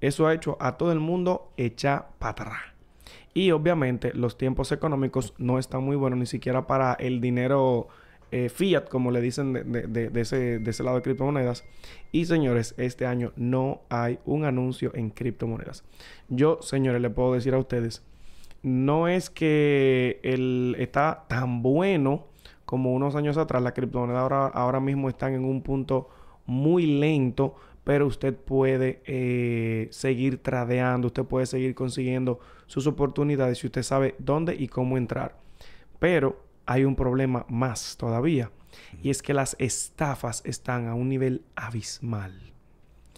eso 0.00 0.26
ha 0.26 0.34
hecho 0.34 0.56
a 0.60 0.76
todo 0.76 0.92
el 0.92 1.00
mundo 1.00 1.52
echar 1.56 2.08
para 2.18 2.30
atrás. 2.32 2.58
Y 3.34 3.50
obviamente 3.52 4.12
los 4.14 4.36
tiempos 4.36 4.72
económicos 4.72 5.34
no 5.38 5.58
están 5.58 5.82
muy 5.82 5.96
buenos 5.96 6.18
ni 6.18 6.26
siquiera 6.26 6.66
para 6.66 6.94
el 6.94 7.20
dinero 7.20 7.88
eh, 8.30 8.48
fiat, 8.48 8.88
como 8.88 9.10
le 9.10 9.20
dicen 9.20 9.52
de, 9.52 10.10
ese, 10.14 10.58
de 10.58 10.70
ese 10.70 10.82
lado 10.82 10.96
de 10.96 11.02
criptomonedas. 11.02 11.64
Y 12.10 12.26
señores, 12.26 12.74
este 12.76 13.06
año 13.06 13.32
no 13.36 13.82
hay 13.88 14.18
un 14.24 14.44
anuncio 14.44 14.90
en 14.94 15.10
criptomonedas. 15.10 15.84
Yo, 16.28 16.58
señores, 16.60 17.00
le 17.00 17.10
puedo 17.10 17.34
decir 17.34 17.54
a 17.54 17.58
ustedes, 17.58 18.02
no 18.62 19.08
es 19.08 19.30
que 19.30 20.20
el, 20.22 20.76
está 20.78 21.24
tan 21.28 21.62
bueno 21.62 22.26
como 22.68 22.92
unos 22.92 23.16
años 23.16 23.38
atrás. 23.38 23.62
Las 23.62 23.72
criptomonedas 23.72 24.20
ahora, 24.20 24.46
ahora 24.48 24.78
mismo 24.78 25.08
están 25.08 25.32
en 25.32 25.42
un 25.42 25.62
punto 25.62 26.10
muy 26.44 26.84
lento, 26.84 27.56
pero 27.82 28.06
usted 28.06 28.36
puede 28.36 29.00
eh, 29.06 29.88
seguir 29.90 30.42
tradeando, 30.42 31.06
usted 31.06 31.24
puede 31.24 31.46
seguir 31.46 31.74
consiguiendo 31.74 32.40
sus 32.66 32.86
oportunidades 32.86 33.56
si 33.56 33.68
usted 33.68 33.82
sabe 33.82 34.16
dónde 34.18 34.54
y 34.54 34.68
cómo 34.68 34.98
entrar. 34.98 35.38
Pero 35.98 36.44
hay 36.66 36.84
un 36.84 36.94
problema 36.94 37.46
más 37.48 37.96
todavía, 37.96 38.50
y 39.02 39.08
es 39.08 39.22
que 39.22 39.32
las 39.32 39.56
estafas 39.58 40.42
están 40.44 40.88
a 40.88 40.94
un 40.94 41.08
nivel 41.08 41.46
abismal. 41.56 42.52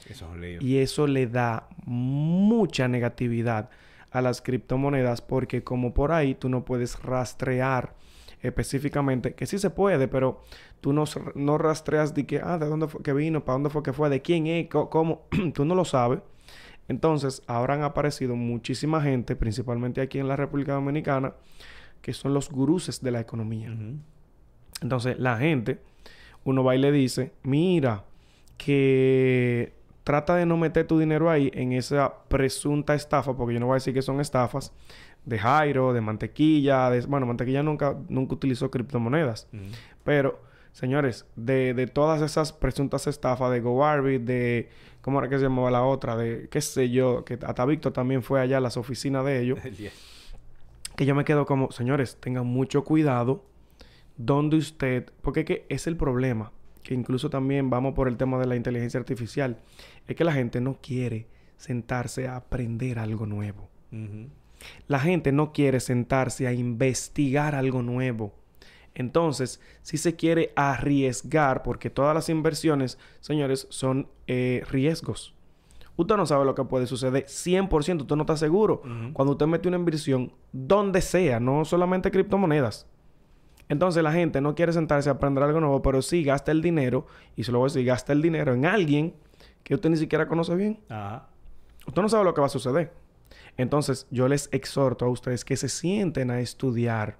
Eso 0.09 0.27
es 0.27 0.31
un 0.31 0.41
lío. 0.41 0.63
Y 0.63 0.77
eso 0.77 1.09
le 1.09 1.27
da 1.27 1.69
mucha 1.87 2.87
negatividad 2.87 3.69
a 4.13 4.21
las 4.21 4.43
criptomonedas 4.43 5.21
porque 5.21 5.65
como 5.65 5.93
por 5.93 6.13
ahí 6.13 6.37
tú 6.37 6.49
no 6.49 6.65
puedes 6.65 7.03
rastrear 7.03 7.99
específicamente, 8.43 9.35
que 9.35 9.47
sí 9.47 9.59
se 9.59 9.71
puede, 9.71 10.09
pero 10.09 10.43
tú 10.81 10.93
no, 10.93 11.05
no 11.35 11.59
rastreas 11.59 12.15
de 12.15 12.27
que, 12.27 12.41
ah, 12.43 12.59
de 12.59 12.67
dónde 12.67 12.89
fue 12.89 13.03
que 13.03 13.13
vino, 13.13 13.45
para 13.45 13.55
dónde 13.55 13.71
fue 13.71 13.83
que 13.83 13.93
fue, 13.93 14.09
de 14.09 14.23
quién 14.23 14.47
es, 14.47 14.69
cómo, 14.69 15.27
tú 15.55 15.65
no 15.65 15.75
lo 15.75 15.85
sabes. 15.85 16.21
Entonces, 16.89 17.43
ahora 17.47 17.75
han 17.75 17.83
aparecido 17.83 18.35
muchísima 18.35 19.01
gente, 19.01 19.37
principalmente 19.37 20.01
aquí 20.01 20.19
en 20.19 20.27
la 20.27 20.37
República 20.37 20.73
Dominicana, 20.73 21.35
que 22.03 22.13
son 22.13 22.35
los 22.35 22.51
guruses 22.51 23.01
de 23.01 23.11
la 23.13 23.21
economía. 23.21 23.73
Entonces, 24.83 25.19
la 25.19 25.37
gente, 25.37 25.81
uno 26.45 26.65
va 26.65 26.75
y 26.75 26.79
le 26.79 26.91
dice, 26.91 27.33
mira, 27.43 28.05
que 28.57 29.73
trata 30.05 30.35
de 30.35 30.47
no 30.47 30.57
meter 30.57 30.87
tu 30.87 30.99
dinero 30.99 31.31
ahí 31.31 31.53
en 31.55 31.73
esa 31.73 32.25
presunta 32.29 32.95
estafa, 32.95 33.37
porque 33.37 33.55
yo 33.55 33.61
no 33.61 33.67
voy 33.67 33.75
a 33.75 33.77
decir 33.77 33.95
que 33.95 34.03
son 34.03 34.21
estafas, 34.21 34.73
de 35.25 35.39
Jairo, 35.39 35.93
de 35.93 36.01
Mantequilla, 36.01 36.91
de... 36.91 37.01
Bueno, 37.03 37.27
Mantequilla 37.27 37.63
nunca, 37.63 37.97
nunca 38.09 38.35
utilizó 38.35 38.71
criptomonedas, 38.71 39.49
pero, 40.05 40.41
señores, 40.73 41.27
de, 41.37 41.75
de 41.75 41.87
todas 41.87 42.23
esas 42.23 42.53
presuntas 42.53 43.07
estafas 43.07 43.51
de 43.51 43.61
GoArbit, 43.61 44.23
de... 44.23 44.69
¿Cómo 45.01 45.19
era 45.19 45.29
que 45.29 45.39
se 45.39 45.45
llamaba 45.45 45.71
la 45.71 45.83
otra? 45.83 46.17
De, 46.17 46.49
qué 46.51 46.61
sé 46.61 46.91
yo, 46.91 47.25
que 47.25 47.39
hasta 47.47 47.65
Víctor 47.65 47.93
también 47.93 48.23
fue 48.23 48.41
allá 48.41 48.59
a 48.59 48.61
las 48.61 48.77
oficinas 48.77 49.25
de 49.25 49.41
ellos. 49.41 49.59
Que 50.97 51.07
yo 51.07 51.15
me 51.15 51.25
quedo 51.25 51.47
como, 51.47 51.71
señores, 51.71 52.19
tengan 52.21 52.47
mucho 52.47 52.85
cuidado 52.85 53.47
donde 54.19 54.59
usted, 54.59 55.11
porque 55.23 55.41
es 55.41 55.47
que 55.47 55.67
es 55.71 55.87
el 55.87 55.97
problema, 55.97 56.53
que 56.83 56.93
incluso 56.93 57.31
también 57.31 57.71
vamos 57.71 57.95
por 57.95 58.09
el 58.09 58.19
tema 58.19 58.39
de 58.39 58.47
la 58.47 58.57
inteligencia 58.57 59.01
artificial, 59.01 59.59
es 60.07 60.17
que 60.17 60.25
la 60.25 60.33
gente 60.33 60.61
no 60.61 60.79
quiere 60.83 61.27
sentarse 61.57 62.29
a 62.29 62.37
aprender 62.37 62.99
algo 62.99 63.25
nuevo. 63.25 63.71
La 64.87 65.01
gente 65.01 65.33
no 65.33 65.53
quiere 65.53 65.81
sentarse 65.81 66.47
a 66.47 66.53
investigar 66.53 67.55
algo 67.55 67.83
nuevo. 67.83 68.35
Entonces, 68.95 69.61
si 69.83 69.97
se 69.97 70.17
quiere 70.17 70.53
arriesgar, 70.57 71.63
porque 71.63 71.91
todas 71.91 72.15
las 72.15 72.29
inversiones, 72.29 72.99
señores, 73.21 73.67
son 73.71 74.09
eh, 74.27 74.63
riesgos. 74.71 75.35
Usted 75.97 76.17
no 76.17 76.27
sabe 76.27 76.45
lo 76.45 76.55
que 76.55 76.65
puede 76.65 76.87
suceder 76.87 77.27
100%, 77.27 78.01
usted 78.01 78.17
no 78.17 78.23
está 78.23 78.37
seguro. 78.37 78.83
Cuando 79.13 79.33
usted 79.33 79.47
mete 79.47 79.69
una 79.69 79.77
inversión, 79.77 80.33
donde 80.51 81.03
sea, 81.03 81.41
no 81.41 81.65
solamente 81.65 82.11
criptomonedas. 82.11 82.87
Entonces 83.69 84.03
la 84.03 84.11
gente 84.11 84.41
no 84.41 84.55
quiere 84.55 84.73
sentarse 84.73 85.09
a 85.11 85.13
aprender 85.13 85.45
algo 85.45 85.61
nuevo, 85.61 85.83
pero 85.83 86.03
sí 86.03 86.25
gasta 86.25 86.53
el 86.53 86.63
dinero, 86.63 87.07
y 87.37 87.45
se 87.45 87.53
lo 87.53 87.59
voy 87.59 87.67
a 87.67 87.69
decir, 87.69 87.85
gasta 87.85 88.13
el 88.13 88.23
dinero 88.23 88.55
en 88.55 88.67
alguien 88.67 89.15
que 89.63 89.75
usted 89.75 89.91
ni 89.91 89.97
siquiera 89.97 90.27
conoce 90.27 90.55
bien. 90.57 90.81
Usted 91.87 92.03
no 92.03 92.09
sabe 92.09 92.25
lo 92.25 92.35
que 92.35 92.41
va 92.41 92.47
a 92.47 92.51
suceder. 92.51 92.93
Entonces 93.57 94.07
yo 94.11 94.29
les 94.29 94.49
exhorto 94.53 95.05
a 95.05 95.09
ustedes 95.09 95.45
que 95.45 95.57
se 95.57 95.69
sienten 95.69 96.31
a 96.31 96.41
estudiar, 96.41 97.17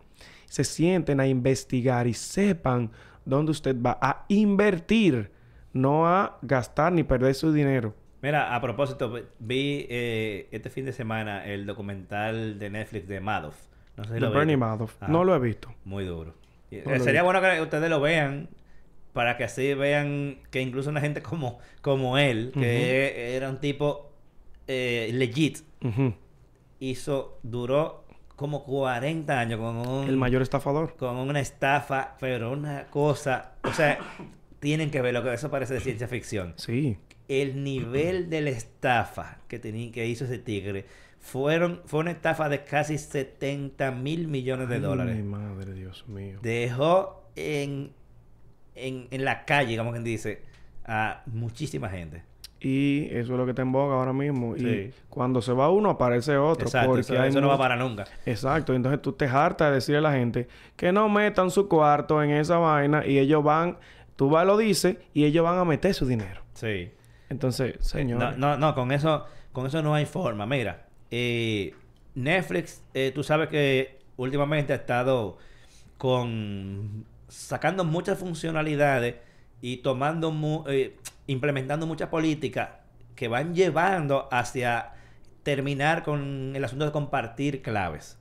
se 0.47 0.65
sienten 0.65 1.21
a 1.21 1.27
investigar 1.27 2.07
y 2.07 2.15
sepan 2.15 2.91
dónde 3.25 3.53
usted 3.53 3.77
va 3.81 3.99
a 4.01 4.25
invertir, 4.29 5.31
no 5.73 6.07
a 6.07 6.39
gastar 6.43 6.93
ni 6.93 7.03
perder 7.03 7.35
su 7.35 7.53
dinero. 7.53 7.95
Mira, 8.23 8.55
a 8.55 8.61
propósito, 8.61 9.13
vi 9.39 9.87
eh, 9.89 10.49
este 10.51 10.69
fin 10.69 10.85
de 10.85 10.93
semana 10.93 11.47
el 11.47 11.65
documental 11.65 12.59
de 12.59 12.71
Netflix 12.71 13.09
de 13.09 13.21
Madoff. 13.21 13.57
No 13.97 14.05
sé 14.05 14.15
si 14.15 14.21
de 14.21 14.29
Bernie 14.29 14.57
Madoff. 14.57 14.95
No 15.09 15.25
lo 15.25 15.35
he 15.35 15.39
visto. 15.39 15.75
Muy 15.85 16.05
duro. 16.05 16.35
Eh, 16.71 17.01
sería 17.01 17.23
bueno 17.23 17.41
que 17.41 17.61
ustedes 17.61 17.89
lo 17.89 18.01
vean 18.01 18.49
para 19.13 19.37
que 19.37 19.45
así 19.45 19.75
vean 19.75 20.39
que 20.51 20.61
incluso 20.61 20.91
una 20.91 21.01
gente 21.01 21.23
como, 21.23 21.59
como 21.81 22.19
él, 22.19 22.53
que 22.55 23.35
era 23.35 23.49
un 23.49 23.59
tipo 23.59 24.10
eh, 24.71 25.11
legit, 25.13 25.59
hizo, 26.79 27.39
duró 27.43 28.05
como 28.37 28.65
40 28.65 29.39
años 29.39 29.61
con 29.61 29.77
un... 29.77 30.09
El 30.09 30.17
mayor 30.17 30.43
estafador. 30.43 30.97
Con 30.97 31.17
una 31.17 31.41
estafa, 31.41 32.17
pero 32.21 32.53
una 32.53 32.87
cosa... 32.87 33.53
O 33.65 33.73
sea, 33.73 33.99
tienen 34.61 34.91
que 34.91 35.03
ver 35.03 35.13
lo 35.13 35.23
que 35.23 35.35
eso 35.35 35.51
parece 35.51 35.75
de 35.75 35.81
ciencia 35.81 36.09
ficción. 36.09 36.55
Sí 36.57 36.97
el 37.31 37.63
nivel 37.63 38.29
de 38.29 38.41
la 38.41 38.51
estafa 38.51 39.39
que, 39.47 39.61
tenía, 39.61 39.93
que 39.93 40.05
hizo 40.09 40.25
ese 40.25 40.39
tigre 40.39 40.87
fueron, 41.21 41.81
fue 41.85 42.01
una 42.01 42.11
estafa 42.11 42.49
de 42.49 42.65
casi 42.65 42.99
70 42.99 43.93
mil 43.93 44.27
millones 44.27 44.69
de 44.69 44.81
dólares. 44.81 45.15
Ay, 45.17 45.23
madre, 45.23 45.73
Dios 45.73 46.09
mío. 46.09 46.41
Dejó 46.43 47.31
en, 47.37 47.93
en, 48.75 49.07
en 49.13 49.25
la 49.25 49.45
calle, 49.45 49.77
como 49.77 49.93
quien 49.93 50.03
dice, 50.03 50.43
a 50.85 51.23
muchísima 51.27 51.89
gente. 51.89 52.25
Y 52.61 53.07
eso 53.07 53.33
es 53.33 53.39
lo 53.39 53.45
que 53.47 53.53
está 53.53 53.63
en 53.63 53.73
boga 53.73 53.95
ahora 53.95 54.13
mismo. 54.13 54.55
Y 54.55 54.93
cuando 55.09 55.41
se 55.41 55.53
va 55.53 55.71
uno, 55.71 55.91
aparece 55.91 56.37
otro. 56.37 56.67
Exacto, 56.67 56.99
eso, 56.99 57.41
no 57.41 57.49
va 57.49 57.57
para 57.57 57.77
nunca. 57.77 58.05
Exacto. 58.27 58.75
Entonces 58.75 59.01
tú 59.01 59.13
te 59.13 59.27
hartas 59.27 59.69
de 59.71 59.75
decirle 59.77 59.99
a 59.99 60.03
la 60.03 60.13
gente 60.13 60.47
que 60.77 60.93
no 60.93 61.09
metan 61.09 61.51
su 61.51 61.69
cuarto 61.69 62.23
en 62.23 62.31
esa 62.31 62.59
vaina 62.59 63.07
y 63.07 63.19
ellos 63.19 63.43
van, 63.43 63.79
tú 64.17 64.29
vas 64.29 64.47
lo 64.47 64.59
dices 64.59 64.99
y 65.15 65.25
ellos 65.25 65.43
van 65.43 65.59
a 65.59 65.65
meter 65.65 65.95
su 65.95 66.07
dinero. 66.07 66.43
Sí. 66.53 66.91
Entonces, 67.31 67.77
señor. 67.81 68.19
No, 68.19 68.33
no, 68.33 68.59
no, 68.59 68.75
con 68.75 68.93
eso, 68.93 69.25
con 69.53 69.67
eso 69.67 69.81
no 69.81 69.95
hay 69.95 70.05
forma. 70.05 70.45
Mira, 70.45 70.87
eh, 71.11 71.75
Netflix, 72.15 72.83
eh, 72.93 73.13
tú 73.15 73.23
sabes 73.23 73.49
que 73.49 74.01
últimamente 74.17 74.75
ha 74.75 74.77
estado 74.77 75.39
con 75.97 77.07
sacando 77.29 77.85
muchas 77.85 78.19
funcionalidades 78.19 79.17
y 79.61 79.79
tomando 79.79 80.65
eh, 80.69 80.97
implementando 81.31 81.87
muchas 81.87 82.09
políticas 82.09 82.71
que 83.15 83.29
van 83.29 83.55
llevando 83.55 84.29
hacia 84.33 84.93
terminar 85.43 86.03
con 86.03 86.53
el 86.57 86.65
asunto 86.65 86.85
de 86.85 86.93
compartir 86.93 87.63
claves 87.63 88.19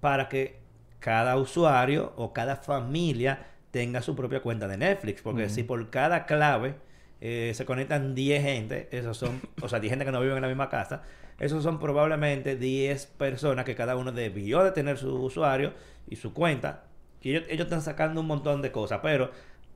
para 0.00 0.28
que 0.28 0.58
cada 0.98 1.36
usuario 1.36 2.12
o 2.16 2.32
cada 2.32 2.56
familia 2.56 3.46
tenga 3.70 4.02
su 4.02 4.16
propia 4.16 4.42
cuenta 4.42 4.66
de 4.66 4.76
Netflix 4.76 5.22
porque 5.22 5.48
si 5.48 5.62
por 5.62 5.90
cada 5.90 6.26
clave 6.26 6.74
eh, 7.20 7.52
se 7.54 7.64
conectan 7.64 8.14
10 8.14 8.42
gente, 8.42 8.88
esos 8.90 9.16
son, 9.16 9.40
o 9.60 9.68
sea, 9.68 9.80
10 9.80 9.92
gente 9.92 10.04
que 10.04 10.12
no 10.12 10.20
viven 10.20 10.36
en 10.36 10.42
la 10.42 10.48
misma 10.48 10.68
casa, 10.68 11.02
esos 11.38 11.62
son 11.62 11.78
probablemente 11.78 12.56
10 12.56 13.06
personas 13.06 13.64
que 13.64 13.74
cada 13.74 13.96
uno 13.96 14.10
debió 14.12 14.64
de 14.64 14.72
tener 14.72 14.98
su 14.98 15.14
usuario 15.14 15.72
y 16.08 16.16
su 16.16 16.32
cuenta. 16.32 16.84
Y 17.20 17.34
ellos, 17.34 17.48
están 17.48 17.82
sacando 17.82 18.20
un 18.20 18.26
montón 18.26 18.62
de 18.62 18.72
cosas, 18.72 19.00
pero 19.02 19.30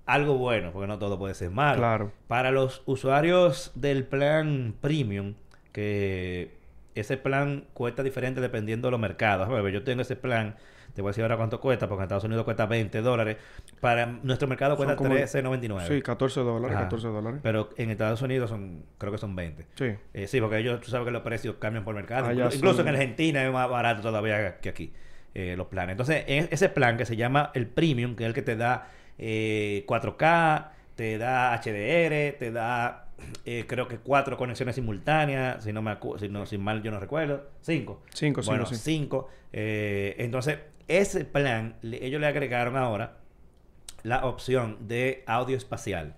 algo 0.06 0.38
bueno, 0.38 0.72
porque 0.72 0.86
no 0.86 0.98
todo 0.98 1.18
puede 1.18 1.34
ser 1.34 1.50
malo. 1.50 1.78
Claro. 1.78 2.12
Para 2.28 2.50
los 2.50 2.82
usuarios 2.86 3.72
del 3.74 4.04
plan 4.04 4.74
premium, 4.80 5.34
que 5.72 6.56
ese 6.94 7.16
plan 7.16 7.64
cuesta 7.72 8.02
diferente 8.02 8.40
dependiendo 8.40 8.88
de 8.88 8.92
los 8.92 9.00
mercados. 9.00 9.48
Yo 9.72 9.82
tengo 9.84 10.02
ese 10.02 10.16
plan 10.16 10.56
te 10.94 11.00
voy 11.00 11.08
a 11.08 11.10
decir 11.12 11.22
ahora 11.22 11.36
cuánto 11.36 11.60
cuesta, 11.60 11.88
porque 11.88 12.00
en 12.00 12.04
Estados 12.04 12.24
Unidos 12.24 12.44
cuesta 12.44 12.66
20 12.66 13.00
dólares. 13.00 13.38
Para 13.80 14.06
nuestro 14.06 14.46
mercado 14.46 14.76
cuesta 14.76 14.96
13.99. 14.96 15.88
Sí, 15.88 16.02
14 16.02 16.40
dólares, 16.40 16.76
14 16.76 17.08
dólares. 17.08 17.40
Pero 17.42 17.70
en 17.76 17.90
Estados 17.90 18.20
Unidos 18.20 18.50
son, 18.50 18.84
creo 18.98 19.10
que 19.10 19.18
son 19.18 19.34
20. 19.34 19.66
Sí. 19.74 19.94
Eh, 20.12 20.26
sí, 20.26 20.40
porque 20.40 20.58
ellos, 20.58 20.80
tú 20.80 20.90
sabes 20.90 21.06
que 21.06 21.12
los 21.12 21.22
precios 21.22 21.56
cambian 21.58 21.84
por 21.84 21.94
mercado. 21.94 22.30
incluso, 22.32 22.82
en 22.82 22.88
Argentina 22.88 23.44
es 23.44 23.52
más 23.52 23.68
barato 23.70 24.02
todavía 24.02 24.60
que 24.60 24.68
aquí, 24.68 24.92
eh, 25.34 25.54
los 25.56 25.68
planes. 25.68 25.92
Entonces, 25.92 26.24
ese 26.26 26.68
plan 26.68 26.98
que 26.98 27.06
se 27.06 27.16
llama 27.16 27.50
el 27.54 27.66
Premium, 27.66 28.14
que 28.14 28.24
es 28.24 28.28
el 28.28 28.34
que 28.34 28.42
te 28.42 28.56
da 28.56 28.90
4K, 29.18 30.58
eh, 30.58 30.64
te 30.94 31.18
da 31.18 31.54
HDR, 31.56 32.38
te 32.38 32.50
da 32.52 33.02
eh, 33.44 33.64
creo 33.66 33.88
que 33.88 33.98
cuatro 33.98 34.36
conexiones 34.36 34.74
simultáneas, 34.74 35.64
si 35.64 35.72
no 35.72 35.82
me 35.82 35.96
si 36.18 36.28
no, 36.28 36.46
si 36.46 36.58
mal 36.58 36.82
yo 36.82 36.90
no 36.90 37.00
recuerdo, 37.00 37.48
cinco. 37.60 38.02
Cinco, 38.12 38.42
bueno, 38.44 38.66
cinco. 38.66 39.28
Eh, 39.52 40.14
entonces, 40.18 40.58
ese 40.88 41.24
plan, 41.24 41.76
ellos 41.82 42.20
le 42.20 42.26
agregaron 42.26 42.76
ahora 42.76 43.16
la 44.02 44.26
opción 44.26 44.76
de 44.88 45.22
audio 45.26 45.56
espacial. 45.56 46.14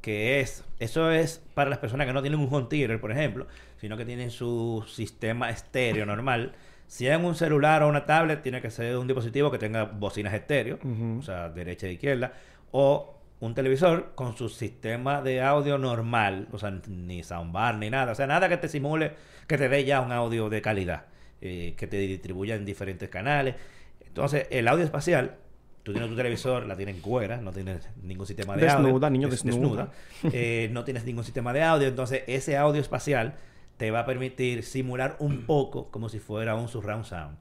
Que 0.00 0.40
es, 0.40 0.64
eso 0.80 1.10
es 1.10 1.42
para 1.54 1.70
las 1.70 1.78
personas 1.78 2.06
que 2.06 2.12
no 2.12 2.20
tienen 2.20 2.38
un 2.38 2.52
home 2.52 2.66
theater, 2.68 3.00
por 3.00 3.10
ejemplo, 3.10 3.46
sino 3.80 3.96
que 3.96 4.04
tienen 4.04 4.30
su 4.30 4.84
sistema 4.86 5.48
estéreo 5.48 6.04
normal. 6.04 6.52
Si 6.86 7.06
es 7.06 7.16
un 7.16 7.34
celular 7.34 7.82
o 7.82 7.88
una 7.88 8.04
tablet, 8.04 8.42
tiene 8.42 8.60
que 8.60 8.70
ser 8.70 8.96
un 8.96 9.06
dispositivo 9.06 9.50
que 9.50 9.58
tenga 9.58 9.84
bocinas 9.84 10.34
estéreo, 10.34 10.78
o 11.18 11.22
sea, 11.22 11.48
derecha 11.48 11.86
e 11.86 11.92
izquierda, 11.92 12.32
o 12.70 13.14
un 13.40 13.54
televisor 13.54 14.12
con 14.14 14.36
su 14.36 14.48
sistema 14.48 15.20
de 15.20 15.42
audio 15.42 15.76
normal, 15.76 16.48
o 16.52 16.58
sea, 16.58 16.72
ni 16.86 17.22
soundbar 17.22 17.76
ni 17.76 17.90
nada, 17.90 18.12
o 18.12 18.14
sea, 18.14 18.26
nada 18.26 18.48
que 18.48 18.56
te 18.56 18.68
simule, 18.68 19.12
que 19.46 19.58
te 19.58 19.68
dé 19.68 19.84
ya 19.84 20.00
un 20.00 20.12
audio 20.12 20.48
de 20.48 20.62
calidad, 20.62 21.04
eh, 21.40 21.74
que 21.76 21.86
te 21.86 21.98
distribuya 21.98 22.54
en 22.54 22.64
diferentes 22.64 23.08
canales. 23.08 23.54
Entonces, 24.06 24.46
el 24.50 24.68
audio 24.68 24.84
espacial, 24.84 25.36
tú 25.82 25.92
tienes 25.92 26.08
tu 26.08 26.16
televisor, 26.16 26.66
la 26.66 26.76
tienes 26.76 26.96
cuera, 27.02 27.38
no 27.38 27.52
tienes 27.52 27.88
ningún 28.02 28.26
sistema 28.26 28.56
de 28.56 28.68
audio. 28.68 28.84
Desnuda, 28.84 29.10
niño, 29.10 29.28
desnuda. 29.28 29.90
Eh, 30.32 30.68
no 30.72 30.84
tienes 30.84 31.04
ningún 31.04 31.24
sistema 31.24 31.52
de 31.52 31.62
audio, 31.62 31.88
entonces 31.88 32.22
ese 32.26 32.56
audio 32.56 32.80
espacial 32.80 33.34
te 33.76 33.90
va 33.90 34.00
a 34.00 34.06
permitir 34.06 34.62
simular 34.62 35.16
un 35.18 35.46
poco 35.46 35.90
como 35.90 36.08
si 36.08 36.18
fuera 36.18 36.54
un 36.54 36.68
surround 36.68 37.04
sound 37.04 37.36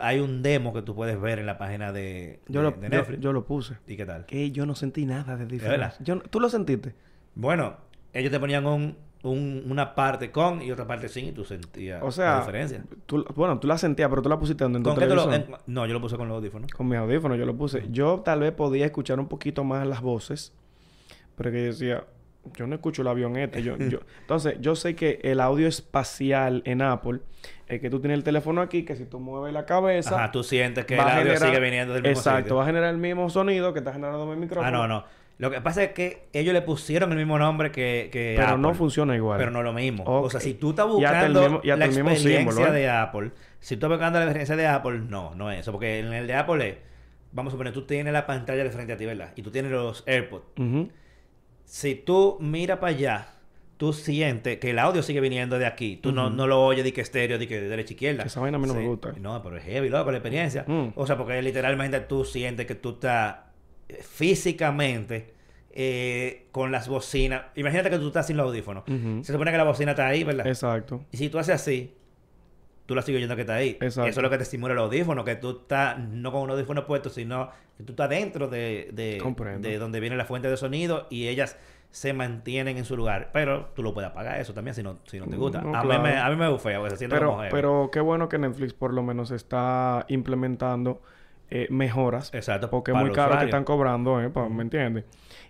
hay 0.00 0.20
un 0.20 0.42
demo 0.42 0.72
que 0.72 0.82
tú 0.82 0.94
puedes 0.94 1.20
ver 1.20 1.38
en 1.38 1.46
la 1.46 1.58
página 1.58 1.92
de, 1.92 2.40
yo 2.48 2.62
lo, 2.62 2.76
Netflix. 2.76 3.20
Yo, 3.20 3.32
lo 3.32 3.44
puse. 3.44 3.76
¿Y 3.86 3.96
qué 3.96 4.06
tal? 4.06 4.26
Que 4.26 4.50
yo 4.50 4.66
no 4.66 4.74
sentí 4.74 5.04
nada 5.04 5.36
de 5.36 5.46
diferencia. 5.46 6.04
Yo, 6.04 6.20
¿Tú 6.20 6.40
lo 6.40 6.48
sentiste? 6.48 6.94
Bueno, 7.34 7.76
ellos 8.12 8.30
te 8.30 8.38
ponían 8.38 8.66
un, 8.66 8.96
una 9.22 9.94
parte 9.94 10.30
con 10.30 10.62
y 10.62 10.70
otra 10.70 10.86
parte 10.86 11.08
sin 11.08 11.26
y 11.26 11.32
tú 11.32 11.44
sentías 11.44 12.02
o 12.02 12.10
sea, 12.10 12.34
la 12.34 12.38
diferencia. 12.40 12.84
Tú, 13.06 13.24
bueno, 13.34 13.58
tú 13.58 13.66
la 13.66 13.78
sentías, 13.78 14.08
pero 14.08 14.22
tú 14.22 14.28
la 14.28 14.38
pusiste 14.38 14.64
donde 14.64 14.78
en 14.78 14.82
tu 14.82 14.94
televisor. 14.94 15.60
no, 15.66 15.86
yo 15.86 15.92
lo 15.94 16.00
puse 16.00 16.16
con 16.16 16.28
los 16.28 16.36
audífonos. 16.36 16.70
Con 16.72 16.88
mis 16.88 16.98
audífonos 16.98 17.38
yo 17.38 17.46
lo 17.46 17.56
puse. 17.56 17.86
Yo 17.90 18.20
tal 18.20 18.40
vez 18.40 18.52
podía 18.52 18.86
escuchar 18.86 19.18
un 19.20 19.28
poquito 19.28 19.64
más 19.64 19.86
las 19.86 20.00
voces, 20.00 20.52
pero 21.36 21.50
que 21.50 21.60
yo 21.60 21.66
decía, 21.66 22.04
yo 22.56 22.66
no 22.66 22.74
escucho 22.74 23.02
el 23.02 23.08
avionete. 23.08 23.62
Yo, 23.62 23.76
yo, 23.76 24.00
entonces, 24.20 24.56
yo 24.60 24.76
sé 24.76 24.94
que 24.94 25.20
el 25.22 25.40
audio 25.40 25.68
espacial 25.68 26.62
en 26.64 26.82
Apple 26.82 27.20
es 27.66 27.80
que 27.80 27.90
tú 27.90 28.00
tienes 28.00 28.18
el 28.18 28.24
teléfono 28.24 28.60
aquí, 28.60 28.84
que 28.84 28.96
si 28.96 29.04
tú 29.04 29.20
mueves 29.20 29.52
la 29.52 29.64
cabeza. 29.64 30.16
Ajá, 30.16 30.32
tú 30.32 30.42
sientes 30.42 30.84
que 30.84 30.94
el 30.94 31.00
audio 31.00 31.36
sigue 31.36 31.60
viniendo 31.60 31.94
del 31.94 32.02
mismo 32.02 32.18
Exacto, 32.18 32.56
va 32.56 32.64
a 32.64 32.66
generar 32.66 32.90
el 32.90 32.98
mismo 32.98 33.28
sonido 33.30 33.72
que 33.72 33.78
está 33.80 33.92
generando 33.92 34.26
mi 34.26 34.36
micrófono. 34.36 34.66
Ah, 34.66 34.70
no, 34.70 34.88
no. 34.88 35.04
Lo 35.36 35.50
que 35.50 35.60
pasa 35.60 35.82
es 35.82 35.92
que 35.92 36.28
ellos 36.32 36.54
le 36.54 36.62
pusieron 36.62 37.10
el 37.10 37.18
mismo 37.18 37.38
nombre 37.38 37.72
que, 37.72 38.08
que 38.12 38.36
Pero 38.38 38.56
no 38.56 38.72
funciona 38.72 39.16
igual. 39.16 39.38
Pero 39.38 39.50
no 39.50 39.62
lo 39.62 39.72
mismo. 39.72 40.04
O 40.06 40.30
sea, 40.30 40.40
si 40.40 40.54
tú 40.54 40.70
estás 40.70 40.86
buscando 40.86 41.60
la 41.64 41.86
experiencia 41.86 42.68
¿eh? 42.68 42.72
de 42.72 42.88
Apple, 42.88 43.32
si 43.58 43.76
tú 43.76 43.86
estás 43.86 43.90
buscando 43.90 44.20
la 44.20 44.26
experiencia 44.26 44.56
de 44.56 44.66
Apple, 44.68 45.00
no, 45.08 45.34
no 45.34 45.50
es 45.50 45.60
eso. 45.60 45.72
Porque 45.72 45.98
en 45.98 46.12
el 46.12 46.28
de 46.28 46.34
Apple 46.34 46.68
es, 46.68 46.76
vamos 47.32 47.50
a 47.50 47.54
suponer, 47.54 47.72
tú 47.72 47.82
tienes 47.82 48.12
la 48.12 48.26
pantalla 48.26 48.62
de 48.62 48.70
frente 48.70 48.92
a 48.92 48.96
ti, 48.96 49.06
¿verdad? 49.06 49.32
Y 49.34 49.42
tú 49.42 49.50
tienes 49.50 49.72
los 49.72 50.04
AirPods. 50.06 50.44
Si 51.64 51.94
tú 51.94 52.36
miras 52.40 52.78
para 52.78 52.96
allá, 52.96 53.28
tú 53.76 53.92
sientes 53.92 54.58
que 54.58 54.70
el 54.70 54.78
audio 54.78 55.02
sigue 55.02 55.20
viniendo 55.20 55.58
de 55.58 55.66
aquí. 55.66 55.96
Tú 55.96 56.12
no, 56.12 56.30
no 56.30 56.46
lo 56.46 56.64
oyes 56.64 56.84
de 56.84 56.92
que 56.92 57.00
estéreo, 57.00 57.38
de 57.38 57.48
que 57.48 57.60
de 57.60 57.68
derecha 57.68 57.94
izquierda. 57.94 58.24
Esa 58.24 58.40
vaina 58.40 58.56
a 58.56 58.60
mí 58.60 58.66
no 58.66 58.74
me 58.74 58.86
gusta. 58.86 59.12
No, 59.20 59.42
pero 59.42 59.56
es 59.56 59.64
heavy, 59.64 59.88
loco, 59.88 60.10
la 60.10 60.18
experiencia. 60.18 60.64
Mm. 60.66 60.88
O 60.94 61.06
sea, 61.06 61.16
porque 61.16 61.40
literalmente 61.42 62.00
tú 62.00 62.24
sientes 62.24 62.66
que 62.66 62.74
tú 62.74 62.90
estás 62.90 63.36
eh, 63.88 64.00
físicamente 64.02 65.34
eh, 65.72 66.46
con 66.52 66.70
las 66.70 66.88
bocinas. 66.88 67.42
Imagínate 67.56 67.90
que 67.90 67.98
tú 67.98 68.08
estás 68.08 68.26
sin 68.26 68.36
los 68.36 68.46
audífonos. 68.46 68.84
Se 68.86 69.32
supone 69.32 69.50
que 69.50 69.56
la 69.56 69.64
bocina 69.64 69.90
está 69.92 70.06
ahí, 70.06 70.22
¿verdad? 70.22 70.46
Exacto. 70.46 71.04
Y 71.10 71.16
si 71.16 71.28
tú 71.28 71.38
haces 71.38 71.56
así, 71.56 71.94
tú 72.86 72.94
la 72.94 73.02
sigues 73.02 73.18
oyendo 73.18 73.34
que 73.36 73.42
está 73.42 73.54
ahí. 73.54 73.70
Exacto. 73.80 74.08
Eso 74.08 74.20
es 74.20 74.22
lo 74.22 74.30
que 74.30 74.36
te 74.36 74.42
estimula 74.42 74.72
el 74.74 74.78
audífono, 74.80 75.24
que 75.24 75.36
tú 75.36 75.60
estás 75.62 75.98
no 75.98 76.30
con 76.32 76.42
un 76.42 76.50
audífono 76.50 76.86
puesto, 76.86 77.08
sino 77.10 77.50
que 77.76 77.84
tú 77.84 77.92
estás 77.92 78.08
dentro 78.10 78.48
de, 78.48 78.90
de, 78.92 79.22
de 79.60 79.78
donde 79.78 80.00
viene 80.00 80.16
la 80.16 80.24
fuente 80.24 80.48
de 80.48 80.56
sonido 80.56 81.06
y 81.10 81.28
ellas 81.28 81.56
se 81.90 82.12
mantienen 82.12 82.76
en 82.76 82.84
su 82.84 82.96
lugar. 82.96 83.30
Pero 83.32 83.66
tú 83.74 83.82
lo 83.82 83.94
puedes 83.94 84.10
apagar 84.10 84.40
eso 84.40 84.52
también 84.52 84.74
si 84.74 84.82
no, 84.82 84.98
si 85.06 85.18
no 85.18 85.26
te 85.26 85.36
gusta. 85.36 85.60
No, 85.62 85.76
a, 85.76 85.82
claro. 85.82 86.02
mí 86.02 86.08
me, 86.10 86.16
a 86.18 86.28
mí 86.28 86.36
me 86.36 86.48
bufea, 86.48 86.78
porque 86.78 86.90
se 86.90 86.96
siente 86.98 87.16
Pero, 87.16 87.30
como 87.30 87.42
pero 87.50 87.90
qué 87.92 88.00
bueno 88.00 88.28
que 88.28 88.38
Netflix 88.38 88.72
por 88.74 88.92
lo 88.92 89.02
menos 89.02 89.30
está 89.30 90.04
implementando 90.08 91.00
eh, 91.50 91.68
mejoras. 91.70 92.32
Exacto. 92.34 92.68
Porque 92.70 92.90
es 92.90 92.96
muy 92.96 93.12
caro 93.12 93.38
que 93.38 93.44
están 93.44 93.64
cobrando, 93.64 94.20
¿eh? 94.20 94.28
Pa- 94.30 94.48
¿Me 94.48 94.62
entiendes? 94.62 95.04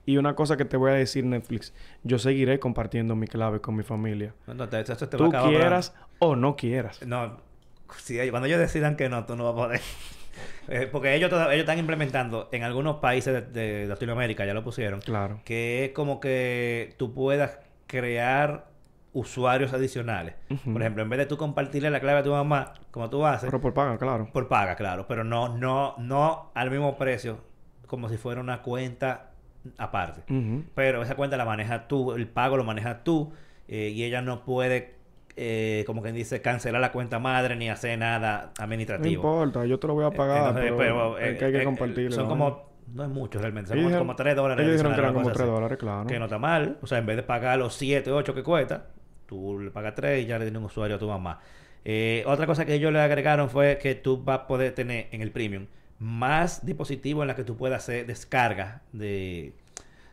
Y 0.07 0.17
una 0.19 0.35
cosa 0.35 0.57
que 0.57 0.65
te 0.65 0.77
voy 0.77 0.91
a 0.91 0.95
decir, 0.95 1.25
Netflix. 1.25 1.73
Yo 2.03 2.19
seguiré 2.19 2.59
compartiendo 2.59 3.17
mi 3.17 3.27
clave 3.27 3.61
con 3.61 3.75
mi 3.77 3.83
familia. 3.83 4.35
No, 4.47 4.55
no, 4.55 4.69
te- 4.69 4.81
eso 4.81 4.95
te 5.09 5.17
va 5.17 5.27
a 5.27 5.43
Tú 5.43 5.49
quieras 5.49 5.95
o 6.19 6.37
no 6.37 6.57
quieras. 6.57 7.01
No, 7.07 7.39
si 7.99 8.19
cuando 8.31 8.47
ellos 8.47 8.59
decidan 8.59 8.97
que 8.97 9.09
no, 9.09 9.25
tú 9.25 9.37
no 9.37 9.45
vas 9.45 9.53
a 9.53 9.57
poder. 9.69 9.81
Eh, 10.67 10.89
porque 10.91 11.15
ellos, 11.15 11.31
ellos 11.33 11.53
están 11.61 11.79
implementando 11.79 12.49
en 12.51 12.65
algunos 12.65 12.97
países 12.97 13.53
de, 13.53 13.83
de 13.83 13.87
Latinoamérica, 13.87 14.45
ya 14.45 14.53
lo 14.53 14.65
pusieron, 14.65 15.01
Claro. 15.01 15.41
que 15.45 15.85
es 15.85 15.91
como 15.93 16.19
que 16.19 16.93
tú 16.99 17.15
puedas 17.15 17.61
crear 17.87 18.67
usuarios 19.13 19.73
adicionales. 19.73 20.35
Por 20.65 20.83
ejemplo, 20.83 21.05
en 21.05 21.09
vez 21.11 21.19
de 21.21 21.27
tú 21.27 21.37
compartirle 21.37 21.89
la 21.89 22.01
clave 22.01 22.19
a 22.19 22.23
tu 22.25 22.33
mamá, 22.33 22.75
como 22.91 23.09
tú 23.11 23.25
haces, 23.25 23.47
Pero 23.47 23.61
por 23.61 23.75
paga, 23.75 23.97
claro. 23.97 24.29
por 24.33 24.49
paga, 24.49 24.75
claro, 24.75 25.07
pero 25.07 25.23
no, 25.23 25.57
no, 25.57 25.95
no 25.99 26.51
al 26.55 26.69
mismo 26.69 26.99
precio, 26.99 27.39
como 27.87 28.09
si 28.09 28.17
fuera 28.17 28.41
una 28.41 28.61
cuenta 28.63 29.31
aparte. 29.79 30.23
Pero 30.75 31.03
esa 31.03 31.15
cuenta 31.17 31.37
la 31.37 31.45
manejas 31.45 31.89
tú, 31.89 32.13
el 32.13 32.27
pago 32.29 32.57
lo 32.57 32.65
manejas 32.65 33.05
tú, 33.05 33.33
eh, 33.69 33.91
y 33.95 34.05
ella 34.05 34.21
no 34.23 34.45
puede, 34.45 34.95
eh, 35.37 35.85
como 35.87 36.03
quien 36.03 36.15
dice, 36.15 36.41
cancelar 36.43 36.81
la 36.81 36.93
cuenta 36.93 37.19
madre 37.19 37.57
ni 37.57 37.69
hacer 37.71 37.99
nada 37.99 38.53
No 38.59 38.65
administrativo. 38.65 39.15
importa, 39.15 39.65
yo 39.67 39.79
te 39.79 39.87
lo 39.87 39.95
voy 39.95 40.05
a 40.05 40.11
pagar, 40.11 40.49
Entonces, 40.49 40.65
pero, 40.65 40.77
pero, 40.77 41.19
es 41.19 41.35
eh, 41.35 41.39
que 41.39 41.45
hay 41.47 41.53
que 41.53 41.63
eh, 41.63 41.65
compartirlo. 41.65 42.13
Son 42.13 42.25
¿no? 42.25 42.29
como, 42.29 42.71
no 42.93 43.03
es 43.05 43.09
mucho 43.09 43.39
realmente, 43.39 43.69
son 43.71 43.83
como, 43.83 43.97
como 43.99 44.17
3 44.17 44.37
dólares. 44.37 44.63
Ellos 44.63 44.73
dijeron 44.75 44.93
que 44.95 45.01
eran 45.01 45.13
como 45.15 45.25
cosa 45.25 45.35
3 45.35 45.49
así. 45.49 45.55
dólares, 45.55 45.79
claro. 45.79 46.07
Que 46.07 46.19
no 46.19 46.25
está 46.27 46.39
mal. 46.39 46.79
O 46.83 46.87
sea, 46.87 46.99
en 46.99 47.07
vez 47.07 47.17
de 47.17 47.23
pagar 47.23 47.59
los 47.59 47.75
7, 47.75 48.11
8 48.13 48.35
que 48.35 48.43
cuesta, 48.43 48.89
tú 49.27 49.59
le 49.59 49.71
pagas 49.71 49.95
3 49.95 50.23
y 50.25 50.27
ya 50.27 50.39
le 50.39 50.45
tienes 50.45 50.59
un 50.61 50.67
usuario 50.67 50.97
a 50.97 50.99
tu 50.99 51.09
mamá. 51.09 51.41
Eh, 51.85 52.23
otra 52.27 52.47
cosa 52.47 52.65
que 52.65 52.75
ellos 52.75 52.93
le 52.93 53.01
agregaron 53.01 53.51
fue 53.51 53.79
que 53.79 53.95
tú 53.95 54.23
vas 54.23 54.41
a 54.41 54.47
poder 54.47 54.75
tener 54.75 55.09
en 55.11 55.21
el 55.23 55.31
premium 55.33 55.67
más 56.05 56.65
dispositivos 56.67 57.23
en 57.23 57.29
los 57.29 57.37
que 57.37 57.45
tú 57.45 57.57
puedas 57.57 57.83
hacer 57.83 58.05
descarga 58.07 58.83
de, 58.93 59.55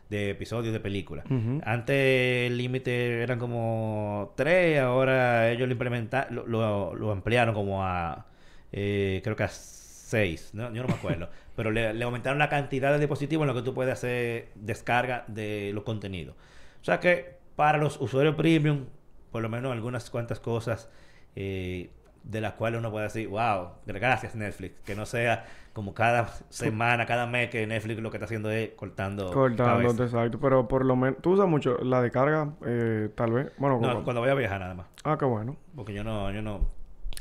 de 0.08 0.30
episodios 0.30 0.72
de 0.72 0.80
películas. 0.80 1.26
Antes 1.64 2.46
el 2.50 2.56
límite 2.56 3.22
eran 3.22 3.38
como 3.38 4.32
3, 4.36 4.80
ahora 4.80 5.50
ellos 5.50 5.68
lo 5.68 5.72
implementaron, 5.72 6.34
lo, 6.34 6.46
lo- 6.46 6.94
lo 6.94 7.12
ampliaron 7.12 7.54
como 7.54 7.84
a, 7.84 8.26
eh, 8.72 9.20
creo 9.22 9.36
que 9.36 9.44
a 9.44 9.48
6, 9.48 10.50
¿no? 10.54 10.72
yo 10.74 10.82
no 10.82 10.88
me 10.88 10.94
acuerdo. 10.94 11.28
Pero 11.56 11.70
le, 11.70 11.92
le 11.92 12.04
aumentaron 12.04 12.38
la 12.38 12.48
cantidad 12.48 12.90
de 12.92 12.98
dispositivos 12.98 13.42
en 13.44 13.48
los 13.48 13.56
que 13.56 13.62
tú 13.62 13.74
puedes 13.74 13.92
hacer 13.92 14.48
descarga 14.54 15.24
de 15.28 15.72
los 15.74 15.84
contenidos. 15.84 16.34
O 16.80 16.84
sea 16.84 16.98
que 17.00 17.36
para 17.56 17.76
los 17.76 18.00
usuarios 18.00 18.34
premium, 18.34 18.86
por 19.30 19.42
lo 19.42 19.50
menos 19.50 19.70
algunas 19.72 20.08
cuantas 20.08 20.40
cosas 20.40 20.88
eh, 21.36 21.90
de 22.24 22.40
las 22.40 22.54
cuales 22.54 22.78
uno 22.78 22.90
puede 22.90 23.04
decir, 23.04 23.28
wow, 23.28 23.70
gracias 23.86 24.34
Netflix. 24.34 24.80
Que 24.84 24.94
no 24.94 25.06
sea 25.06 25.44
como 25.72 25.94
cada 25.94 26.26
semana, 26.50 27.06
cada 27.06 27.26
mes 27.26 27.50
que 27.50 27.66
Netflix 27.66 28.00
lo 28.00 28.10
que 28.10 28.18
está 28.18 28.26
haciendo 28.26 28.50
es 28.50 28.70
cortando. 28.70 29.30
Cabeza. 29.56 30.04
exacto. 30.04 30.38
Pero 30.40 30.68
por 30.68 30.84
lo 30.84 30.96
menos... 30.96 31.20
¿Tú 31.22 31.32
usas 31.32 31.48
mucho 31.48 31.78
la 31.78 32.02
de 32.02 32.10
carga? 32.10 32.50
Eh, 32.66 33.08
tal 33.14 33.32
vez. 33.32 33.52
Bueno, 33.58 33.78
No, 33.80 34.04
cuando 34.04 34.20
voy 34.20 34.30
a 34.30 34.34
viajar 34.34 34.60
nada 34.60 34.74
más. 34.74 34.86
Ah, 35.04 35.16
qué 35.18 35.24
bueno. 35.24 35.56
Porque 35.74 35.94
yo 35.94 36.04
no, 36.04 36.30
yo 36.30 36.42
no, 36.42 36.60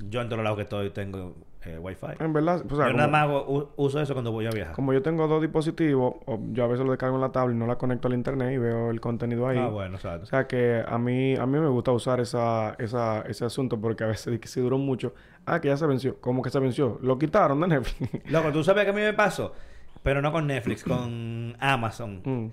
yo 0.10 0.22
en 0.22 0.30
todos 0.30 0.44
lados 0.44 0.58
que 0.58 0.64
estoy 0.64 0.90
tengo 0.92 1.36
eh, 1.64 1.78
wifi. 1.78 2.08
En 2.20 2.34
verdad, 2.34 2.56
o 2.66 2.76
sea, 2.76 2.86
yo 2.88 2.92
como, 2.92 2.98
nada 2.98 3.08
más 3.08 3.24
hago- 3.24 3.72
uso 3.76 4.02
eso 4.02 4.14
cuando 4.14 4.32
voy 4.32 4.48
a 4.48 4.50
viajar. 4.50 4.74
como 4.74 4.94
yo 4.94 5.02
tengo 5.04 5.28
dos 5.28 5.42
dispositivos, 5.42 6.16
o 6.26 6.40
yo 6.54 6.64
a 6.64 6.68
veces 6.68 6.84
lo 6.86 6.92
descargo 6.92 7.16
en 7.16 7.22
la 7.22 7.32
tablet 7.32 7.56
y 7.56 7.60
no 7.60 7.68
la 7.68 7.78
conecto 7.78 8.08
al 8.08 8.16
internet 8.16 8.54
y 8.54 8.58
veo 8.58 8.90
el 8.90 9.00
contenido 9.00 9.48
ahí. 9.48 9.60
Ah, 9.60 9.68
bueno, 9.68 9.96
exacto. 9.98 10.24
O 10.24 10.26
sea 10.26 10.48
que 10.48 10.84
a 10.88 10.98
mí, 10.98 11.36
a 11.36 11.46
mí 11.46 11.60
me 11.60 11.68
gusta 11.68 11.92
usar 11.92 12.20
esa, 12.20 12.76
esa, 12.80 13.22
ese 13.28 13.46
asunto 13.46 13.80
porque 13.80 14.04
a 14.04 14.08
veces 14.08 14.40
que 14.40 14.48
si 14.48 14.60
duró 14.60 14.78
mucho. 14.80 15.14
Ah, 15.46 15.62
que 15.62 15.68
ya 15.68 15.78
se 15.78 15.86
venció. 15.86 16.20
¿Cómo 16.20 16.42
que 16.42 16.50
se 16.50 16.60
venció? 16.60 16.98
Lo 17.02 17.20
quitaron 17.20 17.60
de 17.62 17.68
Netflix. 17.68 18.26
Loco, 18.32 18.52
tú 18.52 18.64
sabes 18.64 18.84
que 18.86 18.90
a 18.90 18.94
mí 18.94 19.02
me 19.02 19.14
pasó, 19.14 19.54
pero 20.02 20.22
no 20.22 20.32
con 20.32 20.48
Netflix, 20.48 20.84
con 20.84 21.56
Amazon. 21.60 22.22
Mm. 22.26 22.48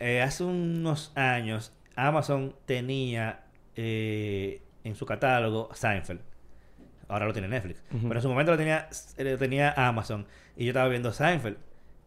Eh, 0.00 0.20
hace 0.22 0.44
unos 0.44 1.12
años, 1.16 1.72
Amazon 1.96 2.54
tenía 2.66 3.40
eh, 3.76 4.62
en 4.84 4.94
su 4.94 5.06
catálogo 5.06 5.68
Seinfeld. 5.72 6.20
Ahora 7.10 7.26
lo 7.26 7.32
tiene 7.32 7.48
Netflix. 7.48 7.82
Pero 7.90 8.14
en 8.14 8.22
su 8.22 8.28
momento 8.28 8.52
lo 8.52 8.58
tenía, 8.58 8.88
lo 9.18 9.38
tenía 9.38 9.72
Amazon. 9.76 10.26
Y 10.56 10.64
yo 10.64 10.70
estaba 10.70 10.88
viendo 10.88 11.12
Seinfeld. 11.12 11.56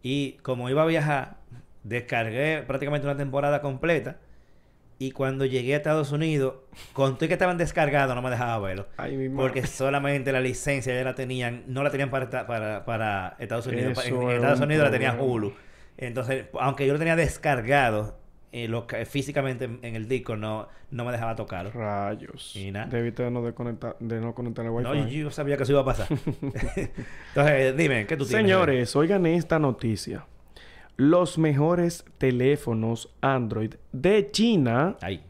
Y 0.02 0.34
como 0.42 0.70
iba 0.70 0.82
a 0.82 0.86
viajar, 0.86 1.36
descargué 1.84 2.64
prácticamente 2.66 3.06
una 3.06 3.18
temporada 3.18 3.62
completa. 3.62 4.18
Y 5.00 5.12
cuando 5.12 5.46
llegué 5.46 5.74
a 5.74 5.78
Estados 5.78 6.12
Unidos, 6.12 6.56
conté 6.94 7.28
que 7.28 7.34
estaban 7.34 7.58
descargados, 7.58 8.16
no 8.16 8.22
me 8.22 8.30
dejaba 8.30 8.60
verlo. 8.66 8.88
Ay. 8.96 9.30
Porque 9.36 9.68
solamente 9.68 10.32
la 10.32 10.40
licencia 10.40 10.94
ya 10.96 11.04
la 11.04 11.16
tenían, 11.16 11.64
no 11.68 11.84
la 11.84 11.90
tenían 11.90 12.10
para, 12.10 12.30
para, 12.48 12.86
para 12.86 13.36
Estados 13.40 13.68
Unidos. 13.68 13.98
Eso 13.98 14.16
En, 14.16 14.22
en 14.22 14.30
es 14.30 14.36
Estados 14.36 14.60
un 14.60 14.66
Unidos 14.66 14.86
la 14.86 14.92
tenía. 14.92 15.14
Hulu. 15.14 15.54
Entonces, 15.98 16.46
aunque 16.60 16.88
yo 16.88 16.94
lo 16.94 17.00
tenía 17.00 17.16
descargado, 17.16 18.18
eh, 18.54 18.68
lo 18.68 18.86
físicamente 19.06 19.66
en, 19.66 19.96
el 19.96 20.08
disco 20.08 20.38
no, 20.38 20.68
no 20.92 21.06
me 21.06 21.12
dejaba 21.12 21.36
tocarlo. 21.36 21.72
Rayos. 21.72 22.56
Y 22.56 22.72
nada. 22.72 22.86
Debiste 22.86 23.24
de 23.24 23.32
no, 23.32 23.42
desconectar, 23.42 23.98
de 24.00 24.22
no 24.22 24.36
conectar 24.36 24.64
el 24.64 24.70
wifi. 24.72 24.88
No, 24.88 24.96
yo, 24.96 25.08
yo 25.08 25.32
sabía 25.32 25.58
que 25.58 25.64
eso 25.64 25.72
iba 25.72 25.82
a 25.82 25.86
pasar. 25.86 26.08
Entonces, 27.30 27.76
dime, 27.76 28.06
¿qué 28.06 28.16
tú 28.16 28.26
tienes? 28.26 28.46
Señores, 28.46 28.96
oigan 28.96 29.26
esta 29.26 29.58
noticia. 29.58 30.28
Los 30.98 31.40
mejores 31.40 32.06
teléfonos 32.20 33.12
Android 33.22 33.74
de 33.92 34.30
China 34.30 34.98
Ay, 35.02 35.24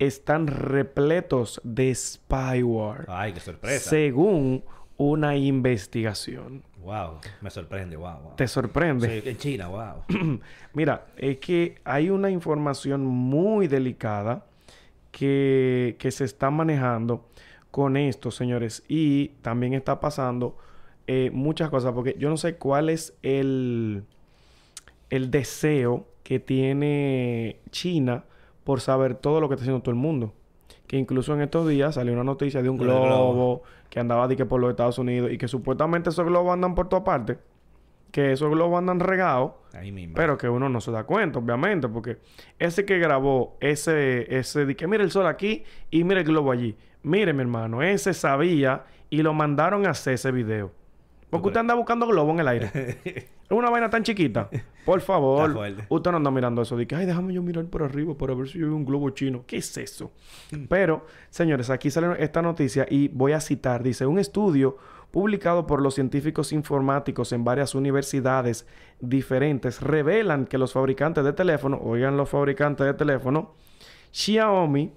están 0.00 0.48
repletos 0.48 1.60
de 1.62 1.94
spyware, 1.94 3.04
ay, 3.06 3.34
qué 3.34 3.38
sorpresa. 3.40 3.88
según 3.88 4.64
una 5.10 5.36
investigación. 5.36 6.62
Wow, 6.82 7.18
me 7.40 7.50
sorprende, 7.50 7.96
wow, 7.96 8.18
wow. 8.22 8.36
¿Te 8.36 8.48
sorprende? 8.48 9.20
Sí, 9.22 9.28
en 9.28 9.36
China, 9.36 9.68
wow. 9.68 10.40
Mira, 10.74 11.06
es 11.16 11.38
que 11.38 11.76
hay 11.84 12.10
una 12.10 12.30
información 12.30 13.04
muy 13.06 13.68
delicada 13.68 14.46
que, 15.10 15.96
que 15.98 16.10
se 16.10 16.24
está 16.24 16.50
manejando 16.50 17.28
con 17.70 17.96
esto, 17.96 18.30
señores. 18.30 18.84
Y 18.88 19.28
también 19.42 19.74
está 19.74 20.00
pasando 20.00 20.56
eh, 21.06 21.30
muchas 21.32 21.70
cosas, 21.70 21.92
porque 21.92 22.16
yo 22.18 22.28
no 22.30 22.36
sé 22.36 22.56
cuál 22.56 22.88
es 22.88 23.14
el, 23.22 24.04
el 25.10 25.30
deseo 25.30 26.06
que 26.22 26.38
tiene 26.38 27.60
China 27.70 28.24
por 28.64 28.80
saber 28.80 29.16
todo 29.16 29.40
lo 29.40 29.48
que 29.48 29.54
está 29.54 29.64
haciendo 29.64 29.82
todo 29.82 29.90
el 29.90 30.00
mundo. 30.00 30.32
Que 30.86 30.96
incluso 30.98 31.34
en 31.34 31.40
estos 31.40 31.68
días 31.68 31.94
salió 31.94 32.12
una 32.12 32.24
noticia 32.24 32.62
de 32.62 32.68
un 32.68 32.76
globo. 32.76 33.62
Que 33.92 34.00
andaba 34.00 34.26
de 34.26 34.36
que 34.36 34.46
por 34.46 34.58
los 34.58 34.70
Estados 34.70 34.96
Unidos 34.96 35.30
y 35.30 35.36
que 35.36 35.46
supuestamente 35.46 36.08
esos 36.08 36.24
globos 36.24 36.54
andan 36.54 36.74
por 36.74 36.88
todas 36.88 37.04
partes. 37.04 37.36
Que 38.10 38.32
esos 38.32 38.48
globos 38.48 38.78
andan 38.78 39.00
regados. 39.00 39.52
Pero 40.14 40.38
que 40.38 40.48
uno 40.48 40.70
no 40.70 40.80
se 40.80 40.90
da 40.90 41.04
cuenta, 41.04 41.38
obviamente, 41.38 41.90
porque 41.90 42.16
ese 42.58 42.86
que 42.86 42.98
grabó 42.98 43.58
ese, 43.60 44.34
ese 44.34 44.64
de 44.64 44.76
que 44.76 44.86
mira 44.86 45.04
el 45.04 45.10
sol 45.10 45.26
aquí 45.26 45.64
y 45.90 46.04
mira 46.04 46.20
el 46.20 46.26
globo 46.26 46.52
allí. 46.52 46.74
Mire, 47.02 47.34
mi 47.34 47.42
hermano, 47.42 47.82
ese 47.82 48.14
sabía 48.14 48.86
y 49.10 49.20
lo 49.20 49.34
mandaron 49.34 49.84
a 49.84 49.90
hacer 49.90 50.14
ese 50.14 50.32
video. 50.32 50.72
Porque 51.28 51.48
usted 51.48 51.60
anda 51.60 51.74
buscando 51.74 52.06
globo 52.06 52.30
en 52.32 52.40
el 52.40 52.48
aire. 52.48 53.28
Es 53.52 53.58
una 53.58 53.68
vaina 53.68 53.90
tan 53.90 54.02
chiquita. 54.02 54.48
Por 54.86 55.02
favor, 55.02 55.54
usted 55.90 56.10
no 56.10 56.16
anda 56.16 56.30
mirando 56.30 56.62
eso. 56.62 56.74
Que, 56.78 56.94
ay, 56.94 57.04
déjame 57.04 57.34
yo 57.34 57.42
mirar 57.42 57.66
por 57.66 57.82
arriba 57.82 58.16
para 58.16 58.32
ver 58.32 58.48
si 58.48 58.58
yo 58.58 58.66
veo 58.66 58.76
un 58.76 58.86
globo 58.86 59.10
chino. 59.10 59.44
¿Qué 59.46 59.58
es 59.58 59.76
eso? 59.76 60.10
Pero, 60.70 61.04
señores, 61.28 61.68
aquí 61.68 61.90
sale 61.90 62.16
esta 62.24 62.40
noticia 62.40 62.86
y 62.88 63.08
voy 63.08 63.32
a 63.32 63.40
citar. 63.40 63.82
Dice, 63.82 64.06
un 64.06 64.18
estudio 64.18 64.78
publicado 65.10 65.66
por 65.66 65.82
los 65.82 65.96
científicos 65.96 66.50
informáticos 66.54 67.30
en 67.32 67.44
varias 67.44 67.74
universidades 67.74 68.66
diferentes 69.00 69.82
revelan 69.82 70.46
que 70.46 70.56
los 70.56 70.72
fabricantes 70.72 71.22
de 71.22 71.34
teléfono, 71.34 71.78
oigan 71.84 72.16
los 72.16 72.30
fabricantes 72.30 72.86
de 72.86 72.94
teléfono, 72.94 73.52
Xiaomi, 74.12 74.94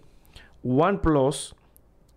OnePlus 0.63 1.57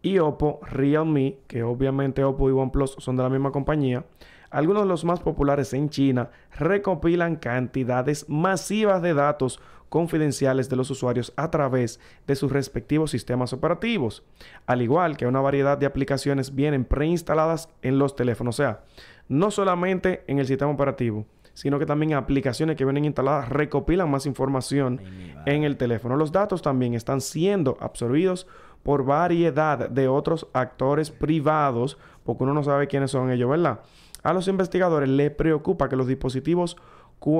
y 0.02 0.18
Oppo, 0.20 0.60
Realme, 0.62 1.38
que 1.48 1.64
obviamente 1.64 2.22
Oppo 2.22 2.48
y 2.48 2.52
OnePlus 2.52 2.94
son 3.00 3.16
de 3.16 3.24
la 3.24 3.28
misma 3.28 3.50
compañía, 3.50 4.04
algunos 4.50 4.82
de 4.82 4.88
los 4.88 5.04
más 5.04 5.20
populares 5.20 5.72
en 5.74 5.90
China 5.90 6.30
recopilan 6.56 7.36
cantidades 7.36 8.28
masivas 8.28 9.02
de 9.02 9.14
datos 9.14 9.60
confidenciales 9.88 10.68
de 10.68 10.76
los 10.76 10.90
usuarios 10.90 11.32
a 11.36 11.50
través 11.50 12.00
de 12.26 12.36
sus 12.36 12.52
respectivos 12.52 13.10
sistemas 13.10 13.52
operativos, 13.52 14.22
al 14.66 14.82
igual 14.82 15.16
que 15.16 15.26
una 15.26 15.40
variedad 15.40 15.78
de 15.78 15.86
aplicaciones 15.86 16.54
vienen 16.54 16.84
preinstaladas 16.84 17.68
en 17.82 17.98
los 17.98 18.14
teléfonos, 18.14 18.56
o 18.56 18.62
sea, 18.62 18.80
no 19.28 19.50
solamente 19.50 20.24
en 20.26 20.38
el 20.38 20.46
sistema 20.46 20.70
operativo, 20.70 21.26
sino 21.54 21.78
que 21.80 21.86
también 21.86 22.14
aplicaciones 22.14 22.76
que 22.76 22.84
vienen 22.84 23.04
instaladas 23.04 23.48
recopilan 23.48 24.08
más 24.08 24.26
información 24.26 25.00
en 25.44 25.64
el 25.64 25.76
teléfono. 25.76 26.16
Los 26.16 26.30
datos 26.30 26.62
también 26.62 26.94
están 26.94 27.20
siendo 27.20 27.76
absorbidos 27.80 28.46
por 28.84 29.04
variedad 29.04 29.90
de 29.90 30.06
otros 30.06 30.46
actores 30.52 31.10
privados, 31.10 31.98
porque 32.24 32.44
uno 32.44 32.54
no 32.54 32.62
sabe 32.62 32.86
quiénes 32.86 33.10
son 33.10 33.32
ellos, 33.32 33.50
¿verdad? 33.50 33.80
A 34.28 34.34
los 34.34 34.46
investigadores 34.46 35.08
les 35.08 35.30
preocupa 35.30 35.88
que 35.88 35.96
los 35.96 36.06
dispositivos 36.06 36.76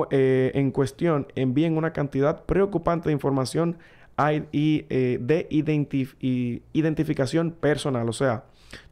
eh, 0.09 0.51
en 0.55 0.71
cuestión 0.71 1.27
envíen 1.35 1.77
una 1.77 1.93
cantidad 1.93 2.45
preocupante 2.45 3.09
de 3.09 3.13
información 3.13 3.77
y, 4.51 4.87
eh, 4.89 5.19
de 5.21 5.47
identificación 6.73 7.51
personal. 7.51 8.09
O 8.09 8.13
sea, 8.13 8.45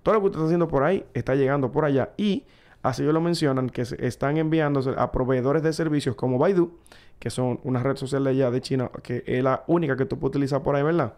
todo 0.04 0.14
lo 0.14 0.22
que 0.22 0.26
usted 0.28 0.38
está 0.38 0.46
haciendo 0.46 0.68
por 0.68 0.84
ahí 0.84 1.06
está 1.16 1.34
llegando 1.34 1.72
por 1.72 1.86
allá. 1.86 2.12
Y 2.18 2.44
así 2.84 3.02
lo 3.02 3.20
mencionan, 3.20 3.68
que 3.68 3.84
se 3.84 4.06
están 4.06 4.38
enviándose 4.38 4.92
a 4.96 5.12
proveedores 5.12 5.64
de 5.64 5.74
servicios 5.74 6.16
como 6.16 6.38
Baidu, 6.38 6.78
que 7.18 7.32
son 7.32 7.60
una 7.64 7.82
red 7.82 7.96
social 7.96 8.24
de 8.26 8.30
allá 8.30 8.52
de 8.52 8.62
China, 8.62 8.92
que 9.02 9.24
es 9.26 9.44
la 9.44 9.64
única 9.66 9.98
que 9.98 10.06
tú 10.06 10.20
puedes 10.20 10.36
utilizar 10.36 10.62
por 10.62 10.76
ahí, 10.76 10.84
¿verdad? 10.84 11.16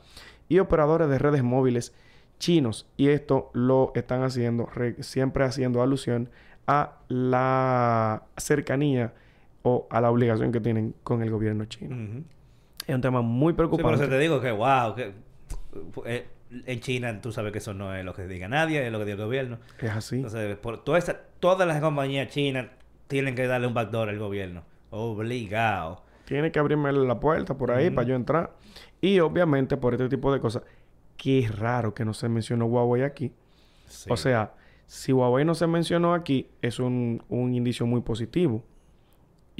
Y 0.48 0.60
operadores 0.60 1.10
de 1.10 1.20
redes 1.20 1.44
móviles 1.44 1.94
chinos. 2.40 2.88
Y 2.96 3.10
esto 3.10 3.50
lo 3.52 3.92
están 3.96 4.24
haciendo, 4.24 4.70
siempre 5.02 5.44
haciendo 5.44 5.82
alusión 5.82 6.30
a 6.72 6.92
la 7.08 8.22
cercanía 8.38 9.12
o 9.64 9.88
a 9.90 10.00
la 10.02 10.12
obligación 10.12 10.52
que 10.52 10.60
tienen 10.60 10.94
con 11.02 11.24
el 11.24 11.32
gobierno 11.32 11.66
chino. 11.66 12.24
Es 12.86 12.94
un 12.94 13.02
tema 13.02 13.24
muy 13.24 13.54
preocupante. 13.54 13.84
por 13.84 13.96
eso 13.96 14.08
te 14.08 14.20
digo 14.20 14.40
que, 14.40 14.52
wow, 14.52 14.94
que 14.94 15.14
eh, 16.06 16.28
en 16.68 16.80
China 16.80 17.20
tú 17.22 17.32
sabes 17.32 17.52
que 17.52 17.58
eso 17.58 17.74
no 17.74 17.96
es 17.96 18.06
lo 18.06 18.14
que 18.14 18.28
diga 18.28 18.48
nadie, 18.48 18.86
es 18.86 18.92
lo 18.92 19.00
que 19.00 19.06
diga 19.06 19.18
el 19.18 19.24
gobierno. 19.24 19.58
Es 19.80 19.90
así. 19.90 20.18
Entonces, 20.18 20.58
por 20.58 20.84
toda 20.84 21.00
todas 21.40 21.68
las 21.68 21.82
compañías 21.82 22.28
chinas 22.30 22.68
tienen 23.08 23.34
que 23.34 23.48
darle 23.48 23.66
un 23.66 23.74
backdoor 23.74 24.10
al 24.10 24.20
gobierno. 24.20 24.62
Obligado. 24.92 26.04
Tiene 26.26 26.52
que 26.52 26.60
abrirme 26.60 26.92
la 26.92 27.20
puerta 27.20 27.58
por 27.58 27.72
ahí 27.72 27.90
para 27.90 28.08
yo 28.08 28.14
entrar. 28.14 28.54
Y 29.02 29.20
obviamente 29.22 29.76
por 29.76 29.96
este 29.96 30.08
tipo 30.08 30.32
de 30.32 30.40
cosas, 30.40 30.62
que 31.18 31.40
es 31.40 31.58
raro 31.58 31.96
que 31.96 32.06
no 32.06 32.14
se 32.14 32.30
mencionó 32.30 32.68
Huawei 32.68 33.02
aquí. 33.02 33.34
O 34.08 34.16
sea, 34.18 34.54
si 34.90 35.14
Huawei 35.14 35.46
no 35.46 35.54
se 35.54 35.68
mencionó 35.68 36.16
aquí, 36.16 36.48
es 36.64 36.80
un, 36.80 37.22
un 37.30 37.54
indicio 37.54 37.86
muy 37.86 38.02
positivo 38.02 38.64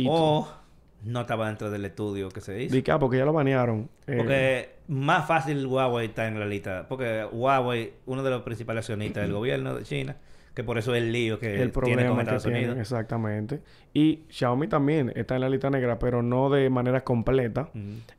o 0.08 0.48
no 1.04 1.22
estaba 1.22 1.46
dentro 1.46 1.70
del 1.70 1.86
estudio 1.86 2.30
que 2.30 2.42
se 2.42 2.64
hizo. 2.64 2.76
¿Y 2.76 2.82
porque 2.82 3.18
ya 3.18 3.26
lo 3.26 3.34
banearon. 3.34 3.90
Eh. 4.08 4.16
Porque 4.18 4.70
más 4.88 5.28
fácil 5.28 5.68
Huawei 5.68 6.08
está 6.08 6.28
en 6.28 6.40
la 6.40 6.48
lista. 6.48 6.88
Porque 6.90 7.28
Huawei, 7.32 7.94
uno 8.08 8.24
de 8.24 8.32
los 8.32 8.42
principales 8.42 8.86
accionistas 8.86 9.22
del 9.22 9.34
gobierno 9.34 9.76
de 9.76 9.84
China, 9.84 10.18
que 10.56 10.64
por 10.64 10.80
eso 10.80 10.96
es 10.96 11.04
el 11.04 11.12
lío 11.12 11.38
que 11.38 11.62
el 11.62 11.72
tiene 11.72 12.08
con 12.08 12.20
Estados 12.20 12.48
Unidos. 12.48 12.80
exactamente. 12.80 13.62
Y 13.94 14.24
Xiaomi 14.30 14.68
también 14.68 15.14
está 15.16 15.36
en 15.36 15.42
la 15.42 15.50
lista 15.50 15.70
negra, 15.70 16.00
pero 16.00 16.24
no 16.24 16.50
de 16.50 16.72
manera 16.72 17.04
completa. 17.04 17.70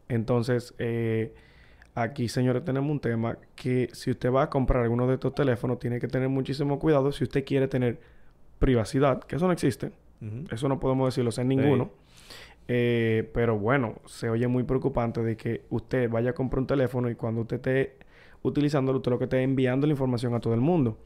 Entonces, 0.08 0.74
eh, 0.78 1.34
aquí, 1.94 2.28
señores, 2.28 2.64
tenemos 2.64 2.90
un 2.90 3.00
tema 3.00 3.38
que 3.54 3.88
si 3.92 4.10
usted 4.10 4.32
va 4.32 4.44
a 4.44 4.50
comprar 4.50 4.82
alguno 4.82 5.06
de 5.06 5.14
estos 5.14 5.34
teléfonos, 5.34 5.78
tiene 5.78 6.00
que 6.00 6.08
tener 6.08 6.28
muchísimo 6.28 6.78
cuidado 6.78 7.12
si 7.12 7.24
usted 7.24 7.44
quiere 7.44 7.68
tener 7.68 8.00
privacidad, 8.58 9.22
que 9.22 9.36
eso 9.36 9.46
no 9.46 9.52
existe. 9.52 9.92
Eso 10.50 10.68
no 10.68 10.78
podemos 10.78 11.08
decirlo 11.08 11.30
en 11.38 11.48
ninguno. 11.48 11.90
Eh, 12.68 13.28
pero 13.32 13.58
bueno, 13.58 13.96
se 14.06 14.28
oye 14.28 14.46
muy 14.46 14.64
preocupante 14.64 15.22
de 15.22 15.36
que 15.36 15.62
usted 15.70 16.08
vaya 16.10 16.30
a 16.30 16.32
comprar 16.34 16.60
un 16.60 16.66
teléfono 16.66 17.10
y 17.10 17.14
cuando 17.14 17.40
usted 17.40 17.56
esté 17.56 17.96
utilizándolo, 18.42 18.98
usted 18.98 19.10
lo 19.10 19.18
que 19.18 19.24
esté 19.24 19.42
enviando 19.42 19.86
la 19.86 19.92
información 19.92 20.34
a 20.34 20.40
todo 20.40 20.54
el 20.54 20.60
mundo. 20.60 20.96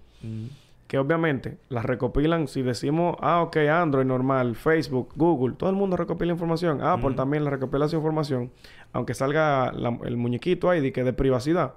Que 0.87 0.99
obviamente 0.99 1.59
las 1.71 1.85
recopilan, 1.85 2.47
si 2.47 2.63
decimos, 2.63 3.17
ah, 3.21 3.43
ok, 3.43 3.57
Android 3.57 4.05
normal, 4.05 4.55
Facebook, 4.55 5.13
Google, 5.17 5.55
todo 5.57 5.71
el 5.71 5.77
mundo 5.77 5.97
recopila 5.97 6.33
información. 6.33 6.83
Apple 6.83 7.15
también 7.15 7.45
la 7.45 7.51
recopila 7.51 7.89
su 7.89 7.97
información. 7.97 8.51
Aunque 8.93 9.15
salga 9.15 9.73
el 10.05 10.17
muñequito 10.17 10.69
ahí 10.69 10.81
de 10.81 10.93
que 10.93 11.03
de 11.03 11.13
privacidad. 11.13 11.75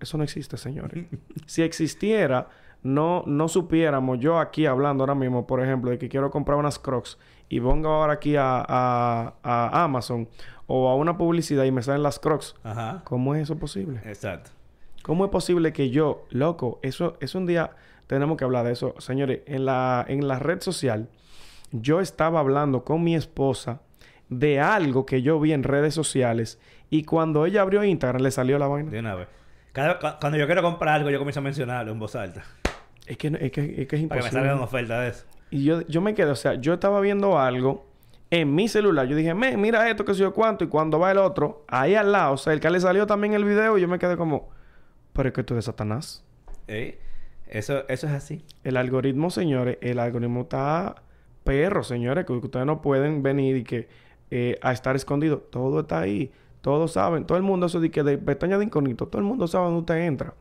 Eso 0.00 0.18
no 0.18 0.24
existe, 0.24 0.56
señores. 0.56 1.06
si 1.46 1.62
existiera, 1.62 2.48
no, 2.82 3.24
no 3.26 3.48
supiéramos, 3.48 4.18
yo 4.20 4.38
aquí 4.38 4.66
hablando 4.66 5.02
ahora 5.02 5.14
mismo, 5.14 5.46
por 5.46 5.62
ejemplo, 5.62 5.90
de 5.90 5.98
que 5.98 6.08
quiero 6.08 6.30
comprar 6.30 6.58
unas 6.58 6.78
crocs 6.78 7.18
y 7.48 7.60
pongo 7.60 7.88
ahora 7.88 8.14
aquí 8.14 8.36
a, 8.36 8.64
a, 8.68 9.84
Amazon 9.84 10.28
o 10.66 10.88
a 10.88 10.94
una 10.94 11.16
publicidad 11.16 11.64
y 11.64 11.72
me 11.72 11.82
salen 11.82 12.02
las 12.02 12.18
crocs, 12.18 12.54
Ajá. 12.62 13.02
¿cómo 13.04 13.34
es 13.34 13.42
eso 13.42 13.56
posible? 13.56 14.00
Exacto. 14.04 14.50
¿Cómo 15.02 15.24
es 15.24 15.30
posible 15.30 15.72
que 15.72 15.90
yo, 15.90 16.24
loco, 16.30 16.80
eso 16.82 17.16
es 17.20 17.34
un 17.34 17.46
día, 17.46 17.70
tenemos 18.06 18.36
que 18.36 18.44
hablar 18.44 18.64
de 18.64 18.72
eso. 18.72 18.94
Señores, 18.98 19.40
en 19.46 19.64
la, 19.64 20.04
en 20.08 20.26
la 20.28 20.38
red 20.38 20.60
social, 20.60 21.08
yo 21.72 22.00
estaba 22.00 22.40
hablando 22.40 22.84
con 22.84 23.02
mi 23.02 23.14
esposa 23.14 23.80
de 24.28 24.60
algo 24.60 25.06
que 25.06 25.22
yo 25.22 25.38
vi 25.40 25.52
en 25.52 25.62
redes 25.62 25.94
sociales 25.94 26.58
y 26.90 27.04
cuando 27.04 27.46
ella 27.46 27.62
abrió 27.62 27.84
Instagram 27.84 28.22
le 28.22 28.30
salió 28.30 28.58
la 28.58 28.66
vaina. 28.66 28.90
De 28.90 28.98
una 28.98 29.14
vez. 29.14 29.28
cuando 29.72 30.36
yo 30.38 30.46
quiero 30.46 30.62
comprar 30.62 30.96
algo, 30.96 31.10
yo 31.10 31.18
comienzo 31.18 31.40
a 31.40 31.42
mencionarlo 31.42 31.92
en 31.92 31.98
voz 31.98 32.14
alta. 32.16 32.44
Es 33.06 33.16
que, 33.16 33.28
es 33.28 33.52
que, 33.52 33.82
es, 33.82 33.88
que 33.88 33.96
es 33.96 34.02
imposible. 34.02 34.08
Para 34.08 34.20
que 34.20 34.24
me 34.24 34.30
salga 34.30 34.54
una 34.54 34.64
oferta 34.64 35.00
de 35.00 35.10
eso. 35.10 35.24
Y 35.50 35.64
yo, 35.64 35.82
yo 35.82 36.00
me 36.00 36.14
quedo, 36.14 36.32
o 36.32 36.36
sea, 36.36 36.54
yo 36.54 36.74
estaba 36.74 37.00
viendo 37.00 37.38
algo 37.38 37.86
en 38.30 38.54
mi 38.54 38.68
celular. 38.68 39.06
Yo 39.06 39.16
dije, 39.16 39.34
mira 39.34 39.88
esto, 39.88 40.04
que 40.04 40.14
sé 40.14 40.20
yo 40.20 40.32
cuánto. 40.32 40.64
Y 40.64 40.68
cuando 40.68 40.98
va 40.98 41.12
el 41.12 41.18
otro, 41.18 41.64
ahí 41.68 41.94
al 41.94 42.10
lado, 42.10 42.34
o 42.34 42.36
sea, 42.36 42.52
el 42.52 42.60
que 42.60 42.70
le 42.70 42.80
salió 42.80 43.06
también 43.06 43.34
el 43.34 43.44
video, 43.44 43.78
y 43.78 43.80
yo 43.80 43.88
me 43.88 43.98
quedé 43.98 44.16
como, 44.16 44.50
pero 45.12 45.28
es 45.28 45.34
que 45.34 45.44
tú 45.44 45.54
eres 45.54 45.66
Satanás. 45.66 46.24
¿Eh? 46.66 46.98
Eso, 47.48 47.88
eso 47.88 48.06
es 48.06 48.12
así. 48.12 48.44
El 48.64 48.76
algoritmo, 48.76 49.30
señores, 49.30 49.78
el 49.80 49.98
algoritmo 49.98 50.42
está 50.42 51.02
perro, 51.44 51.82
señores, 51.82 52.26
que 52.26 52.32
ustedes 52.32 52.66
no 52.66 52.82
pueden 52.82 53.22
venir 53.22 53.56
y 53.56 53.64
que 53.64 53.88
eh, 54.30 54.58
a 54.60 54.72
estar 54.72 54.96
escondido. 54.96 55.38
Todo 55.38 55.80
está 55.80 56.00
ahí. 56.00 56.32
Todos 56.60 56.92
saben. 56.92 57.24
Todo 57.24 57.38
el 57.38 57.44
mundo, 57.44 57.66
eso 57.66 57.80
de 57.80 57.90
que 57.90 58.02
de 58.02 58.18
pestaña 58.18 58.58
de 58.58 58.64
incógnito, 58.64 59.06
todo 59.06 59.20
el 59.20 59.28
mundo 59.28 59.46
sabe 59.46 59.66
dónde 59.66 59.80
usted 59.80 59.96
entra. 59.98 60.34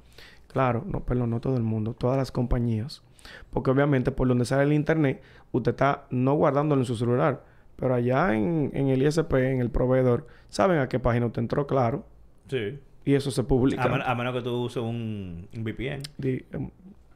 Claro, 0.48 0.84
no, 0.88 1.02
pero 1.02 1.28
no 1.28 1.40
todo 1.40 1.56
el 1.58 1.64
mundo, 1.64 1.94
todas 1.94 2.18
las 2.18 2.32
compañías. 2.32 3.04
Porque 3.52 3.72
obviamente 3.72 4.12
por 4.12 4.28
donde 4.28 4.46
sale 4.46 4.64
el 4.64 4.74
internet, 4.74 5.22
usted 5.52 5.72
está 5.72 6.06
no 6.10 6.34
guardándolo 6.34 6.82
en 6.82 6.86
su 6.86 6.96
celular. 6.96 7.44
Pero 7.76 7.94
allá 7.94 8.34
en, 8.36 8.72
el 8.74 9.04
ISP, 9.04 9.34
en 9.34 9.60
el 9.60 9.70
proveedor, 9.70 10.28
saben 10.50 10.80
a 10.80 10.88
qué 10.88 11.00
página 11.00 11.26
usted 11.26 11.42
entró, 11.42 11.68
claro. 11.68 12.06
Sí. 12.48 12.80
Y 13.04 13.14
eso 13.14 13.32
se 13.32 13.44
publica. 13.44 13.84
A, 13.84 14.16
menos 14.16 14.34
que 14.34 14.42
tú 14.42 14.64
uses 14.64 14.82
un, 14.82 15.48
VPN. 15.54 16.02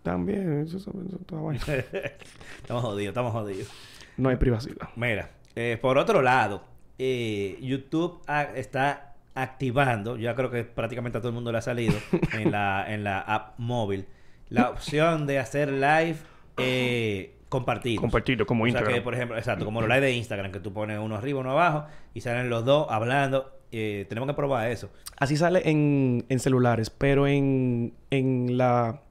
También, 0.04 0.62
eso, 0.62 0.78
eso, 0.78 0.92
estamos 1.22 2.84
jodidos, 2.84 3.10
estamos 3.10 3.32
jodidos. 3.32 3.70
No 4.18 4.30
hay 4.30 4.36
privacidad. 4.38 4.90
Mira, 4.96 5.32
eh, 5.56 5.78
por 5.82 5.98
otro 5.98 6.22
lado, 6.22 6.64
eh, 6.98 7.58
YouTube 7.62 8.22
está 8.56 9.16
activando, 9.36 10.18
ya 10.18 10.36
creo 10.36 10.52
que 10.52 10.64
prácticamente 10.64 11.18
a 11.18 11.22
todo 11.22 11.30
el 11.30 11.36
mundo 11.36 11.52
le 11.52 11.60
ha 11.60 11.62
salido 11.62 11.96
en, 12.34 12.52
la, 12.52 12.86
en 12.88 13.04
la 13.04 13.20
app 13.20 13.58
móvil, 13.58 14.06
la 14.50 14.70
opción 14.70 15.28
de 15.28 15.40
hacer 15.40 15.72
live 15.72 16.18
eh, 16.58 17.36
compartido. 17.48 18.02
Compartido, 18.02 18.46
como 18.46 18.68
Instagram. 18.68 18.90
O 18.90 18.92
sea 18.92 19.00
que, 19.00 19.04
por 19.04 19.14
ejemplo, 19.14 19.38
exacto, 19.38 19.66
como 19.66 19.82
los 19.82 19.90
live 19.90 20.02
de 20.02 20.14
Instagram, 20.14 20.52
que 20.52 20.60
tú 20.60 20.74
pones 20.74 21.00
uno 21.00 21.16
arriba, 21.16 21.40
uno 21.40 21.52
abajo, 21.52 21.86
y 22.14 22.22
salen 22.22 22.50
los 22.50 22.66
dos 22.66 22.88
hablando. 22.90 23.56
Eh, 23.72 24.06
tenemos 24.10 24.28
que 24.28 24.34
probar 24.34 24.72
eso. 24.72 24.90
Así 25.18 25.38
sale 25.38 25.70
en, 25.70 26.26
en 26.28 26.40
celulares, 26.40 26.90
pero 26.90 27.28
en, 27.28 27.94
en 28.10 28.58
la 28.58 29.02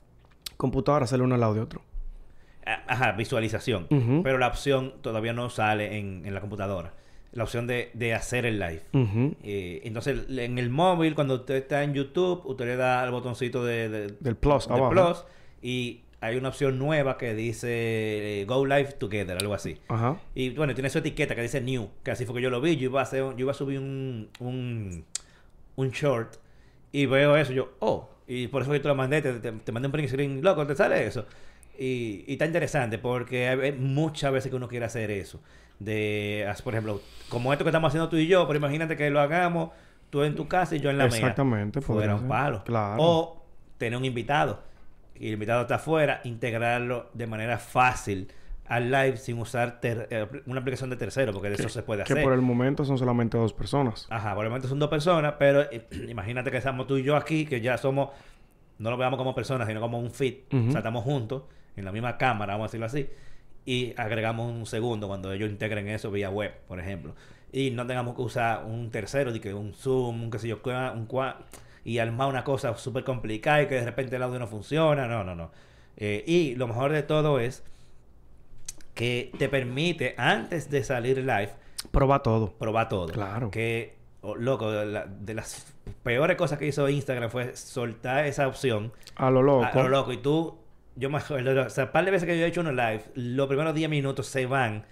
computadora 0.59 1.07
sale 1.07 1.23
uno 1.23 1.35
al 1.35 1.41
lado 1.41 1.55
de 1.55 1.61
otro. 1.61 1.81
Ajá, 2.87 3.13
visualización. 3.13 3.87
Pero 4.23 4.37
la 4.37 4.49
opción 4.49 4.93
todavía 5.01 5.33
no 5.33 5.49
sale 5.49 5.97
en, 5.99 6.27
en 6.27 6.35
la 6.35 6.43
computadora 6.43 6.93
la 7.33 7.45
opción 7.45 7.67
de, 7.67 7.91
de 7.95 8.15
hacer 8.15 8.47
el 8.47 8.59
live. 8.59 8.83
Eh, 9.43 9.81
entonces, 9.85 10.27
en 10.29 10.59
el 10.59 10.71
móvil, 10.71 11.15
cuando 11.15 11.35
usted 11.35 11.57
está 11.57 11.83
en 11.83 11.95
YouTube, 11.95 12.43
usted 12.45 12.65
le 12.65 12.77
da 12.77 13.03
al 13.03 13.11
botoncito 13.11 13.65
de, 13.65 13.89
del 14.19 14.37
plus, 14.37 14.67
plus 14.67 15.25
y 15.63 16.01
hay 16.21 16.37
una 16.37 16.49
opción 16.49 16.79
nueva 16.79 17.17
que 17.17 17.35
dice 17.35 18.41
eh, 18.41 18.45
Go 18.45 18.65
Live 18.67 18.93
Together, 18.93 19.37
algo 19.41 19.55
así. 19.55 19.79
Ajá. 19.89 20.21
Y 20.35 20.51
bueno, 20.51 20.75
tiene 20.75 20.91
su 20.91 20.99
etiqueta 20.99 21.35
que 21.35 21.43
dice 21.43 21.61
New, 21.61 21.91
que 22.03 22.11
así 22.11 22.25
fue 22.25 22.37
que 22.37 22.43
yo 22.43 22.51
lo 22.51 22.61
vi. 22.61 22.77
Yo 22.77 22.87
iba 22.87 23.01
a, 23.01 23.03
hacer, 23.05 23.23
yo 23.23 23.39
iba 23.39 23.53
a 23.53 23.55
subir 23.55 23.79
un, 23.79 24.29
un, 24.41 25.05
un 25.77 25.91
short 25.91 26.37
y 26.91 27.07
veo 27.07 27.37
eso. 27.37 27.53
Yo, 27.53 27.73
oh, 27.79 28.09
y 28.29 28.47
por 28.49 28.63
eso 28.63 28.71
que 28.71 28.81
te 28.81 28.89
lo 28.89 28.95
mandé, 28.95 29.23
te, 29.23 29.33
te, 29.41 29.73
mandé 29.73 29.87
un 29.87 29.93
print 29.93 30.09
screen, 30.09 30.43
loco, 30.43 30.67
te 30.67 30.77
sale 30.77 31.07
eso. 31.07 31.27
Y, 31.79 32.25
y 32.27 32.33
está 32.33 32.47
interesante 32.47 32.99
porque 32.99 33.49
hay 33.49 33.73
muchas 33.73 34.33
veces 34.33 34.51
que 34.51 34.57
uno 34.57 34.69
quiere 34.69 34.85
hacer 34.85 35.11
eso 35.11 35.41
de, 35.79 36.53
por 36.65 36.75
ejemplo, 36.75 37.01
como 37.29 37.53
esto 37.53 37.65
que 37.65 37.71
estamos 37.71 37.89
haciendo 37.89 38.09
tú 38.09 38.17
y 38.17 38.27
yo, 38.27 38.47
pero 38.47 38.59
imagínate 38.59 38.97
que 38.97 39.11
lo 39.11 39.21
hagamos 39.21 39.71
tú 40.11 40.23
en 40.23 40.35
tu 40.35 40.49
casa 40.49 40.77
y 40.77 40.81
yo 40.81 40.91
en 40.91 40.99
la 40.99 41.07
mía. 41.07 41.17
Exactamente. 41.17 41.81
Fuera 41.81 42.15
un 42.15 42.29
palo. 42.29 42.65
Claro. 42.65 42.97
O 42.99 43.45
tener 43.79 43.97
un 43.97 44.05
invitado 44.05 44.63
y 45.15 45.29
el 45.29 45.35
invitado 45.35 45.63
está 45.63 45.77
afuera, 45.77 46.21
integrarlo 46.25 47.11
de 47.15 47.27
manera 47.27 47.59
fácil 47.59 48.29
al 48.69 48.91
live 48.91 49.17
sin 49.17 49.39
usar 49.39 49.81
ter- 49.81 50.07
eh, 50.11 50.27
una 50.47 50.61
aplicación 50.61 50.91
de 50.91 50.97
tercero, 50.97 51.33
porque 51.33 51.49
de 51.49 51.55
eso 51.57 51.69
se 51.69 51.83
puede 51.83 52.05
Que 52.05 52.13
hacer. 52.13 52.23
por 52.25 52.33
el 52.35 52.43
momento 52.43 52.85
son 52.85 52.99
solamente 52.99 53.37
dos 53.39 53.53
personas. 53.53 54.07
Ajá, 54.11 54.35
por 54.35 54.45
el 54.45 54.51
momento 54.51 54.69
son 54.69 54.79
dos 54.79 54.91
personas, 54.91 55.35
pero 55.39 55.63
eh, 55.71 55.87
imagínate 56.09 56.51
que 56.51 56.59
estamos 56.59 56.87
tú 56.87 56.99
y 56.99 57.03
yo 57.03 57.17
aquí, 57.17 57.47
que 57.47 57.61
ya 57.61 57.79
somos, 57.79 58.11
no 58.79 58.91
lo 58.91 58.97
veamos 58.97 59.17
como 59.19 59.35
personas, 59.35 59.67
sino 59.69 59.81
como 59.81 59.99
un 59.99 60.11
fit. 60.11 60.53
Ujú. 60.53 60.69
O 60.69 60.71
sea, 60.71 60.79
estamos 60.81 61.03
juntos, 61.05 61.43
en 61.77 61.85
la 61.85 61.93
misma 61.93 62.19
cámara, 62.19 62.55
vamos 62.55 62.67
a 62.67 62.69
decirlo 62.69 62.87
así, 62.87 63.09
y 63.65 63.95
agregamos 63.97 64.51
un 64.53 64.67
segundo 64.67 65.09
cuando 65.09 65.33
ellos 65.33 65.51
integren 65.51 65.89
eso 65.89 66.11
vía 66.11 66.31
web, 66.31 66.53
por 66.69 66.79
ejemplo. 66.81 67.15
Y 67.53 67.71
no 67.71 67.87
tengamos 67.87 68.15
que 68.15 68.23
usar 68.23 68.65
un 68.67 68.91
tercero, 68.91 69.33
de 69.33 69.41
que 69.41 69.55
un 69.55 69.73
Zoom, 69.73 70.25
un 70.25 70.31
qué 70.31 70.39
sé 70.39 70.49
yo, 70.49 70.57
un 70.65 71.09
cua- 71.09 71.37
y 71.85 71.99
armar 71.99 72.29
una 72.29 72.45
cosa 72.45 72.77
súper 72.77 73.05
complicada 73.05 73.63
y 73.63 73.67
que 73.67 73.77
de 73.77 73.85
repente 73.85 74.17
el 74.17 74.23
audio 74.23 74.39
no 74.39 74.47
funciona. 74.47 75.07
No, 75.09 75.25
no, 75.25 75.35
no. 75.35 75.51
Eh, 75.97 76.23
y 76.27 76.55
lo 76.57 76.67
mejor 76.69 76.93
de 76.93 77.03
todo 77.03 77.41
es 77.41 77.65
que 78.99 79.31
te 79.39 79.49
permite, 79.49 80.15
antes 80.19 80.69
de 80.71 80.83
salir 80.83 81.19
live, 81.19 81.51
Proba 81.93 82.21
todo. 82.21 82.53
probar 82.59 82.89
todo. 82.89 83.07
Claro. 83.13 83.51
Que, 83.53 83.95
oh, 84.23 84.35
loco, 84.35 84.73
de, 84.73 84.87
la- 84.87 85.07
de 85.07 85.35
las 85.35 85.73
peores 86.03 86.37
cosas 86.37 86.59
que 86.59 86.67
hizo 86.67 86.89
Instagram 86.89 87.31
fue 87.31 87.55
soltar 87.57 88.27
esa 88.27 88.49
opción 88.49 88.93
A 89.15 89.31
lo 89.31 89.43
loco. 89.45 89.65
a, 89.65 89.69
a 89.69 89.83
lo 89.85 89.89
loco. 89.89 90.13
Y 90.13 90.17
tú, 90.17 90.59
yo 90.97 91.09
me 91.11 91.19
acuerdo, 91.19 91.63
o 91.65 91.71
sea, 91.71 91.93
par 91.93 92.05
de 92.05 92.11
veces 92.11 92.27
que 92.29 92.37
yo 92.37 92.45
he 92.45 92.49
hecho 92.49 92.61
unos 92.63 92.75
live, 92.75 93.03
los 93.15 93.47
primeros 93.47 93.73
10 93.75 93.89
minutos 93.89 94.27
se 94.27 94.47
van 94.47 94.85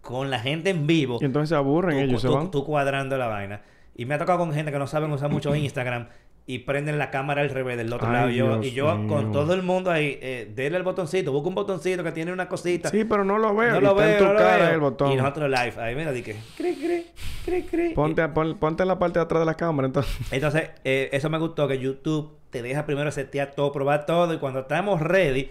con 0.00 0.30
la 0.30 0.38
gente 0.38 0.70
en 0.70 0.86
vivo. 0.86 1.18
Y 1.20 1.24
entonces 1.24 1.48
se 1.48 1.56
aburren 1.56 1.98
tú, 1.98 2.04
ellos, 2.04 2.20
se 2.22 2.28
tú- 2.28 2.34
van. 2.34 2.50
tú 2.52 2.64
cuadrando 2.64 3.18
la 3.18 3.26
vaina. 3.26 3.62
Y 3.96 4.04
me 4.06 4.14
ha 4.14 4.18
tocado 4.18 4.38
con 4.38 4.52
gente 4.52 4.70
que 4.70 4.78
no 4.78 4.86
saben 4.86 5.10
usar 5.10 5.28
mucho 5.30 5.54
Instagram 5.56 6.06
y 6.46 6.60
prenden 6.60 6.98
la 6.98 7.10
cámara 7.10 7.42
al 7.42 7.50
revés 7.50 7.76
del 7.76 7.92
otro 7.92 8.08
Ay, 8.08 8.12
lado. 8.12 8.30
Y 8.30 8.34
yo, 8.36 8.62
y 8.62 8.70
yo 8.72 9.06
con 9.06 9.30
todo 9.30 9.54
el 9.54 9.62
mundo 9.62 9.90
ahí, 9.90 10.18
eh, 10.20 10.50
denle 10.54 10.78
el 10.78 10.82
botoncito, 10.84 11.30
busca 11.32 11.48
un 11.48 11.54
botoncito 11.54 12.02
que 12.02 12.10
tiene 12.12 12.32
una 12.32 12.48
cosita. 12.48 12.88
Sí, 12.88 13.04
pero 13.04 13.24
no 13.24 13.38
lo 13.38 13.54
veo. 13.54 13.72
no 13.72 13.78
y 13.78 13.80
lo 13.82 13.90
está 13.90 14.02
veo, 14.02 14.12
en 14.12 14.18
tu 14.18 14.24
no 14.24 14.32
lo 14.32 14.38
cara 14.38 14.64
veo. 14.64 14.74
el 14.74 14.80
botón. 14.80 15.12
Y 15.12 15.16
nosotros 15.16 15.48
live, 15.50 15.74
ahí 15.78 15.94
mira, 15.94 16.10
di 16.12 16.22
que, 16.22 16.36
cri, 16.56 16.74
cri, 16.74 17.06
cri, 17.44 17.62
cri. 17.62 17.94
Ponte, 17.94 18.26
pon- 18.30 18.56
ponte 18.58 18.82
en 18.82 18.88
la 18.88 18.98
parte 18.98 19.18
de 19.20 19.24
atrás 19.24 19.40
de 19.40 19.46
la 19.46 19.54
cámara, 19.54 19.86
entonces. 19.86 20.16
Entonces, 20.32 20.70
eh, 20.84 21.08
eso 21.12 21.30
me 21.30 21.38
gustó 21.38 21.68
que 21.68 21.78
YouTube 21.78 22.36
te 22.50 22.62
deja 22.62 22.84
primero 22.84 23.12
setear 23.12 23.52
todo, 23.52 23.70
probar 23.70 24.04
todo 24.06 24.34
y 24.34 24.38
cuando 24.38 24.60
estamos 24.60 25.00
ready, 25.00 25.50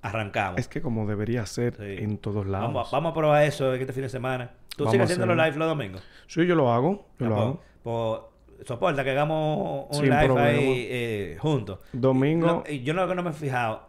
arrancamos. 0.00 0.58
Es 0.58 0.66
que 0.66 0.82
como 0.82 1.06
debería 1.06 1.46
ser 1.46 1.76
Sí. 1.76 2.02
en 2.02 2.18
todos 2.18 2.46
lados. 2.46 2.66
Vamos, 2.68 2.90
vamos 2.90 3.10
a 3.12 3.14
probar 3.14 3.44
eso 3.44 3.72
este 3.74 3.92
fin 3.92 4.02
de 4.02 4.08
semana. 4.08 4.50
¿Tú 4.76 4.84
Vamos 4.84 4.92
sigues 4.92 5.04
haciendo 5.04 5.26
los 5.26 5.36
live 5.36 5.56
los 5.56 5.68
domingos? 5.68 6.02
Sí, 6.26 6.46
yo 6.46 6.54
lo 6.54 6.72
hago. 6.72 7.06
Yo 7.20 7.26
Ah, 7.26 7.28
lo 7.28 7.34
pues- 7.34 7.42
hago. 7.46 7.60
pues, 7.82 8.31
soporta 8.66 9.04
que 9.04 9.10
hagamos 9.10 9.86
un 9.90 9.94
Sin 9.94 10.04
live 10.10 10.24
problema. 10.26 10.48
ahí 10.48 10.86
eh, 10.90 11.36
juntos. 11.40 11.80
Domingo. 11.92 12.46
No, 12.46 12.64
yo 12.66 12.94
lo 12.94 13.06
que 13.08 13.14
no 13.14 13.22
me 13.22 13.30
he 13.30 13.34
fijado, 13.34 13.88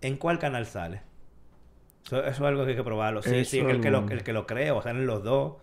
¿en 0.00 0.16
cuál 0.16 0.38
canal 0.38 0.66
sale? 0.66 1.02
Eso, 2.04 2.18
eso 2.20 2.28
es 2.30 2.40
algo 2.40 2.64
que 2.64 2.70
hay 2.72 2.76
que 2.76 2.84
probarlo. 2.84 3.22
Sí, 3.22 3.34
Eso 3.34 3.50
sí, 3.50 3.58
el, 3.60 3.80
que 3.80 3.90
lo, 3.90 4.06
el 4.08 4.22
que 4.22 4.32
lo 4.32 4.46
cree 4.46 4.70
o 4.70 4.82
salen 4.82 5.06
los 5.06 5.22
dos. 5.24 5.54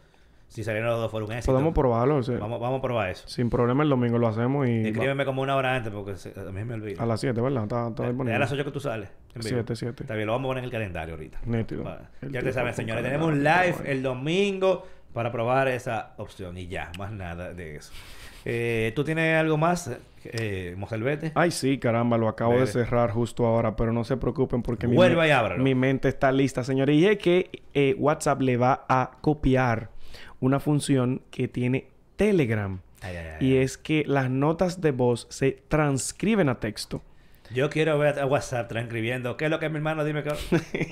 Si 0.47 0.65
salieron 0.65 0.89
los 0.89 0.99
dos 0.99 1.09
fueron 1.11 1.29
un 1.29 1.35
éxito. 1.37 1.53
Podemos 1.53 1.73
probarlo. 1.73 2.19
Vamos, 2.39 2.59
vamos 2.59 2.79
a 2.79 2.81
probar 2.81 3.09
eso. 3.09 3.25
Sin 3.29 3.49
problema 3.49 3.83
el 3.83 3.89
domingo 3.89 4.17
lo 4.17 4.27
hacemos 4.27 4.67
y... 4.67 4.87
Escríbeme 4.87 5.23
como 5.23 5.41
una 5.41 5.55
hora 5.55 5.73
antes 5.77 5.93
porque 5.93 6.17
se- 6.17 6.37
a 6.37 6.51
mí 6.51 6.65
me 6.65 6.73
olvido. 6.73 7.01
A 7.01 7.05
las 7.05 7.21
7, 7.21 7.39
¿verdad? 7.39 7.63
Está, 7.63 7.87
está 7.87 8.03
Es 8.03 8.09
disponible. 8.09 8.35
a 8.35 8.39
las 8.39 8.51
8 8.51 8.65
que 8.65 8.71
tú 8.71 8.81
sales. 8.81 9.07
en 9.33 9.41
vivo. 9.43 9.47
Siete, 9.55 9.75
siete. 9.77 10.03
Está 10.03 10.13
bien, 10.15 10.25
lo 10.27 10.33
vamos 10.33 10.47
a 10.47 10.49
poner 10.49 10.63
en 10.63 10.65
el 10.65 10.71
calendario 10.71 11.13
ahorita. 11.13 11.39
Nítido. 11.45 11.85
El 12.21 12.31
Ya 12.33 12.41
te 12.41 12.51
saben, 12.51 12.73
señores. 12.73 13.01
Tenemos 13.01 13.29
un 13.29 13.43
live 13.45 13.75
el 13.85 14.03
domingo 14.03 14.85
para 15.13 15.31
probar 15.31 15.69
esa 15.69 16.15
opción. 16.17 16.57
Y 16.57 16.67
ya, 16.67 16.91
más 16.99 17.13
nada 17.13 17.53
de 17.53 17.77
eso. 17.77 17.93
Eh, 18.45 18.91
¿Tú 18.95 19.03
tienes 19.03 19.37
algo 19.39 19.57
más, 19.57 19.91
eh, 20.25 20.73
Moselvete? 20.77 21.31
Ay, 21.35 21.51
sí, 21.51 21.77
caramba, 21.77 22.17
lo 22.17 22.27
acabo 22.27 22.51
Bebe. 22.53 22.65
de 22.65 22.71
cerrar 22.71 23.11
justo 23.11 23.45
ahora, 23.45 23.75
pero 23.75 23.93
no 23.93 24.03
se 24.03 24.17
preocupen 24.17 24.61
porque 24.63 24.87
mi, 24.87 24.95
me- 24.97 25.75
mente 25.75 26.07
está 26.09 26.31
lista, 26.31 26.63
señores. 26.63 26.95
Y 26.95 27.05
es 27.05 27.17
que 27.17 27.49
eh, 27.73 27.95
WhatsApp 27.97 28.41
le 28.41 28.57
va 28.57 28.85
a 28.89 29.11
copiar 29.21 29.89
una 30.39 30.59
función 30.59 31.21
que 31.31 31.47
tiene 31.47 31.87
Telegram. 32.15 32.79
Ay, 33.01 33.15
ay, 33.15 33.25
ay. 33.39 33.47
Y 33.47 33.57
es 33.57 33.77
que 33.77 34.03
las 34.07 34.29
notas 34.29 34.81
de 34.81 34.91
voz 34.91 35.27
se 35.29 35.63
transcriben 35.67 36.49
a 36.49 36.59
texto. 36.59 37.01
Yo 37.53 37.69
quiero 37.69 37.97
ver 37.99 38.17
a 38.19 38.25
WhatsApp 38.25 38.69
transcribiendo. 38.69 39.35
¿Qué 39.37 39.45
es 39.45 39.51
lo 39.51 39.59
que 39.59 39.67
mi 39.69 39.75
hermano? 39.75 40.03
Dime 40.05 40.23
que... 40.23 40.31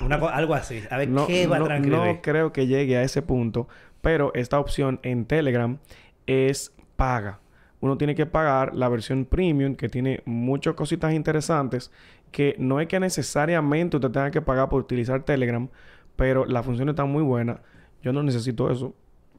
Una 0.04 0.16
algo 0.16 0.54
así. 0.54 0.82
A 0.90 0.98
ver, 0.98 1.08
No, 1.08 1.26
¿qué 1.26 1.46
va 1.46 1.56
a 1.56 1.58
no- 1.60 1.64
transcribir? 1.64 1.98
no 1.98 2.20
creo 2.22 2.52
que 2.52 2.66
llegue 2.66 2.96
a 2.98 3.02
ese 3.02 3.22
punto, 3.22 3.66
pero 4.02 4.30
esta 4.34 4.58
opción 4.60 5.00
en 5.02 5.24
Telegram 5.24 5.78
es 6.26 6.74
paga. 7.00 7.40
Uno 7.80 7.96
tiene 7.96 8.14
que 8.14 8.26
pagar 8.26 8.74
la 8.74 8.86
versión 8.90 9.24
premium 9.24 9.74
que 9.74 9.88
tiene 9.88 10.20
muchas 10.26 10.74
cositas 10.74 11.14
interesantes 11.14 11.90
que 12.30 12.54
no 12.58 12.78
es 12.78 12.88
que 12.88 13.00
necesariamente 13.00 13.96
usted 13.96 14.10
tenga 14.10 14.30
que 14.30 14.42
pagar 14.42 14.68
por 14.68 14.82
utilizar 14.82 15.22
Telegram, 15.22 15.66
pero 16.14 16.44
la 16.44 16.62
función 16.62 16.90
está 16.90 17.06
muy 17.06 17.22
buena. 17.22 17.62
Yo 18.02 18.12
no 18.12 18.22
necesito 18.22 18.70
eso, 18.70 18.94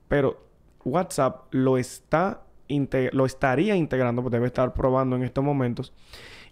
pero 0.07 0.43
WhatsApp 0.83 1.53
lo 1.53 1.77
está 1.77 2.41
lo 3.11 3.25
estaría 3.25 3.75
integrando, 3.75 4.23
pues 4.23 4.31
debe 4.31 4.47
estar 4.47 4.73
probando 4.73 5.15
en 5.17 5.23
estos 5.23 5.43
momentos 5.43 5.93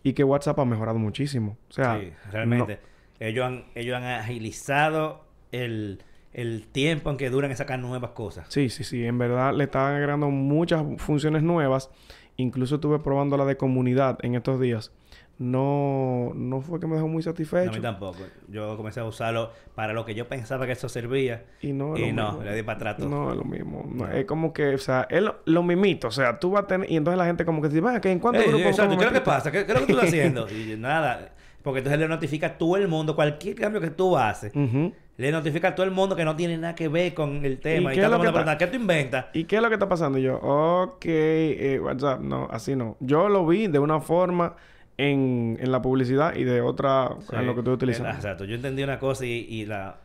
y 0.04 0.14
que 0.14 0.24
WhatsApp 0.24 0.60
ha 0.60 0.66
mejorado 0.66 1.00
muchísimo. 1.00 1.58
O 1.70 1.72
sea, 1.72 2.00
sí, 2.00 2.14
realmente. 2.32 2.80
Ellos, 3.20 3.46
han, 3.46 3.66
ellos 3.74 3.96
han 3.98 4.04
agilizado 4.04 5.26
el, 5.52 6.04
el 6.34 6.68
tiempo 6.68 7.10
en 7.10 7.18
que 7.18 7.30
duran 7.30 7.52
en 7.52 7.58
sacar 7.58 7.80
nuevas 7.80 8.12
cosas. 8.12 8.46
Sí, 8.50 8.70
sí, 8.70 8.84
sí. 8.84 9.04
En 9.06 9.18
verdad 9.18 9.54
le 9.54 9.64
estaban 9.66 9.96
agregando 9.96 10.30
muchas 10.30 10.84
funciones 10.98 11.44
nuevas. 11.44 11.90
Incluso 12.38 12.76
estuve 12.76 13.00
probando 13.00 13.36
la 13.38 13.46
de 13.46 13.58
comunidad 13.58 14.18
en 14.22 14.36
estos 14.36 14.60
días. 14.62 14.92
No, 15.38 16.32
no 16.36 16.60
fue 16.62 16.80
que 16.82 16.88
me 16.88 16.96
dejó 16.96 17.08
muy 17.08 17.16
No, 17.24 17.30
a 17.30 17.34
satisfecho. 17.34 17.72
mí 17.72 17.80
tampoco. 17.80 18.20
Yo 18.50 18.76
comencé 18.76 19.00
a 19.00 19.06
usarlo 19.06 19.52
para 19.74 19.94
lo 19.94 20.06
que 20.06 20.14
yo 20.14 20.28
pensaba 20.28 20.66
que 20.66 20.74
eso 20.74 20.90
servía. 20.90 21.46
Y 21.62 21.72
no 21.74 21.98
Y 21.98 22.12
no, 22.12 22.32
mismo. 22.34 22.44
le 22.44 22.56
di 22.56 22.64
para 22.64 22.92
atrás. 22.92 23.10
No 23.10 23.32
es 23.32 23.38
lo 23.38 23.46
mismo. 23.46 23.86
No, 23.90 24.06
No. 24.06 24.12
Es 24.12 24.26
como 24.26 24.52
que, 24.54 24.76
o 24.76 24.78
sea, 24.78 25.08
es 25.10 25.22
lo, 25.22 25.40
lo 25.46 25.64
mimito. 25.64 26.10
O 26.10 26.12
sea, 26.12 26.40
tú 26.40 26.52
vas 26.52 26.64
a 26.66 26.68
tener... 26.68 26.92
Y 26.92 26.98
entonces 26.98 27.18
la 27.18 27.26
gente 27.26 27.46
como 27.46 27.62
que 27.62 27.70
dice, 27.70 27.80
"Venga, 27.82 28.02
que 28.02 28.12
¿en 28.12 28.20
cuántos 28.20 28.44
Ey, 28.44 28.50
grupos 28.50 28.68
exacto, 28.72 28.90
como 28.90 29.00
¿Qué 29.00 29.06
es 29.06 29.12
lo 29.14 29.24
que 29.24 29.30
metiste?" 29.30 29.32
pasa? 29.32 29.52
¿Qué, 29.52 29.66
qué 29.66 29.72
es 29.72 29.80
lo 29.80 29.86
que 29.88 29.94
tú 29.94 30.00
estás 30.00 30.10
haciendo? 30.14 30.48
Y 30.50 30.76
nada. 30.78 31.32
Porque 31.64 31.80
entonces 31.80 32.00
le 32.00 32.08
notifica 32.10 32.48
a 32.48 32.58
todo 32.58 32.76
el 32.78 32.88
mundo, 32.90 33.16
cualquier 33.16 33.56
cambio 33.56 33.80
que 33.82 33.90
tú 33.92 34.18
haces, 34.18 34.54
Ujú. 34.56 34.94
Le 35.20 35.34
notifica 35.34 35.68
a 35.68 35.76
todo 35.76 35.86
el 35.86 35.92
mundo 35.92 36.16
que 36.16 36.24
no 36.24 36.34
tiene 36.38 36.58
nada 36.58 36.74
que 36.76 36.88
ver 36.88 37.14
con 37.14 37.44
el 37.44 37.60
tema. 37.60 37.92
¿Y 37.92 37.94
Y, 37.94 37.96
qué 37.98 38.02
está 38.02 38.06
es 38.06 38.12
lo 38.12 38.18
que 38.20 38.30
preguntando, 38.30 38.58
¿qué 38.58 38.68
tú 38.68 38.76
inventas? 38.78 39.26
¿Y 39.34 39.44
qué 39.44 39.58
es 39.58 39.62
lo 39.62 39.68
que 39.68 39.74
está 39.74 39.90
pasando? 39.90 40.18
Y 40.18 40.22
yo, 40.22 40.38
ok, 40.38 41.06
eh, 41.06 41.78
WhatsApp, 41.84 42.22
no, 42.22 42.48
así 42.50 42.74
no. 42.74 42.96
Yo 43.02 43.28
lo 43.28 43.46
vi 43.46 43.68
de 43.68 43.80
una 43.80 44.00
forma 44.00 44.56
en, 44.96 45.58
en 45.60 45.72
la 45.74 45.82
publicidad 45.82 46.38
y 46.38 46.46
de 46.46 46.62
otra 46.62 47.18
en 47.34 47.46
lo 47.46 47.54
que 47.54 47.60
estoy 47.60 47.74
utilizando. 47.74 48.12
Exacto. 48.12 48.46
Yo 48.46 48.56
entendí 48.56 48.82
una 48.82 48.98
cosa 48.98 49.26
y, 49.26 49.46
y 49.50 49.66
la... 49.66 49.98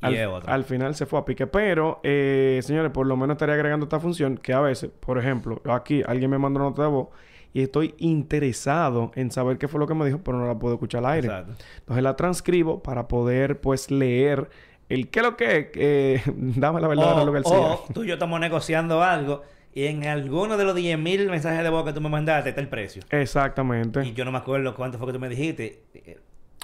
Y 0.00 0.06
al, 0.06 0.14
es 0.14 0.26
otra. 0.26 0.54
al 0.54 0.64
final 0.64 0.94
se 0.94 1.04
fue 1.04 1.18
a 1.18 1.24
pique. 1.26 1.46
Pero, 1.46 2.00
eh, 2.02 2.60
señores, 2.62 2.92
por 2.92 3.06
lo 3.06 3.14
menos 3.14 3.34
estaría 3.34 3.54
agregando 3.54 3.84
esta 3.84 4.00
función 4.00 4.38
que 4.38 4.54
a 4.54 4.60
veces, 4.60 4.90
por 5.00 5.18
ejemplo, 5.18 5.60
aquí 5.70 6.02
alguien 6.06 6.30
me 6.30 6.38
mandó 6.38 6.60
una 6.60 6.70
nota 6.70 6.82
de 6.82 6.88
voz 6.88 7.08
y 7.54 7.62
estoy 7.62 7.94
interesado 7.98 9.12
en 9.14 9.30
saber 9.30 9.58
qué 9.58 9.68
fue 9.68 9.78
lo 9.80 9.86
que 9.86 9.94
me 9.94 10.06
dijo, 10.06 10.20
pero 10.24 10.38
no 10.38 10.46
la 10.46 10.58
puedo 10.58 10.74
escuchar 10.74 11.04
al 11.04 11.12
aire. 11.12 11.28
Exacto. 11.28 11.52
Entonces 11.80 12.02
la 12.02 12.16
transcribo 12.16 12.82
para 12.82 13.08
poder, 13.08 13.60
pues, 13.60 13.90
leer 13.90 14.48
el 14.88 15.08
qué 15.08 15.20
es 15.20 15.24
lo 15.26 15.36
que 15.36 15.56
es. 15.58 15.66
eh, 15.74 16.22
dame 16.26 16.80
la 16.80 16.88
verdad 16.88 17.22
O, 17.22 17.24
lo 17.26 17.32
que 17.32 17.40
o 17.44 17.84
tú 17.94 18.04
y 18.04 18.08
yo 18.08 18.14
estamos 18.14 18.38
negociando 18.40 19.02
algo 19.02 19.42
y 19.74 19.84
en 19.86 20.06
alguno 20.06 20.56
de 20.58 20.64
los 20.64 20.76
10.000 20.76 21.30
mensajes 21.30 21.62
de 21.62 21.70
voz 21.70 21.84
que 21.84 21.92
tú 21.94 22.00
me 22.02 22.08
mandaste 22.10 22.50
está 22.50 22.60
el 22.60 22.68
precio. 22.68 23.02
Exactamente. 23.10 24.04
Y 24.06 24.12
yo 24.12 24.24
no 24.24 24.32
me 24.32 24.38
acuerdo 24.38 24.74
cuánto 24.74 24.98
fue 24.98 25.06
que 25.06 25.12
tú 25.14 25.20
me 25.20 25.28
dijiste. 25.30 25.82
Eh, 25.94 26.18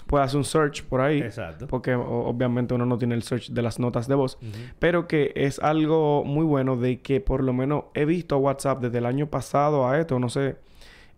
Puede 0.06 0.24
hacer 0.24 0.38
un 0.38 0.44
search 0.44 0.84
por 0.84 1.00
ahí. 1.02 1.20
Exacto. 1.20 1.66
Porque 1.66 1.94
o- 1.94 2.26
obviamente 2.28 2.72
uno 2.74 2.86
no 2.86 2.96
tiene 2.98 3.14
el 3.14 3.22
search 3.22 3.50
de 3.50 3.60
las 3.62 3.78
notas 3.78 4.08
de 4.08 4.14
voz. 4.14 4.38
Pero 4.78 5.06
que 5.06 5.32
es 5.36 5.58
algo 5.58 6.22
muy 6.24 6.44
bueno 6.44 6.76
de 6.76 7.00
que 7.00 7.20
por 7.20 7.42
lo 7.42 7.52
menos 7.52 7.84
he 7.94 8.04
visto 8.06 8.36
WhatsApp 8.38 8.80
desde 8.80 8.98
el 8.98 9.06
año 9.06 9.26
pasado 9.28 9.86
a 9.88 9.98
esto, 9.98 10.18
no 10.18 10.28
sé, 10.30 10.56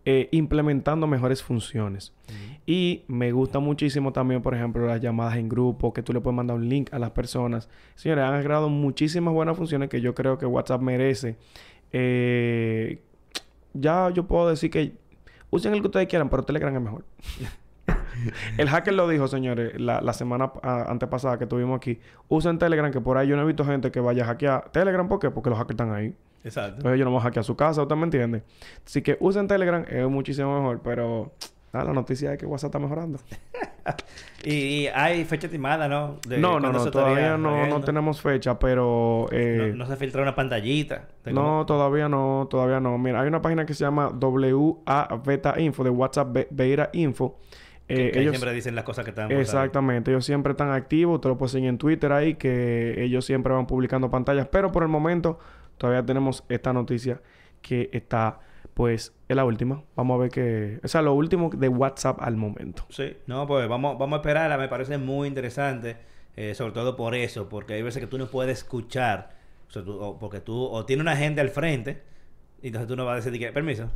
eh, 0.06 0.28
implementando 0.32 1.06
mejores 1.06 1.42
funciones. 1.42 2.12
Y 2.64 3.04
me 3.08 3.32
gusta 3.32 3.58
muchísimo 3.58 4.12
también, 4.12 4.40
por 4.40 4.54
ejemplo, 4.54 4.86
las 4.86 5.00
llamadas 5.00 5.36
en 5.36 5.48
grupo, 5.48 5.92
que 5.92 6.02
tú 6.02 6.12
le 6.12 6.20
puedes 6.20 6.36
mandar 6.36 6.56
un 6.56 6.68
link 6.68 6.92
a 6.92 6.98
las 6.98 7.10
personas. 7.10 7.68
Señores, 7.96 8.24
han 8.24 8.34
agregado 8.34 8.68
muchísimas 8.68 9.34
buenas 9.34 9.56
funciones 9.56 9.88
que 9.88 10.00
yo 10.00 10.14
creo 10.14 10.38
que 10.38 10.46
WhatsApp 10.46 10.80
merece. 10.80 11.36
Eh, 11.92 13.02
ya 13.74 14.10
yo 14.10 14.26
puedo 14.26 14.48
decir 14.48 14.70
que 14.70 14.92
usen 15.50 15.74
el 15.74 15.80
que 15.80 15.88
ustedes 15.88 16.06
quieran, 16.06 16.30
pero 16.30 16.44
Telegram 16.44 16.74
es 16.74 16.82
mejor. 16.82 17.04
El 18.58 18.68
hacker 18.68 18.94
lo 18.94 19.08
dijo, 19.08 19.28
señores, 19.28 19.80
la, 19.80 20.00
la 20.00 20.12
semana 20.12 20.52
antepasada 20.62 21.38
que 21.38 21.46
tuvimos 21.46 21.76
aquí. 21.76 21.98
Usen 22.28 22.58
Telegram, 22.58 22.92
que 22.92 23.00
por 23.00 23.16
ahí 23.16 23.28
yo 23.28 23.36
no 23.36 23.42
he 23.42 23.46
visto 23.46 23.64
gente 23.64 23.90
que 23.90 24.00
vaya 24.00 24.24
a 24.24 24.26
hackear 24.26 24.70
Telegram. 24.70 25.08
¿Por 25.08 25.18
qué? 25.18 25.30
Porque 25.30 25.50
los 25.50 25.58
hackers 25.58 25.72
están 25.72 25.92
ahí. 25.92 26.14
Exacto. 26.44 26.76
Entonces 26.78 26.98
yo 26.98 27.04
no 27.04 27.10
voy 27.10 27.20
a 27.20 27.22
hackear 27.22 27.44
su 27.44 27.56
casa, 27.56 27.82
¿usted 27.82 27.96
me 27.96 28.04
entiende? 28.04 28.42
Así 28.84 29.02
que 29.02 29.16
usen 29.20 29.46
Telegram, 29.46 29.84
es 29.88 30.08
muchísimo 30.08 30.54
mejor. 30.60 30.80
Pero 30.82 31.32
la 31.72 31.84
noticia 31.84 32.32
es 32.32 32.38
que 32.38 32.46
WhatsApp 32.46 32.68
está 32.68 32.78
mejorando. 32.78 33.18
Y, 34.44 34.52
y 34.52 34.86
hay 34.88 35.24
fecha 35.24 35.46
estimada, 35.48 35.88
¿no? 35.88 36.16
De 36.26 36.38
no, 36.38 36.60
no, 36.60 36.90
todavía 36.90 37.36
no, 37.36 37.66
no 37.66 37.80
tenemos 37.82 38.20
fecha, 38.20 38.58
pero... 38.58 39.26
eh, 39.32 39.68
No, 39.72 39.78
no 39.78 39.86
se 39.86 39.96
filtra 39.96 40.22
una 40.22 40.34
pantallita. 40.34 41.08
No, 41.26 41.66
todavía 41.66 42.08
no, 42.08 42.46
todavía 42.48 42.80
no. 42.80 42.96
Mira, 42.98 43.20
hay 43.20 43.28
una 43.28 43.42
página 43.42 43.66
que 43.66 43.74
se 43.74 43.84
llama 43.84 44.08
WA 44.08 45.20
Beta 45.24 45.60
Info 45.60 45.84
de 45.84 45.90
WhatsApp 45.90 46.32
Be- 46.32 46.48
Beta 46.50 46.88
Info. 46.92 47.38
Eh, 47.88 48.12
que 48.12 48.20
ellos, 48.20 48.32
siempre 48.36 48.52
dicen 48.54 48.74
las 48.76 48.84
cosas 48.84 49.04
que 49.04 49.10
están 49.10 49.32
exactamente, 49.32 50.12
ellos 50.12 50.24
siempre 50.24 50.52
están 50.52 50.70
activos, 50.70 51.16
ustedes 51.16 51.34
lo 51.34 51.38
pueden 51.38 51.50
seguir 51.52 51.68
en 51.70 51.76
Twitter 51.78 52.12
ahí, 52.12 52.34
que 52.36 53.02
ellos 53.02 53.24
siempre 53.24 53.52
van 53.52 53.66
publicando 53.66 54.10
pantallas, 54.10 54.46
pero 54.46 54.70
por 54.70 54.84
el 54.84 54.88
momento 54.88 55.40
todavía 55.80 56.04
tenemos 56.04 56.44
esta 56.50 56.74
noticia 56.74 57.22
que 57.62 57.88
está, 57.92 58.40
pues, 58.74 59.14
es 59.28 59.34
la 59.36 59.46
última. 59.46 59.82
Vamos 59.96 60.14
a 60.16 60.18
ver 60.18 60.30
que, 60.30 60.78
o 60.84 60.88
sea, 60.88 61.00
lo 61.00 61.14
último 61.14 61.48
de 61.54 61.68
WhatsApp 61.68 62.18
al 62.20 62.36
momento. 62.36 62.84
Sí, 62.90 63.16
no, 63.26 63.46
pues 63.46 63.66
vamos, 63.66 63.98
vamos 63.98 64.18
a 64.18 64.20
esperarla, 64.20 64.58
me 64.58 64.68
parece 64.68 64.98
muy 64.98 65.26
interesante, 65.26 65.96
eh, 66.36 66.54
sobre 66.54 66.72
todo 66.72 66.96
por 66.96 67.14
eso, 67.14 67.48
porque 67.48 67.74
hay 67.74 67.82
veces 67.82 68.00
que 68.02 68.06
tú 68.06 68.18
no 68.18 68.26
puedes 68.26 68.58
escuchar, 68.58 69.30
o 69.68 69.72
sea, 69.72 69.82
tú- 69.82 69.98
o 69.98 70.18
porque 70.18 70.40
tú 70.40 70.62
o 70.66 70.84
tienes 70.84 71.00
una 71.02 71.16
gente 71.16 71.40
al 71.40 71.48
frente, 71.48 72.02
y 72.62 72.66
entonces 72.66 72.86
tú 72.88 72.96
no 72.96 73.06
vas 73.06 73.12
a 73.14 73.24
decir, 73.30 73.38
que, 73.40 73.50
permiso, 73.52 73.90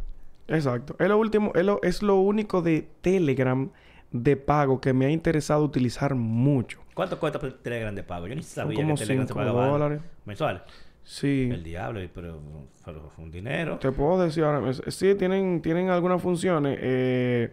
Exacto. 0.49 0.97
Es 0.99 1.09
lo 1.09 1.19
último, 1.19 1.53
es 1.55 1.65
lo, 1.65 1.81
es 1.83 2.03
lo 2.03 2.17
único 2.17 2.61
de 2.63 2.87
Telegram 3.01 3.71
de 4.11 4.37
pago 4.37 4.81
que 4.81 4.93
me 4.93 5.07
ha 5.07 5.11
interesado 5.11 5.65
utilizar 5.65 6.15
mucho. 6.15 6.81
¿cuánto 6.95 7.19
cuesta 7.19 7.41
Telegram 7.63 7.95
de 7.95 8.03
pago? 8.05 8.27
Yo 8.29 8.35
ni 8.37 8.43
Son 8.43 8.65
sabía 8.67 8.77
como 8.77 8.95
que 8.95 9.01
Telegram 9.01 9.27
se 9.27 9.33
5 9.33 9.39
pagaba 9.41 9.67
dólares. 9.69 10.01
mensual. 10.27 10.63
Sí. 11.05 11.49
El 11.53 11.63
diablo, 11.63 12.01
pero, 12.15 12.41
pero 12.85 13.13
un 13.19 13.31
dinero. 13.31 13.79
Te 13.79 13.93
puedo 13.93 14.23
decir 14.23 14.43
ahora. 14.45 14.73
Sí, 14.89 15.15
tienen, 15.15 15.61
tienen 15.63 15.91
algunas 15.91 16.21
funciones. 16.23 16.79
eh, 16.81 17.53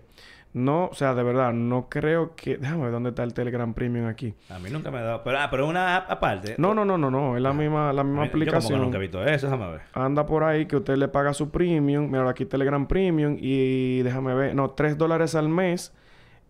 no, 0.54 0.88
o 0.88 0.94
sea, 0.94 1.14
de 1.16 1.24
verdad, 1.24 1.54
no 1.54 1.88
creo 1.88 2.36
que... 2.36 2.58
Déjame 2.58 2.84
ver 2.84 2.92
dónde 2.92 3.10
está 3.12 3.24
el 3.24 3.34
Telegram 3.34 3.74
Premium 3.74 4.08
aquí. 4.08 4.34
A 4.50 4.60
mí 4.60 4.70
nunca 4.70 4.92
me 4.92 4.98
ha 4.98 5.02
dado, 5.02 5.24
pero, 5.24 5.40
ah, 5.40 5.48
pero 5.50 5.66
una 5.66 5.96
app 5.96 6.12
aparte. 6.12 6.56
No, 6.58 6.74
no, 6.74 6.84
no, 6.84 6.98
no, 6.98 7.10
no. 7.10 7.38
Es 7.38 7.42
la 7.42 7.54
misma, 7.54 7.94
la 7.94 8.04
misma 8.04 8.24
A 8.24 8.26
mí- 8.26 8.28
Yo 8.28 8.32
como 8.34 8.44
que 8.44 8.50
aplicación. 8.50 8.82
nunca 8.82 8.98
he 8.98 9.02
visto 9.02 9.24
eso, 9.24 9.48
déjame 9.50 9.72
ver. 9.72 9.82
Anda 9.94 10.26
por 10.26 10.44
ahí 10.44 10.66
que 10.66 10.76
usted 10.76 10.98
le 10.98 11.08
paga 11.08 11.34
su 11.34 11.50
premium. 11.52 12.08
Mira, 12.12 12.30
aquí 12.30 12.46
Telegram 12.46 12.86
Premium. 12.86 13.38
Y 13.40 14.02
déjame 14.02 14.34
ver. 14.34 14.54
No, 14.54 14.72
3 14.72 14.98
dólares 14.98 15.36
al 15.36 15.48
mes. 15.48 15.94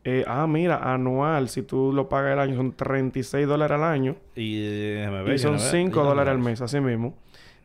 Eh, 0.03 0.23
ah, 0.27 0.47
mira, 0.47 0.77
anual. 0.93 1.47
Si 1.49 1.61
tú 1.61 1.91
lo 1.93 2.09
pagas 2.09 2.33
el 2.33 2.39
año, 2.39 2.55
son 2.55 2.71
36 2.73 3.47
dólares 3.47 3.75
al 3.75 3.83
año. 3.83 4.15
Y 4.35 4.63
eh, 4.63 4.95
déjame 4.99 5.23
ver. 5.23 5.35
Y 5.35 5.37
son 5.39 5.53
déjame 5.53 5.71
ver, 5.71 5.81
5 5.81 5.89
déjame 5.89 6.09
dólares 6.09 6.31
al 6.31 6.39
mes, 6.39 6.61
así 6.61 6.79
mismo. 6.79 7.13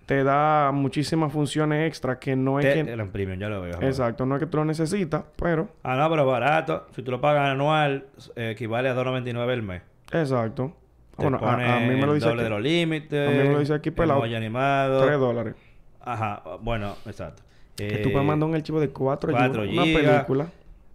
Te 0.04 0.22
da 0.22 0.70
muchísimas 0.72 1.32
funciones 1.32 1.84
extra 1.88 2.18
que 2.20 2.36
no 2.36 2.60
es 2.60 2.66
que... 2.66 2.74
Telegram 2.74 3.08
Premium, 3.10 3.40
ya 3.40 3.48
lo 3.48 3.60
veo. 3.62 3.82
Exacto, 3.82 4.24
no 4.24 4.36
es 4.36 4.40
que 4.40 4.46
tú 4.46 4.58
lo 4.58 4.64
necesitas, 4.64 5.24
pero... 5.34 5.68
Ah, 5.82 5.96
no, 5.96 6.08
pero 6.08 6.24
barato. 6.26 6.86
Si 6.94 7.02
tú 7.02 7.10
lo 7.10 7.20
pagas 7.20 7.50
anual, 7.50 8.04
eh, 8.36 8.50
equivale 8.50 8.88
a 8.88 8.94
2.99 8.94 9.50
el 9.50 9.62
mes. 9.62 9.82
Exacto. 10.12 10.72
Te 11.16 11.22
Bueno, 11.22 11.38
a, 11.42 11.54
a 11.54 11.80
mí 11.80 11.86
me 11.96 12.06
lo 12.06 12.12
el 12.12 12.14
dice 12.20 12.28
doble 12.28 12.42
aquí. 12.42 12.44
de 12.44 12.50
los 12.50 12.62
límites. 12.62 13.28
A 13.28 13.32
mí 13.32 13.38
me 13.38 13.52
lo 13.54 13.58
dice 13.58 13.74
aquí 13.74 13.90
pelado. 13.90 14.22
animado. 14.22 15.04
3 15.04 15.18
dólares. 15.18 15.54
Ajá, 16.02 16.42
bueno, 16.60 16.94
exacto. 17.06 17.42
Que 17.74 17.98
tú 17.98 18.12
puedes 18.12 18.26
mandar 18.26 18.48
un 18.48 18.54
archivo 18.54 18.78
de 18.78 18.90
4 18.90 19.32
4 19.32 19.62
Una 19.62 19.82
gigas. 19.82 20.02
película. 20.24 20.46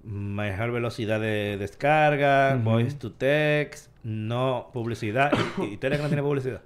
Mejor 0.03 0.71
velocidad 0.71 1.19
de 1.19 1.57
descarga, 1.57 2.55
voice 2.55 2.95
to 2.97 3.11
text, 3.11 3.91
no 4.03 4.69
publicidad. 4.73 5.31
¿Y, 5.59 5.73
y 5.73 5.77
Telegram 5.77 6.07
tiene 6.07 6.23
publicidad? 6.23 6.61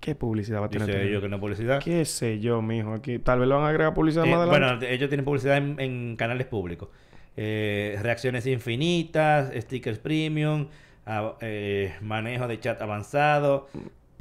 ¿Qué 0.00 0.16
publicidad 0.16 0.60
va 0.60 0.66
a 0.66 0.68
tener? 0.68 0.88
Dice 0.88 1.08
ellos 1.08 1.22
que 1.22 1.28
no 1.28 1.38
publicidad. 1.38 1.80
¿Qué 1.80 2.04
sé 2.04 2.40
yo, 2.40 2.60
mijo? 2.60 2.92
Aquí 2.92 3.20
tal 3.20 3.38
vez 3.38 3.48
lo 3.48 3.54
van 3.56 3.66
a 3.66 3.68
agregar 3.68 3.94
publicidad 3.94 4.24
Eh, 4.24 4.30
más 4.30 4.40
adelante. 4.40 4.86
bueno, 4.86 4.92
ellos 4.92 5.08
tienen 5.08 5.24
publicidad 5.24 5.58
en, 5.58 5.78
en 5.78 6.16
canales 6.16 6.46
públicos. 6.48 6.88
Eh, 7.36 7.96
reacciones 8.02 8.46
infinitas, 8.46 9.52
stickers 9.62 10.00
premium, 10.00 10.66
ah, 11.06 11.34
eh, 11.40 11.94
manejo 12.00 12.48
de 12.48 12.58
chat 12.58 12.82
avanzado, 12.82 13.68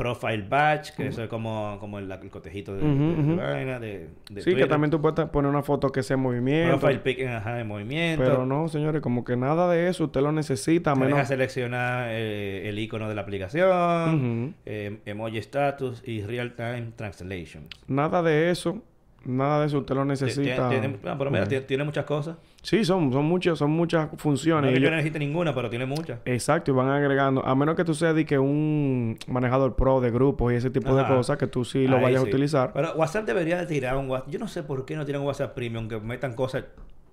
profile 0.01 0.43
batch, 0.49 0.91
que 0.95 1.07
eso 1.07 1.23
es 1.23 1.29
como, 1.29 1.77
como 1.79 1.99
el, 1.99 2.11
el 2.11 2.29
cotejito 2.29 2.75
de, 2.75 2.83
Ujú, 2.83 3.21
de- 3.21 3.23
de 3.23 3.35
vaina, 3.35 3.79
de, 3.79 4.09
de 4.31 4.41
sí, 4.41 4.55
que 4.55 4.65
también 4.65 4.89
tú 4.89 4.99
puedes 5.01 5.29
poner 5.29 5.49
una 5.49 5.61
foto 5.61 5.91
que 5.91 6.01
sea 6.01 6.15
en 6.15 6.21
movimiento. 6.21 6.79
Profile 6.79 6.99
pic 7.01 7.19
en, 7.19 7.29
ajá, 7.29 7.59
en 7.59 7.67
movimiento. 7.67 8.23
Pero 8.23 8.45
no, 8.45 8.67
señores, 8.67 9.01
como 9.01 9.23
que 9.23 9.37
nada 9.37 9.71
de 9.71 9.87
eso 9.89 10.05
usted 10.05 10.21
lo 10.21 10.31
necesita, 10.31 10.93
Te 10.93 10.99
deja 11.01 11.11
menos... 11.15 11.27
seleccionar 11.27 12.07
eh, 12.09 12.67
el 12.69 12.79
icono 12.79 13.07
de 13.09 13.15
la 13.15 13.21
aplicación, 13.21 14.55
eh, 14.65 14.99
emoji 15.05 15.37
status 15.37 16.01
y 16.05 16.23
real 16.23 16.53
time 16.55 16.93
translation. 16.95 17.67
Nada 17.87 18.23
de 18.23 18.49
eso. 18.51 18.81
Nada 19.23 19.59
de 19.61 19.67
eso 19.67 19.77
usted 19.79 19.93
lo 19.93 20.03
necesita. 20.03 20.67
Tiene, 20.69 20.87
tiene- 20.87 20.97
ah, 21.05 21.15
pero 21.17 21.29
mira, 21.29 21.43
poner. 21.43 21.47
tiene, 21.47 21.65
tiene 21.65 21.83
muchas 21.83 22.05
cosas. 22.05 22.37
Sí, 22.63 22.85
son, 22.85 23.11
son, 23.11 23.25
muchas, 23.25 23.57
son 23.57 23.71
muchas 23.71 24.09
funciones. 24.17 24.77
yo 24.79 24.89
no 24.89 24.95
necesite 24.95 25.17
ninguna, 25.17 25.53
pero 25.55 25.69
tiene 25.69 25.87
muchas. 25.87 26.19
Exacto, 26.25 26.71
y 26.71 26.73
van 26.75 26.89
agregando, 26.89 27.43
a 27.43 27.55
menos 27.55 27.75
que 27.75 27.83
tú 27.83 27.95
seas 27.95 28.15
de 28.15 28.23
que 28.25 28.37
un 28.37 29.17
manejador 29.27 29.75
pro 29.75 29.99
de 29.99 30.11
grupos 30.11 30.53
y 30.53 30.57
ese 30.57 30.69
tipo 30.69 30.95
de 30.95 31.05
cosas 31.07 31.37
que 31.37 31.47
tú 31.47 31.65
sí 31.65 31.87
lo 31.87 31.97
Ahí 31.97 32.03
vayas 32.03 32.21
sí. 32.21 32.27
a 32.27 32.29
utilizar. 32.29 32.71
Pero 32.73 32.93
WhatsApp 32.93 33.25
debería 33.25 33.57
de 33.57 33.65
tirar 33.65 33.97
un 33.97 34.09
WhatsApp. 34.09 34.29
Yo 34.29 34.39
no 34.39 34.47
sé 34.47 34.61
por 34.61 34.85
qué 34.85 34.95
no 34.95 35.05
tienen 35.05 35.23
WhatsApp 35.23 35.55
Premium 35.55 35.87
que 35.87 35.99
metan 35.99 36.35
cosas 36.35 36.65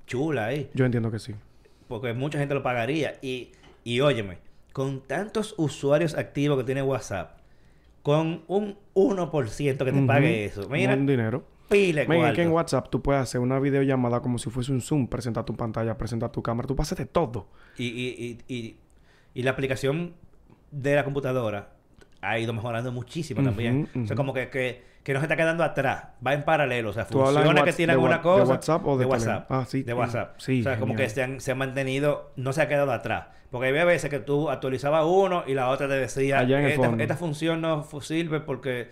chulas 0.07 0.49
ahí. 0.49 0.71
Yo 0.75 0.85
entiendo 0.85 1.11
que 1.11 1.19
sí. 1.19 1.35
Porque 1.87 2.13
mucha 2.13 2.39
gente 2.39 2.55
lo 2.55 2.63
pagaría. 2.63 3.15
Y, 3.23 3.53
y 3.85 4.01
óyeme, 4.01 4.39
con 4.75 5.01
tantos 5.01 5.55
usuarios 5.57 6.15
activos 6.15 6.59
que 6.59 6.65
tiene 6.65 6.83
WhatsApp, 6.83 7.39
con 8.03 8.43
un 8.49 8.77
1% 8.95 9.85
que 9.85 9.93
te 9.93 10.03
pague 10.03 10.45
eso. 10.45 10.69
Mira, 10.69 10.95
Un 10.95 11.07
dinero. 11.07 11.45
Pile 11.69 12.07
cuarto. 12.07 12.35
que 12.35 12.43
en 12.43 12.51
WhatsApp 12.51 12.89
tú 12.91 13.03
puedes 13.03 13.23
hacer 13.23 13.41
una 13.41 13.59
videollamada 13.61 14.21
como 14.21 14.39
si 14.39 14.51
fuese 14.51 14.73
un 14.73 14.81
Zoom, 14.81 15.07
presentar 15.09 15.45
tu 15.45 15.55
pantalla, 15.57 15.97
presentar 15.99 16.31
tu 16.31 16.43
cámara, 16.43 16.67
tú 16.67 16.75
pasas 16.77 16.99
de 16.99 17.07
todo. 17.07 17.49
Y, 17.77 17.87
y, 17.87 18.39
y, 18.49 18.55
y, 18.55 18.77
y 19.35 19.43
la 19.43 19.51
aplicación 19.53 20.15
de 20.71 20.95
la 20.97 21.05
computadora 21.05 21.71
ha 22.21 22.39
ido 22.39 22.53
mejorando 22.53 22.91
muchísimo 22.93 23.41
Ujú, 23.41 23.49
también. 23.51 23.89
O 24.03 24.07
sea, 24.07 24.17
como 24.17 24.33
que, 24.35 24.51
que, 24.51 24.83
que 25.05 25.13
no 25.15 25.21
se 25.21 25.25
está 25.27 25.37
quedando 25.37 25.63
atrás. 25.63 26.09
Va 26.27 26.35
en 26.35 26.45
paralelo. 26.45 26.91
O 26.91 26.93
sea, 26.93 27.07
¿Tú 27.07 27.19
hablas 27.21 27.37
en 27.37 27.43
funciona 27.45 27.65
que 27.65 27.73
tiene 27.73 27.93
de 27.93 27.95
alguna 27.95 28.21
cosa. 28.21 28.43
de 28.45 28.51
WhatsApp 28.51 28.87
o 28.87 28.99
de 28.99 29.07
WhatsApp? 29.07 29.47
Telegram? 29.47 29.63
Ah, 29.63 29.67
sí, 29.69 29.83
De. 29.85 29.95
WhatsApp. 29.95 30.35
Sí, 30.41 30.61
O 30.61 30.63
sea, 30.65 30.81
como 30.81 30.95
genial. 30.95 31.09
que 31.09 31.15
se 31.15 31.23
han, 31.23 31.41
se 31.41 31.53
han 31.53 31.59
mantenido... 31.59 32.33
No 32.37 32.53
se 32.53 32.63
ha 32.63 32.69
quedado 32.69 32.91
atrás. 32.93 33.27
Porque 33.51 33.69
había 33.69 33.85
veces 33.85 34.11
que 34.11 34.19
tú 34.19 34.51
actualizabas 34.51 35.05
uno 35.07 35.45
y 35.47 35.55
la 35.55 35.69
otra 35.71 35.87
te 35.89 35.95
decía... 35.95 36.41
Allá 36.41 36.59
en 36.59 36.65
el 36.67 36.73
esta, 36.73 36.87
fondo. 36.89 37.03
esta 37.03 37.17
función 37.17 37.61
no 37.61 37.85
sirve 38.01 38.41
porque... 38.41 38.91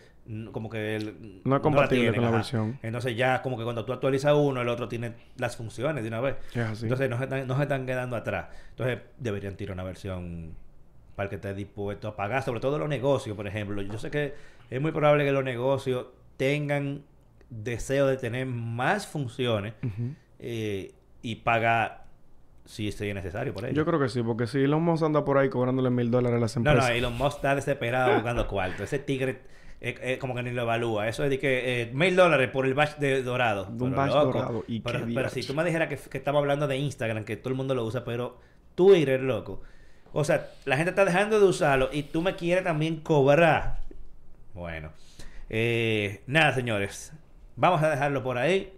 Como 0.52 0.68
que... 0.68 0.96
el- 0.96 1.40
No 1.44 1.56
es 1.56 1.62
compatible 1.62 2.12
con 2.12 2.22
la 2.22 2.28
ajá. 2.28 2.36
versión. 2.38 2.78
Entonces 2.82 3.16
ya 3.16 3.42
como 3.42 3.56
que 3.56 3.64
cuando 3.64 3.84
tú 3.84 3.92
actualizas 3.92 4.34
uno, 4.34 4.60
el 4.60 4.68
otro 4.68 4.88
tiene 4.88 5.12
las 5.36 5.56
funciones 5.56 6.02
de 6.02 6.08
una 6.08 6.20
vez. 6.20 6.36
Es 6.52 6.56
así. 6.58 6.84
Entonces 6.86 7.08
no 7.08 7.16
se, 7.18 7.24
están, 7.24 7.46
no 7.46 7.56
se 7.56 7.62
están 7.62 7.86
quedando 7.86 8.16
atrás. 8.16 8.46
Entonces 8.70 8.98
deberían 9.18 9.56
tirar 9.56 9.74
una 9.74 9.84
versión 9.84 10.54
para 11.14 11.24
el 11.24 11.30
que 11.30 11.36
esté 11.36 11.54
dispuesto 11.54 12.08
a 12.08 12.16
pagar, 12.16 12.42
sobre 12.42 12.60
todo 12.60 12.78
los 12.78 12.88
negocios, 12.88 13.36
por 13.36 13.46
ejemplo. 13.46 13.80
Yo 13.82 13.98
sé 13.98 14.10
que 14.10 14.34
es 14.68 14.80
muy 14.80 14.92
probable 14.92 15.24
que 15.24 15.32
los 15.32 15.44
negocios 15.44 16.06
tengan 16.36 17.02
deseo 17.48 18.06
de 18.08 18.16
tener 18.16 18.46
más 18.46 19.06
funciones 19.06 19.74
eh, 20.38 20.92
y 21.22 21.36
pagar 21.36 22.04
si 22.64 22.90
sea 22.90 23.14
necesario 23.14 23.54
por 23.54 23.64
ello. 23.64 23.74
Yo 23.74 23.86
creo 23.86 24.00
que 24.00 24.08
sí, 24.08 24.22
porque 24.22 24.46
si 24.48 24.58
Elon 24.64 24.82
Musk 24.82 25.04
anda 25.04 25.24
por 25.24 25.38
ahí 25.38 25.48
cobrándole 25.48 25.88
mil 25.88 26.10
dólares 26.10 26.36
a 26.38 26.40
las 26.40 26.56
no, 26.56 26.60
empresas. 26.70 26.90
no, 26.90 26.96
Elon 26.96 27.16
Musk 27.16 27.36
está 27.36 27.54
desesperado 27.54 28.14
buscando 28.14 28.46
cuarto. 28.48 28.82
Ese 28.82 28.98
tigre 28.98 29.38
eh, 29.80 29.94
eh, 30.00 30.18
como 30.18 30.34
que 30.34 30.42
ni 30.42 30.50
lo 30.50 30.62
evalúa. 30.62 31.08
Eso 31.08 31.24
es 31.24 31.30
de 31.30 31.38
que 31.38 31.82
eh, 31.82 31.90
mil 31.92 32.16
dólares 32.16 32.50
por 32.50 32.66
el 32.66 32.74
batch 32.74 32.96
de 32.96 33.22
dorado. 33.22 33.66
De 33.66 33.84
un 33.84 33.90
Pero, 33.90 34.02
batch 34.02 34.14
loco, 34.14 34.38
dorado. 34.38 34.64
¿Y 34.68 34.80
pero, 34.80 35.28
si 35.28 35.42
tú 35.42 35.54
me 35.54 35.64
dijeras 35.64 35.88
que, 35.88 35.96
que 35.96 36.18
estamos 36.18 36.40
hablando 36.40 36.66
de 36.66 36.76
Instagram, 36.76 37.24
que 37.24 37.36
todo 37.36 37.50
el 37.50 37.56
mundo 37.56 37.74
lo 37.74 37.84
usa, 37.84 38.04
pero 38.04 38.38
Twitter, 38.74 39.20
loco. 39.20 39.62
O 40.12 40.24
sea, 40.24 40.48
la 40.64 40.76
gente 40.76 40.90
está 40.90 41.04
dejando 41.04 41.38
de 41.38 41.46
usarlo 41.46 41.90
y 41.92 42.04
tú 42.04 42.22
me 42.22 42.36
quieres 42.36 42.64
también 42.64 42.96
cobrar. 42.96 43.80
Bueno. 44.54 44.92
Eh, 45.50 46.22
nada, 46.26 46.54
señores. 46.54 47.12
Vamos 47.56 47.82
a 47.82 47.90
dejarlo 47.90 48.22
por 48.22 48.38
ahí. 48.38 48.72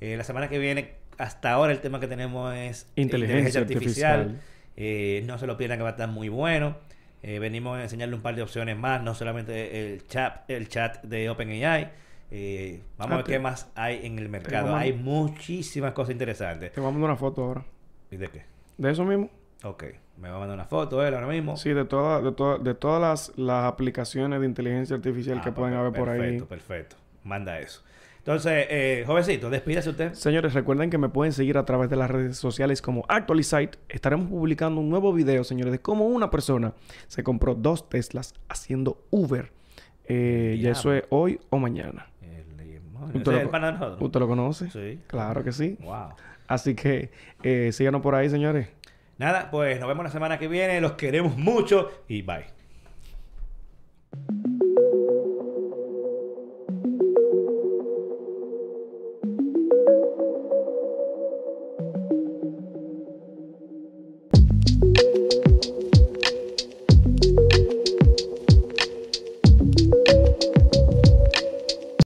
La 0.00 0.22
semana 0.22 0.48
que 0.48 0.58
viene, 0.58 0.94
hasta 1.18 1.52
ahora 1.52 1.72
el 1.72 1.80
tema 1.80 1.98
que 1.98 2.06
tenemos 2.06 2.54
es 2.54 2.90
Inteligencia 2.94 3.60
artificial. 3.60 4.40
Eh, 4.80 5.24
no 5.26 5.38
se 5.38 5.46
lo 5.48 5.56
pierdan 5.56 5.78
que 5.78 5.82
va 5.82 5.88
a 5.88 5.92
estar 5.92 6.08
muy 6.08 6.28
bueno. 6.28 6.76
Eh, 7.22 7.38
venimos 7.38 7.76
a 7.78 7.82
enseñarle 7.82 8.14
un 8.14 8.22
par 8.22 8.34
de 8.36 8.42
opciones 8.42 8.76
más, 8.78 9.02
no 9.02 9.14
solamente 9.14 9.92
el 9.94 10.06
chat, 10.06 10.48
el 10.50 10.68
chat 10.68 11.02
de 11.02 11.28
OpenAI. 11.30 11.90
Eh, 12.30 12.82
vamos 12.98 13.12
a 13.12 13.16
ver 13.16 13.24
Ah, 13.24 13.28
qué 13.28 13.38
más 13.38 13.70
hay 13.74 14.04
en 14.06 14.18
el 14.18 14.28
mercado. 14.28 14.74
Hay 14.76 14.92
muchísimas 14.92 15.92
cosas 15.92 16.12
interesantes. 16.12 16.72
Te 16.72 16.80
voy 16.80 16.88
a 16.90 16.92
mandar 16.92 17.10
una 17.10 17.16
foto 17.18 17.42
ahora. 17.44 17.64
¿Y 18.10 18.16
de 18.16 18.28
qué? 18.28 18.44
¿De 18.76 18.90
eso 18.90 19.04
mismo? 19.04 19.30
Ok, 19.64 19.84
me 20.18 20.28
va 20.28 20.36
a 20.36 20.38
mandar 20.38 20.54
una 20.56 20.66
foto 20.66 21.04
él 21.04 21.12
ahora 21.14 21.26
mismo. 21.26 21.56
Sí, 21.56 21.70
de, 21.72 21.84
toda, 21.84 22.20
de, 22.22 22.30
toda- 22.32 22.58
de 22.58 22.74
todas 22.74 23.00
las, 23.00 23.36
las 23.38 23.64
aplicaciones 23.64 24.38
de 24.40 24.46
inteligencia 24.46 24.94
artificial 24.96 25.38
Ah, 25.38 25.44
que 25.44 25.50
pueden 25.52 25.72
per- 25.72 25.80
haber 25.80 25.92
por 25.94 26.08
ahí. 26.10 26.18
Perfecto, 26.18 26.46
perfecto. 26.48 26.96
Manda 27.24 27.58
eso. 27.58 27.82
Entonces, 28.18 28.66
eh, 28.68 29.04
jovencito, 29.06 29.48
despídase 29.48 29.90
usted. 29.90 30.12
Señores, 30.12 30.52
recuerden 30.52 30.90
que 30.90 30.98
me 30.98 31.08
pueden 31.08 31.32
seguir 31.32 31.56
a 31.56 31.64
través 31.64 31.88
de 31.88 31.96
las 31.96 32.10
redes 32.10 32.36
sociales 32.36 32.82
como 32.82 33.04
Actualizite. 33.08 33.78
Estaremos 33.88 34.28
publicando 34.28 34.80
un 34.80 34.90
nuevo 34.90 35.12
video, 35.12 35.44
señores, 35.44 35.72
de 35.72 35.78
cómo 35.80 36.06
una 36.06 36.30
persona 36.30 36.74
se 37.06 37.22
compró 37.22 37.54
dos 37.54 37.88
Teslas 37.88 38.34
haciendo 38.48 39.02
Uber. 39.10 39.50
Eh, 40.04 40.58
ya 40.60 40.72
eso 40.72 40.92
es 40.92 41.04
hoy 41.10 41.40
o 41.50 41.58
mañana. 41.58 42.06
¿Usted 43.14 43.32
¿Ese 43.32 43.44
lo 43.44 43.50
el? 43.50 43.96
¿Usted 44.00 44.20
lo 44.20 44.28
conoce? 44.28 44.70
Sí. 44.70 45.00
Claro 45.06 45.44
que 45.44 45.52
sí. 45.52 45.76
Wow. 45.80 46.10
Así 46.46 46.74
que 46.74 47.10
eh, 47.42 47.70
síganos 47.72 48.00
por 48.00 48.14
ahí, 48.14 48.28
señores. 48.28 48.68
Nada, 49.18 49.50
pues 49.50 49.78
nos 49.78 49.88
vemos 49.88 50.04
la 50.04 50.10
semana 50.10 50.38
que 50.38 50.48
viene. 50.48 50.80
Los 50.80 50.92
queremos 50.92 51.36
mucho 51.36 51.90
y 52.08 52.22
bye. 52.22 52.46